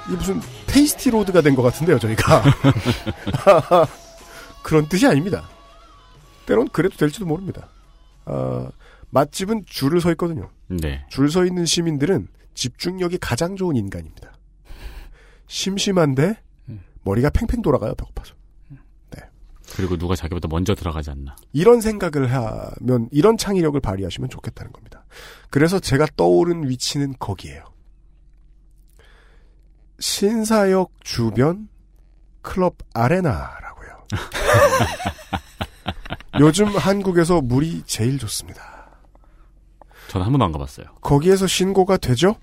[0.06, 2.42] 이게 무슨 테이스티 로드가 된 것 같은데요, 저희가.
[4.62, 5.48] 그런 뜻이 아닙니다.
[6.46, 7.68] 때론 그래도 될지도 모릅니다.
[8.24, 8.68] 아,
[9.10, 10.50] 맛집은 줄을 서 있거든요.
[10.80, 11.04] 네.
[11.08, 14.32] 줄 서 있는 시민들은 집중력이 가장 좋은 인간입니다.
[15.46, 16.38] 심심한데
[17.04, 18.34] 머리가 팽팽 돌아가요, 배고파서.
[18.70, 19.20] 네.
[19.76, 21.36] 그리고 누가 자기보다 먼저 들어가지 않나.
[21.52, 25.04] 이런 생각을 하면 이런 창의력을 발휘하시면 좋겠다는 겁니다.
[25.50, 27.64] 그래서 제가 떠오른 위치는 거기에요.
[29.98, 31.68] 신사역 주변
[32.40, 34.06] 클럽 아레나라고요.
[36.40, 38.71] 요즘 한국에서 물이 제일 좋습니다.
[40.12, 40.84] 저는 한 번도 안 가봤어요.
[41.00, 42.36] 거기에서 신고가 되죠?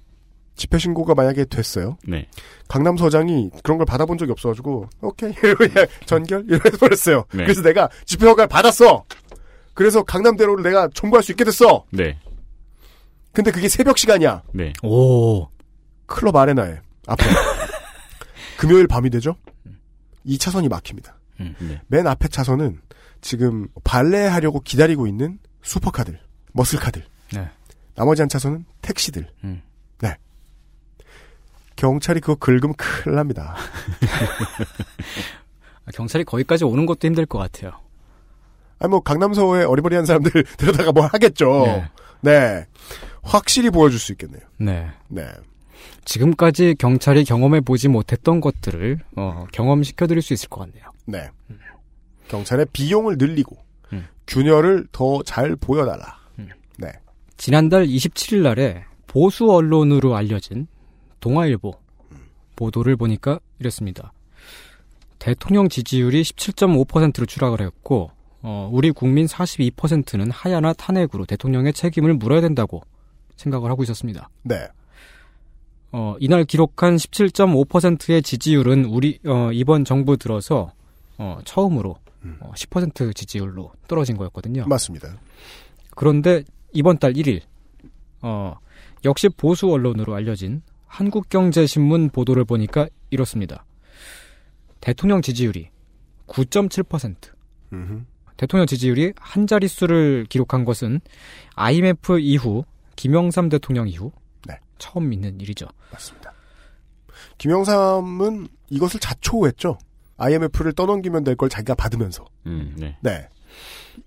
[0.56, 2.00] 집회 신고가 만약에 됐어요.
[2.04, 2.28] 네.
[2.68, 5.66] 강남 서장이 그런 걸 받아본 적이 없어가지고 오케이 이러고
[6.08, 7.26] 전결 이러고 버렸어요.
[7.32, 7.44] 네.
[7.44, 9.06] 그래서 내가 집회 허가를 받았어.
[9.76, 11.86] 그래서 강남대로를 내가 청구할 수 있게 됐어.
[11.92, 12.18] 네.
[13.34, 14.42] 근데 그게 새벽 시간이야.
[14.52, 14.74] 네.
[14.82, 15.48] 오.
[16.08, 17.24] 클럽 아레나에 앞에
[18.58, 19.36] 금요일 밤이 되죠.
[20.26, 21.20] 2차선이 막힙니다.
[21.38, 21.82] 네.
[21.86, 22.82] 맨 앞에 차선은
[23.22, 26.20] 지금 발레하려고 기다리고 있는 슈퍼카들,
[26.54, 27.06] 머슬카들.
[27.36, 27.48] 네.
[28.00, 29.28] 나머지 한 차선은 택시들.
[29.44, 29.62] 음.
[30.00, 30.16] 네.
[31.76, 33.58] 경찰이 그거 긁으면 큰일 납니다.
[35.94, 37.74] 경찰이 거기까지 오는 것도 힘들 것 같아요.
[38.80, 41.66] 아니 뭐 강남서에 어리버리한 사람들 데려다가 뭘 하겠죠.
[41.66, 41.90] 네.
[42.22, 42.66] 네.
[43.22, 44.44] 확실히 보여줄 수 있겠네요.
[44.56, 44.88] 네.
[45.10, 45.28] 네.
[46.06, 50.86] 지금까지 경찰이 경험해 보지 못했던 것들을 어, 경험시켜 드릴 수 있을 것 같네요.
[51.06, 51.30] 네.
[52.30, 53.58] 경찰의 비용을 늘리고
[54.28, 56.19] 균열을 더 잘 보여달라.
[57.40, 57.46] 네.
[57.46, 60.68] 지난달 27일 날에 보수 언론으로 알려진
[61.22, 61.74] 동아일보
[62.58, 64.12] 보도를 보니까 이랬습니다.
[65.20, 68.12] 대통령 지지율이 17.5%로 추락을 했고
[68.42, 72.82] 어, 우리 국민 42%는 하야나 탄핵으로 대통령의 책임을 물어야 된다고
[73.38, 74.30] 생각을 하고 있었습니다.
[74.44, 74.68] 네.
[75.92, 80.74] 어, 이날 기록한 17.5%의 지지율은 우리 어, 이번 정부 들어서
[81.18, 81.98] 어, 처음으로
[82.42, 84.66] 어, 10% 지지율로 떨어진 거였거든요.
[84.68, 85.18] 맞습니다.
[85.96, 87.42] 그런데 이번 달 1일
[88.22, 88.56] 어,
[89.06, 93.66] 역시 보수 언론으로 알려진 한국경제신문 보도를 보니까 이렇습니다.
[94.82, 95.70] 대통령 지지율이
[96.28, 97.16] 9.7%.
[97.74, 98.04] 음흠.
[98.38, 101.02] 대통령 지지율이 한 자릿수를 기록한 것은
[101.56, 102.64] IMF 이후
[102.96, 104.12] 김영삼 대통령 이후
[104.48, 104.58] 네.
[104.78, 105.68] 처음 있는 일이죠.
[105.92, 106.34] 맞습니다.
[107.38, 109.78] 김영삼은 이것을 자초했죠.
[110.18, 112.26] IMF를 떠넘기면 될 걸 자기가 받으면서.
[112.46, 112.98] 음, 네.
[113.02, 113.28] 네.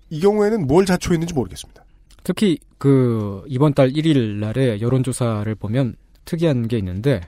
[0.09, 1.82] 이 경우에는 뭘 자초했는지 모르겠습니다.
[2.23, 5.95] 특히 그 이번 달 1일 날에 여론조사를 보면
[6.25, 7.21] 특이한 게 있는데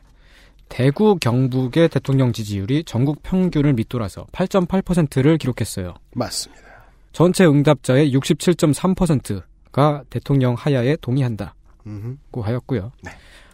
[0.69, 5.93] 대구 경북의 대통령 지지율이 전국 평균을 밑돌아서 8.8%를 기록했어요.
[6.15, 6.63] 맞습니다.
[7.11, 11.53] 전체 응답자의 67.3%가 대통령 하야에 동의한다고
[11.87, 12.17] 음흠.
[12.41, 12.91] 하였고요.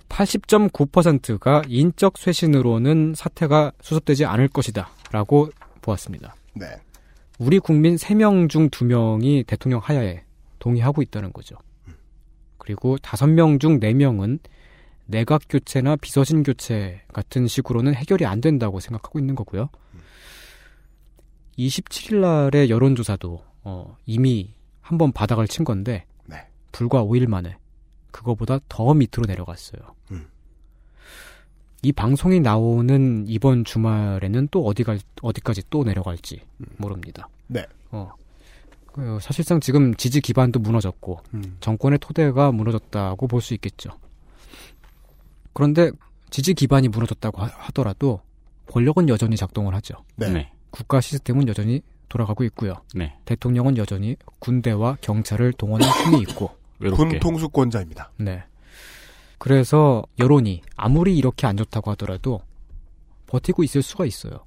[0.09, 5.49] 80.9%가 인적 쇄신으로는 사태가 수습되지 않을 것이다라고
[5.81, 6.35] 보았습니다.
[6.53, 6.65] 네.
[7.39, 10.23] 우리 국민 3명 중 2명이 대통령 하야에
[10.61, 11.57] 동의하고 있다는 거죠.
[12.57, 14.39] 그리고 5명 중 4명은
[15.07, 19.69] 내각 교체나 비서진 교체 같은 식으로는 해결이 안 된다고 생각하고 있는 거고요.
[21.57, 26.35] 27일 날의 여론조사도 어, 이미 한 번 바닥을 친 건데 네.
[26.71, 27.57] 불과 5일 만에
[28.11, 29.81] 그거보다 더 밑으로 내려갔어요.
[30.11, 30.27] 음.
[31.81, 36.41] 이 방송이 나오는 이번 주말에는 또 어디가 어디까지 또 내려갈지
[36.77, 37.27] 모릅니다.
[37.47, 37.65] 네.
[37.91, 38.11] 어.
[38.93, 41.57] 그, 사실상 지금 지지 기반도 무너졌고 음.
[41.59, 43.91] 정권의 토대가 무너졌다고 볼 수 있겠죠.
[45.53, 45.91] 그런데
[46.29, 48.21] 지지 기반이 무너졌다고 하- 하더라도
[48.67, 49.95] 권력은 여전히 작동을 하죠.
[50.15, 50.29] 네.
[50.29, 50.51] 네.
[50.69, 52.75] 국가 시스템은 여전히 돌아가고 있고요.
[52.95, 53.17] 네.
[53.25, 56.51] 대통령은 여전히 군대와 경찰을 동원할 힘이 있고
[56.95, 58.11] 군 통수권자입니다.
[58.17, 58.43] 네.
[59.37, 62.41] 그래서 여론이 아무리 이렇게 안 좋다고 하더라도
[63.27, 64.45] 버티고 있을 수가 있어요.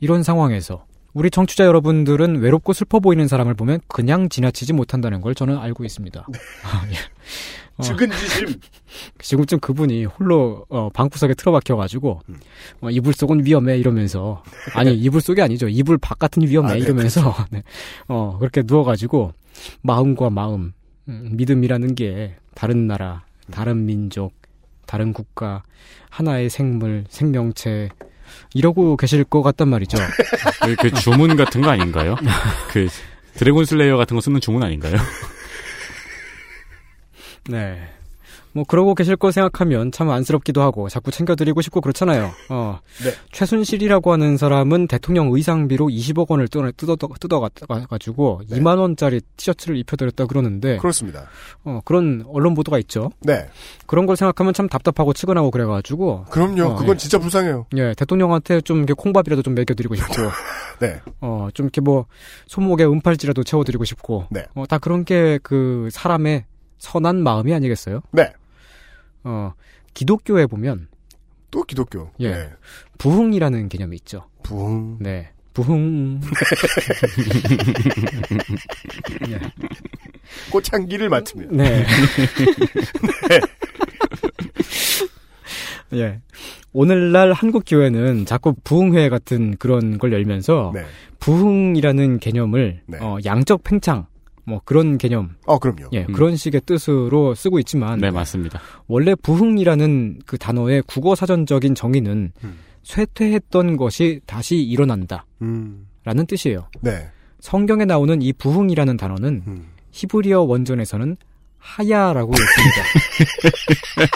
[0.00, 5.58] 이런 상황에서 우리 청취자 여러분들은 외롭고 슬퍼 보이는 사람을 보면 그냥 지나치지 못한다는 걸 저는
[5.58, 6.20] 알고 있습니다.
[6.64, 6.94] 아, 예.
[7.76, 8.60] 어, 측은지심.
[9.20, 12.20] 지금쯤 그분이 홀로 어, 방구석에 틀어박혀가지고
[12.82, 14.42] 어, 이불 속은 위험해 이러면서
[14.74, 17.62] 아니 이불 속이 아니죠 이불 바깥은 위험해 아, 네, 이러면서 네.
[18.08, 19.32] 어 그렇게 누워가지고
[19.82, 20.72] 마음과 마음
[21.08, 24.32] 음, 믿음이라는 게 다른 나라 다른 민족
[24.86, 25.62] 다른 국가
[26.10, 27.88] 하나의 생물 생명체
[28.54, 29.98] 이러고 계실 것 같단 말이죠.
[30.64, 32.16] 그, 그 주문 같은 거 아닌가요?
[32.70, 32.88] 그
[33.34, 34.96] 드래곤 슬레이어 같은 거 쓰는 주문 아닌가요?
[37.48, 37.88] 네.
[38.52, 42.30] 뭐 그러고 계실 거 생각하면 참 안쓰럽기도 하고 자꾸 챙겨드리고 싶고 그렇잖아요.
[42.48, 42.80] 어.
[43.04, 43.12] 네.
[43.32, 50.78] 최순실이라고 하는 사람은 대통령 의상비로 20억 원을 뜯어 뜯어 뜯어가지고 2만 원짜리 티셔츠를 입혀드렸다 그러는데
[50.78, 51.26] 그렇습니다.
[51.64, 53.10] 어, 그런 언론 보도가 있죠.
[53.20, 53.48] 네.
[53.86, 56.26] 그런 걸 생각하면 참 답답하고 치근하고 그래가지고.
[56.30, 56.62] 그럼요.
[56.64, 56.98] 어, 그건 예.
[56.98, 57.66] 진짜 불쌍해요.
[57.76, 60.14] 예, 대통령한테 좀 이렇게 콩밥이라도 좀 먹여드리고 싶고.
[60.80, 61.00] 네.
[61.20, 62.06] 어, 좀 이렇게 뭐
[62.46, 64.26] 손목에 은팔찌라도 채워드리고 싶고.
[64.30, 64.44] 네.
[64.54, 66.44] 어, 다 그런 게 그 사람의
[66.78, 68.00] 선한 마음이 아니겠어요?
[68.12, 68.32] 네.
[69.24, 69.52] 어,
[69.94, 70.88] 기독교에 보면
[71.50, 72.10] 또 기독교.
[72.20, 72.30] 예.
[72.30, 72.50] 네.
[72.98, 74.26] 부흥이라는 개념이 있죠.
[74.42, 74.98] 부흥.
[75.00, 75.30] 네.
[75.52, 76.20] 부흥.
[79.28, 79.40] 예.
[80.50, 81.48] 꽃향기를 맡으면.
[81.56, 81.84] 네.
[81.84, 81.86] 네.
[85.98, 86.20] 예.
[86.72, 90.84] 오늘날 한국 교회는 자꾸 부흥회 같은 그런 걸 열면서 네.
[91.18, 94.06] 부흥이라는 개념을 어, 양적 팽창
[94.44, 95.36] 뭐 그런 개념.
[95.46, 95.88] 어, 그럼요.
[95.92, 96.12] 예, 음.
[96.12, 98.60] 그런 식의 뜻으로 쓰고 있지만 네, 맞습니다.
[98.86, 102.58] 원래 부흥이라는 그 단어의 국어 사전적인 정의는 음.
[102.82, 105.26] 쇠퇴했던 것이 다시 일어난다.
[105.42, 105.86] 음.
[106.04, 106.68] 라는 뜻이에요.
[106.80, 107.08] 네.
[107.40, 109.66] 성경에 나오는 이 부흥이라는 단어는 음.
[109.92, 111.16] 히브리어 원전에서는
[111.58, 114.00] 하야라고 읽습니다.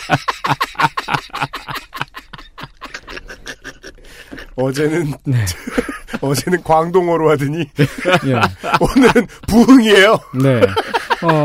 [4.57, 5.45] 어제는 네.
[6.21, 7.59] 어제는 광동어로 하더니
[8.27, 8.41] 예.
[8.81, 10.19] 오늘은 부흥이에요.
[10.43, 10.61] 네.
[11.23, 11.45] 어,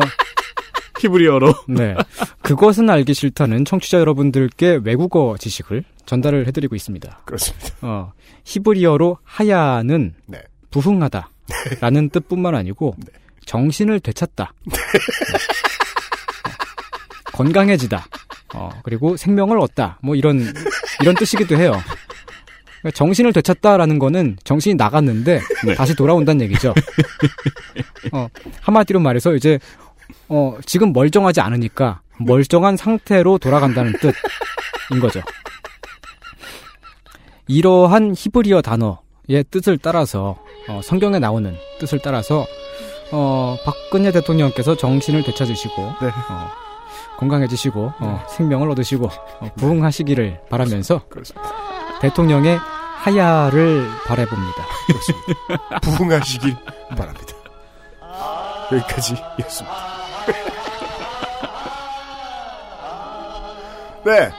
[0.99, 1.53] 히브리어로.
[1.69, 1.95] 네.
[2.41, 7.21] 그것은 알기 싫다는 청취자 여러분들께 외국어 지식을 전달을 해드리고 있습니다.
[7.25, 7.67] 그렇습니다.
[7.81, 8.13] 어,
[8.45, 10.41] 히브리어로 하야는 네.
[10.71, 11.29] 부흥하다.
[11.81, 12.95] 라는 뜻뿐만 아니고
[13.45, 14.53] 정신을 되찾다.
[14.65, 14.77] 네.
[17.33, 18.05] 건강해지다.
[18.53, 19.99] 어, 그리고 생명을 얻다.
[20.03, 20.41] 뭐 이런
[21.01, 21.73] 이런 뜻이기도 해요.
[22.81, 25.75] 그러니까 정신을 되찾다라는 거는 정신이 나갔는데 네.
[25.75, 26.73] 다시 돌아온다는 얘기죠.
[28.11, 28.27] 어,
[28.61, 29.59] 한마디로 말해서 이제
[30.27, 35.21] 어, 지금 멀쩡하지 않으니까 멀쩡한 상태로 돌아간다는 뜻인 거죠.
[37.47, 40.37] 이러한 히브리어 단어의 뜻을 따라서
[40.67, 42.45] 어, 성경에 나오는 뜻을 따라서
[43.11, 45.95] 어, 박근혜 대통령께서 정신을 되찾으시고 어,
[47.17, 51.01] 건강해지시고 어, 생명을 얻으시고 어, 부흥하시기를 바라면서
[52.01, 54.65] 대통령의 하야를 바라봅니다.
[55.81, 56.55] 부흥하시길
[56.97, 57.33] 바랍니다.
[58.71, 59.99] 여기까지였습니다.
[64.05, 64.31] 네.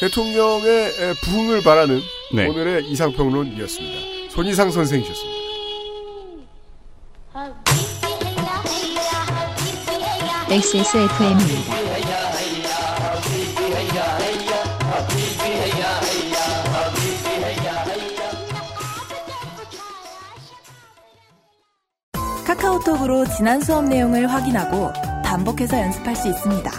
[0.00, 2.00] 대통령의 에, 부흥을 바라는
[2.34, 2.46] 네.
[2.46, 4.30] 오늘의 이상평론이었습니다.
[4.30, 5.38] 손이상 선생이셨습니다.
[10.50, 11.77] XSFM입니다.
[22.58, 24.92] 카카오톡으로 지난 수업 내용을 확인하고
[25.24, 26.70] 반복해서 연습할 수 있습니다.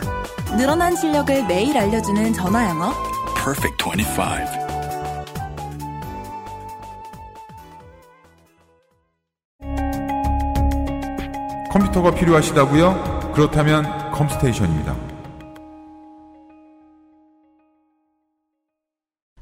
[0.57, 2.93] 늘어난 실력을 매일 알려주는 전화 영어.
[3.35, 4.21] Perfect 25.
[11.71, 13.31] 컴퓨터가 필요하시다고요?
[13.33, 14.97] 그렇다면 컴스테이션입니다.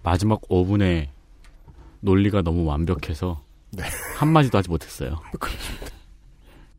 [0.04, 1.08] 마지막 5분에
[2.02, 3.42] 논리가 너무 완벽해서
[3.72, 3.84] 네.
[4.18, 5.20] 한마디도 하지 못했어요.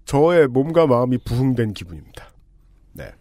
[0.09, 2.33] 저의 몸과 마음이 부흥된 기분입니다.
[2.95, 3.13] 네.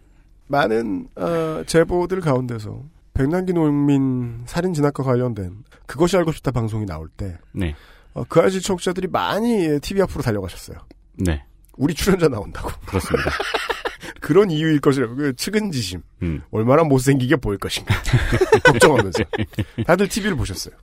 [0.46, 2.82] 많은 어, 제보들 가운데서
[3.12, 7.76] 백남기 농민 살인 진압과 관련된 그것이 알고 싶다 방송이 나올 때 네.
[8.14, 10.78] 어, 그 아실 청취자들이 많이 TV 앞으로 달려가셨어요.
[11.16, 11.44] 네.
[11.76, 12.70] 우리 출연자 나온다고.
[12.86, 13.32] 그렇습니다.
[14.22, 15.14] 그런 이유일 것이라고.
[15.14, 16.02] 그 측은지심.
[16.22, 16.42] 음.
[16.50, 17.94] 얼마나 못생기게 보일 것인가.
[18.64, 19.24] 걱정하면서.
[19.86, 20.74] 다들 TV를 보셨어요.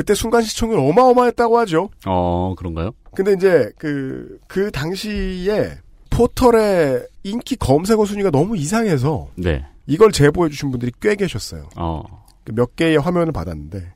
[0.00, 1.90] 그때 순간 시청률 어마어마했다고 하죠.
[2.06, 2.92] 어, 그런가요?
[3.14, 5.72] 근데 이제 그, 그 당시에
[6.08, 9.62] 포털의 인기 검색어 순위가 너무 이상해서 네.
[9.86, 11.68] 이걸 제보해주신 분들이 꽤 계셨어요.
[11.76, 12.02] 어.
[12.44, 13.92] 그몇 개의 화면을 받았는데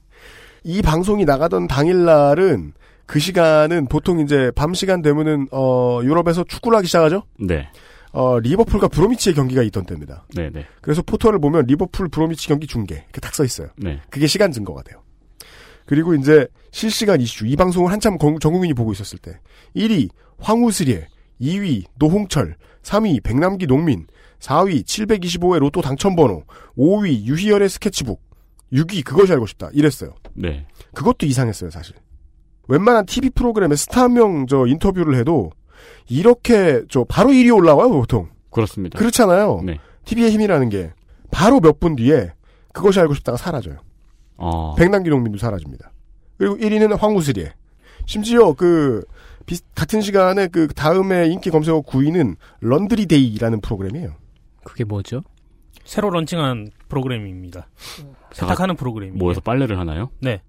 [0.64, 2.74] 이 방송이 나가던 당일날은
[3.06, 7.22] 그 시간은 보통 이제 밤 시간 되면은 어 유럽에서 축구를 하기 시작하죠.
[7.40, 7.66] 네.
[8.12, 10.26] 어 리버풀과 브로미치의 경기가 있던 때입니다.
[10.34, 10.66] 네, 네.
[10.82, 13.68] 그래서 포털을 보면 리버풀 브로미치 경기 중계 이렇게 딱 써 있어요.
[13.76, 14.02] 네.
[14.10, 15.00] 그게 시간 증거가 돼요.
[15.86, 19.38] 그리고 이제 실시간 이슈 이 방송을 한참 전 국민이 보고 있었을 때
[19.76, 20.08] 1위
[20.38, 21.06] 황우스리에
[21.40, 24.06] 2위 노홍철 3위 백남기 농민
[24.40, 26.44] 4위 725의 로또 당첨번호
[26.76, 28.20] 5위 유희열의 스케치북
[28.72, 30.14] 6위 그것이 알고 싶다 이랬어요.
[30.34, 30.66] 네.
[30.94, 31.94] 그것도 이상했어요 사실.
[32.66, 35.50] 웬만한 TV 프로그램에 스타명 저 인터뷰를 해도
[36.08, 38.28] 이렇게 저 바로 1위 올라와요 보통.
[38.50, 38.98] 그렇습니다.
[38.98, 39.60] 그렇잖아요.
[39.64, 39.78] 네.
[40.04, 40.92] TV의 힘이라는 게
[41.30, 42.32] 바로 몇 분 뒤에
[42.72, 43.76] 그것이 알고 싶다가 사라져요.
[44.36, 44.74] 어.
[44.76, 45.92] 백남기 농민도 사라집니다.
[46.38, 47.52] 그리고 1위는 황우슬혜.
[48.06, 49.04] 심지어 그
[49.46, 54.14] 비- 같은 시간에 그 다음에 인기 검색어 9위는 런드리 데이라는 프로그램이에요.
[54.64, 55.22] 그게 뭐죠?
[55.84, 57.68] 새로 launching한 프로그램입니다.
[58.32, 59.18] 세탁하는 프로그램이에요.
[59.18, 60.10] 모여서 빨래를 하나요?
[60.20, 60.42] 네.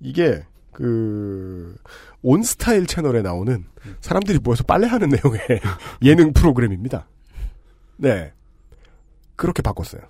[0.00, 1.74] 이게 그
[2.22, 3.64] 온스타일 채널에 나오는
[4.00, 5.40] 사람들이 모여서 빨래하는 내용의
[6.02, 7.08] 예능 프로그램입니다.
[7.96, 8.32] 네.
[9.34, 10.02] 그렇게 바꿨어요.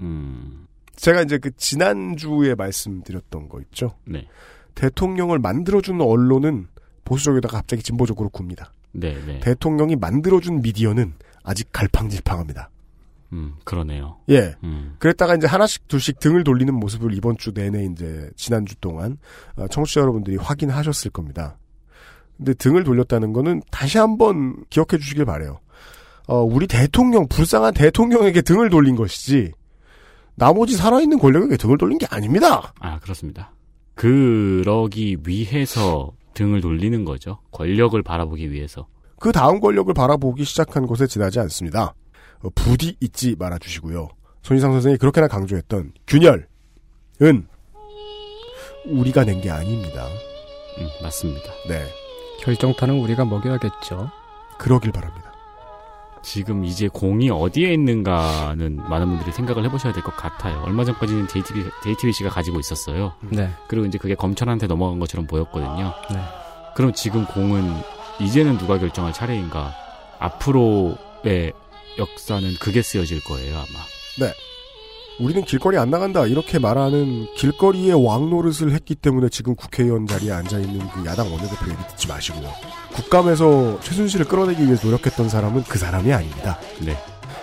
[0.00, 0.65] 음.
[0.96, 3.94] 제가 이제 그 지난주에 말씀드렸던 거 있죠.
[4.04, 4.26] 네.
[4.74, 6.68] 대통령을 만들어준 언론은
[7.04, 8.72] 보수적이다가 갑자기 진보적으로 굽니다.
[8.92, 9.40] 네, 네.
[9.40, 11.14] 대통령이 만들어준 미디어는
[11.44, 12.70] 아직 갈팡질팡합니다.
[13.32, 14.16] 음, 그러네요.
[14.28, 14.54] 예.
[14.62, 14.96] 음.
[14.98, 19.18] 그랬다가 이제 하나씩 둘씩 등을 돌리는 모습을 이번 주 내내 이제 지난주 동안
[19.56, 21.58] 어, 청취자 여러분들이 확인하셨을 겁니다.
[22.36, 25.60] 근데 등을 돌렸다는 거는 다시 한번 기억해 주시길 바래요.
[26.28, 29.52] 어, 우리 대통령, 불쌍한 대통령에게 등을 돌린 것이지,
[30.36, 32.72] 나머지 살아있는 권력에게 등을 돌린 게 아닙니다.
[32.78, 33.52] 아, 그렇습니다.
[33.94, 37.38] 그러기 위해서 등을 돌리는 거죠.
[37.52, 38.86] 권력을 바라보기 위해서.
[39.18, 41.94] 그 다음 권력을 바라보기 시작한 것에 지나지 않습니다.
[42.42, 44.08] 어, 부디 잊지 말아주시고요.
[44.42, 46.46] 손희상 선생이 그렇게나 강조했던 균열은
[48.86, 50.06] 우리가 낸 게 아닙니다.
[50.78, 51.50] 음, 맞습니다.
[51.68, 51.86] 네.
[52.42, 54.10] 결정타는 우리가 먹여야겠죠.
[54.58, 55.25] 그러길 바랍니다.
[56.26, 60.60] 지금 이제 공이 어디에 있는가는 많은 분들이 생각을 해보셔야 될 것 같아요.
[60.66, 63.12] 얼마 전까지는 JTB, JTBC가 가지고 있었어요.
[63.20, 63.48] 네.
[63.68, 65.94] 그리고 이제 그게 검찰한테 넘어간 것처럼 보였거든요.
[66.10, 66.20] 네.
[66.74, 67.72] 그럼 지금 공은
[68.20, 69.72] 이제는 누가 결정할 차례인가?
[70.18, 71.52] 앞으로의
[71.96, 73.78] 역사는 그게 쓰여질 거예요, 아마.
[74.18, 74.32] 네.
[75.18, 80.86] 우리는 길거리 안 나간다 이렇게 말하는 길거리의 왕노릇을 했기 때문에 지금 국회의원 자리에 앉아 있는
[80.90, 82.50] 그 야당 원내대표 얘기 듣지 마시고요.
[82.94, 86.58] 국감에서 최순실을 끌어내기 위해 노력했던 사람은 그 사람이 아닙니다.
[86.80, 86.96] 네.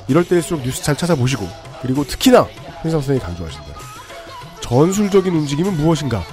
[0.07, 1.47] 이럴 때일수록 뉴스 잘 찾아보시고
[1.81, 2.43] 그리고 특히나
[2.81, 3.73] 현상 선생이 강조하신 대로
[4.61, 6.23] 전술적인 움직임은 무엇인가?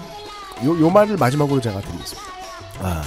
[0.65, 2.29] 요, 요 말을 마지막으로 제가 드리겠습니다.
[2.81, 3.03] 아,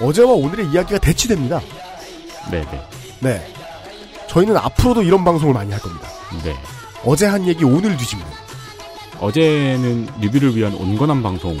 [0.00, 1.60] 어제와 오늘의 이야기가 대치됩니다.
[2.50, 2.82] 네네.
[3.20, 3.54] 네.
[4.28, 6.08] 저희는 앞으로도 이런 방송을 많이 할 겁니다.
[6.44, 6.54] 네.
[7.06, 8.26] 어제 한 얘기 오늘 뒤집는.
[9.20, 11.58] 어제는 뉴비를 위한 온건한 방송.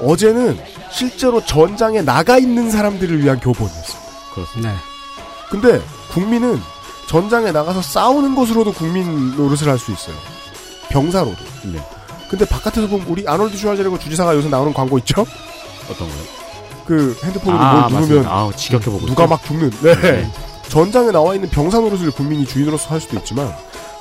[0.00, 0.58] 어제는
[0.90, 4.10] 실제로 전장에 나가 있는 사람들을 위한 교본이었습니다.
[4.34, 4.70] 그렇습니다.
[4.72, 4.76] 네.
[5.50, 5.80] 근데
[6.12, 6.60] 국민은
[7.08, 10.16] 전장에 나가서 싸우는 것으로도 국민 노릇을 할 수 있어요.
[10.88, 11.36] 병사로도.
[11.64, 11.78] 네.
[12.28, 15.24] 근데 바깥에서 보면 우리 아놀드 슈왈제네거 주지사가 요새 나오는 광고 있죠?
[15.90, 16.18] 어떤 거요?
[16.84, 18.02] 그 핸드폰으로 아, 뭘.
[18.02, 19.26] 누르면 아우, 지겹게 보고 누가.
[19.26, 19.70] 막 죽는.
[19.82, 19.94] 네.
[20.00, 20.30] 네.
[20.68, 23.54] 전장에 나와 있는 병사 노릇을 국민이 주인으로서 할 수도 있지만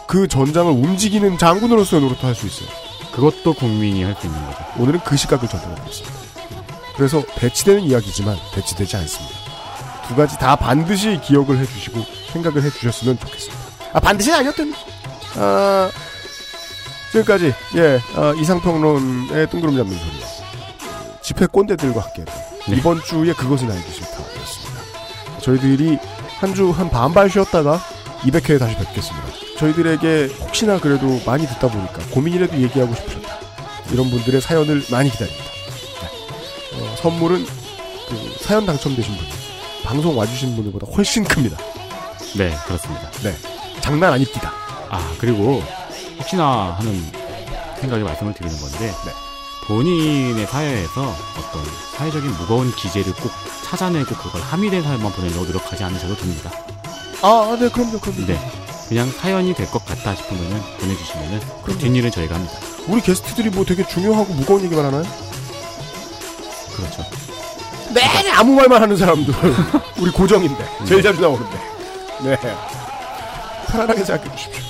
[0.07, 2.69] 그 전장을 움직이는 장군으로서의 노릇도 할 수 있어요.
[3.13, 4.57] 그것도 국민이 할 수 있는 거죠.
[4.77, 6.15] 오늘은 그 시각을 전달해드렸습니다.
[6.95, 9.35] 그래서 배치되는 이야기지만 배치되지 않습니다.
[10.07, 11.99] 두 가지 다 반드시 기억을 해주시고
[12.33, 13.63] 생각을 해주셨으면 좋겠습니다.
[13.93, 14.73] 아 반드시 아니었던.
[15.37, 15.89] 아
[17.11, 20.21] 지금까지 예 어, 이상평론의 뜬구름 잡는 소리
[21.21, 22.25] 집회 꼰대들과 함께
[22.67, 24.81] 이번 주에 그것은 알기 싫다였습니다.
[25.41, 25.97] 저희들이
[26.39, 27.79] 한 주 한 반발 쉬었다가
[28.23, 29.44] 200회에 다시 뵙겠습니다.
[29.57, 33.39] 저희들에게 혹시나 그래도 많이 듣다 보니까 고민이라도 얘기하고 싶으셨다.
[33.91, 35.43] 이런 분들의 사연을 많이 기다립니다.
[36.01, 36.81] 네.
[36.81, 39.25] 어, 선물은 그 사연 당첨되신 분,
[39.83, 41.57] 방송 와주신 분들보다 훨씬 큽니다.
[42.35, 43.09] 네, 그렇습니다.
[43.23, 43.35] 네.
[43.81, 44.53] 장난 아닙니다.
[44.89, 45.63] 아, 그리고
[46.19, 47.01] 혹시나 하는
[47.79, 49.11] 생각에 말씀을 드리는 건데, 네.
[49.67, 51.65] 본인의 사회에서 어떤
[51.95, 53.31] 사회적인 무거운 기재를 꼭
[53.63, 56.51] 찾아내고 그걸 함의된 사연만 보내려고 노력하지 않으셔도 됩니다.
[57.21, 58.25] 아, 네, 그럼요, 그럼요.
[58.27, 58.64] 네.
[58.87, 62.53] 그냥 사연이 될 것 같다 싶으면은 보내주시면은 그 뒷일은 저희가 합니다.
[62.87, 65.03] 우리 게스트들이 뭐 되게 중요하고 무거운 얘기만 하나요?
[66.75, 67.03] 그렇죠.
[67.93, 69.33] 매일 아무 말만 하는 사람들.
[69.99, 70.67] 우리 고정인데.
[70.87, 71.57] 제일 자주 나오는데.
[72.23, 72.37] 네.
[73.69, 74.63] 편안하게 생각해 주십시오.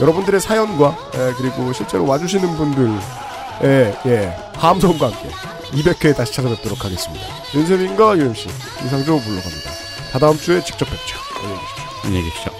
[0.00, 5.28] 여러분들의 사연과, 예, 그리고 실제로 와주시는 분들의, 예, 함성과 함께
[5.72, 7.26] 200회 다시 찾아뵙도록 하겠습니다.
[7.54, 8.48] 윤세민과 유엠씨,
[8.84, 9.70] 이상조 물러갑니다.
[10.12, 11.16] 다다음 주에 직접 뵙죠.
[11.42, 11.84] 안녕히 계십시오.
[12.04, 12.52] 안녕히 계십시오.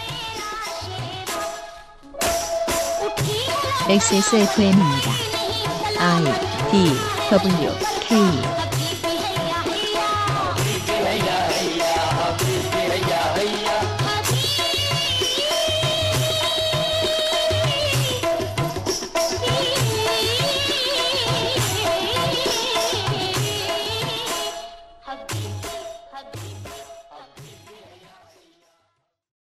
[3.88, 5.10] XSFM입니다.
[5.98, 6.24] I
[6.70, 6.92] D
[7.30, 7.72] W
[8.06, 8.57] K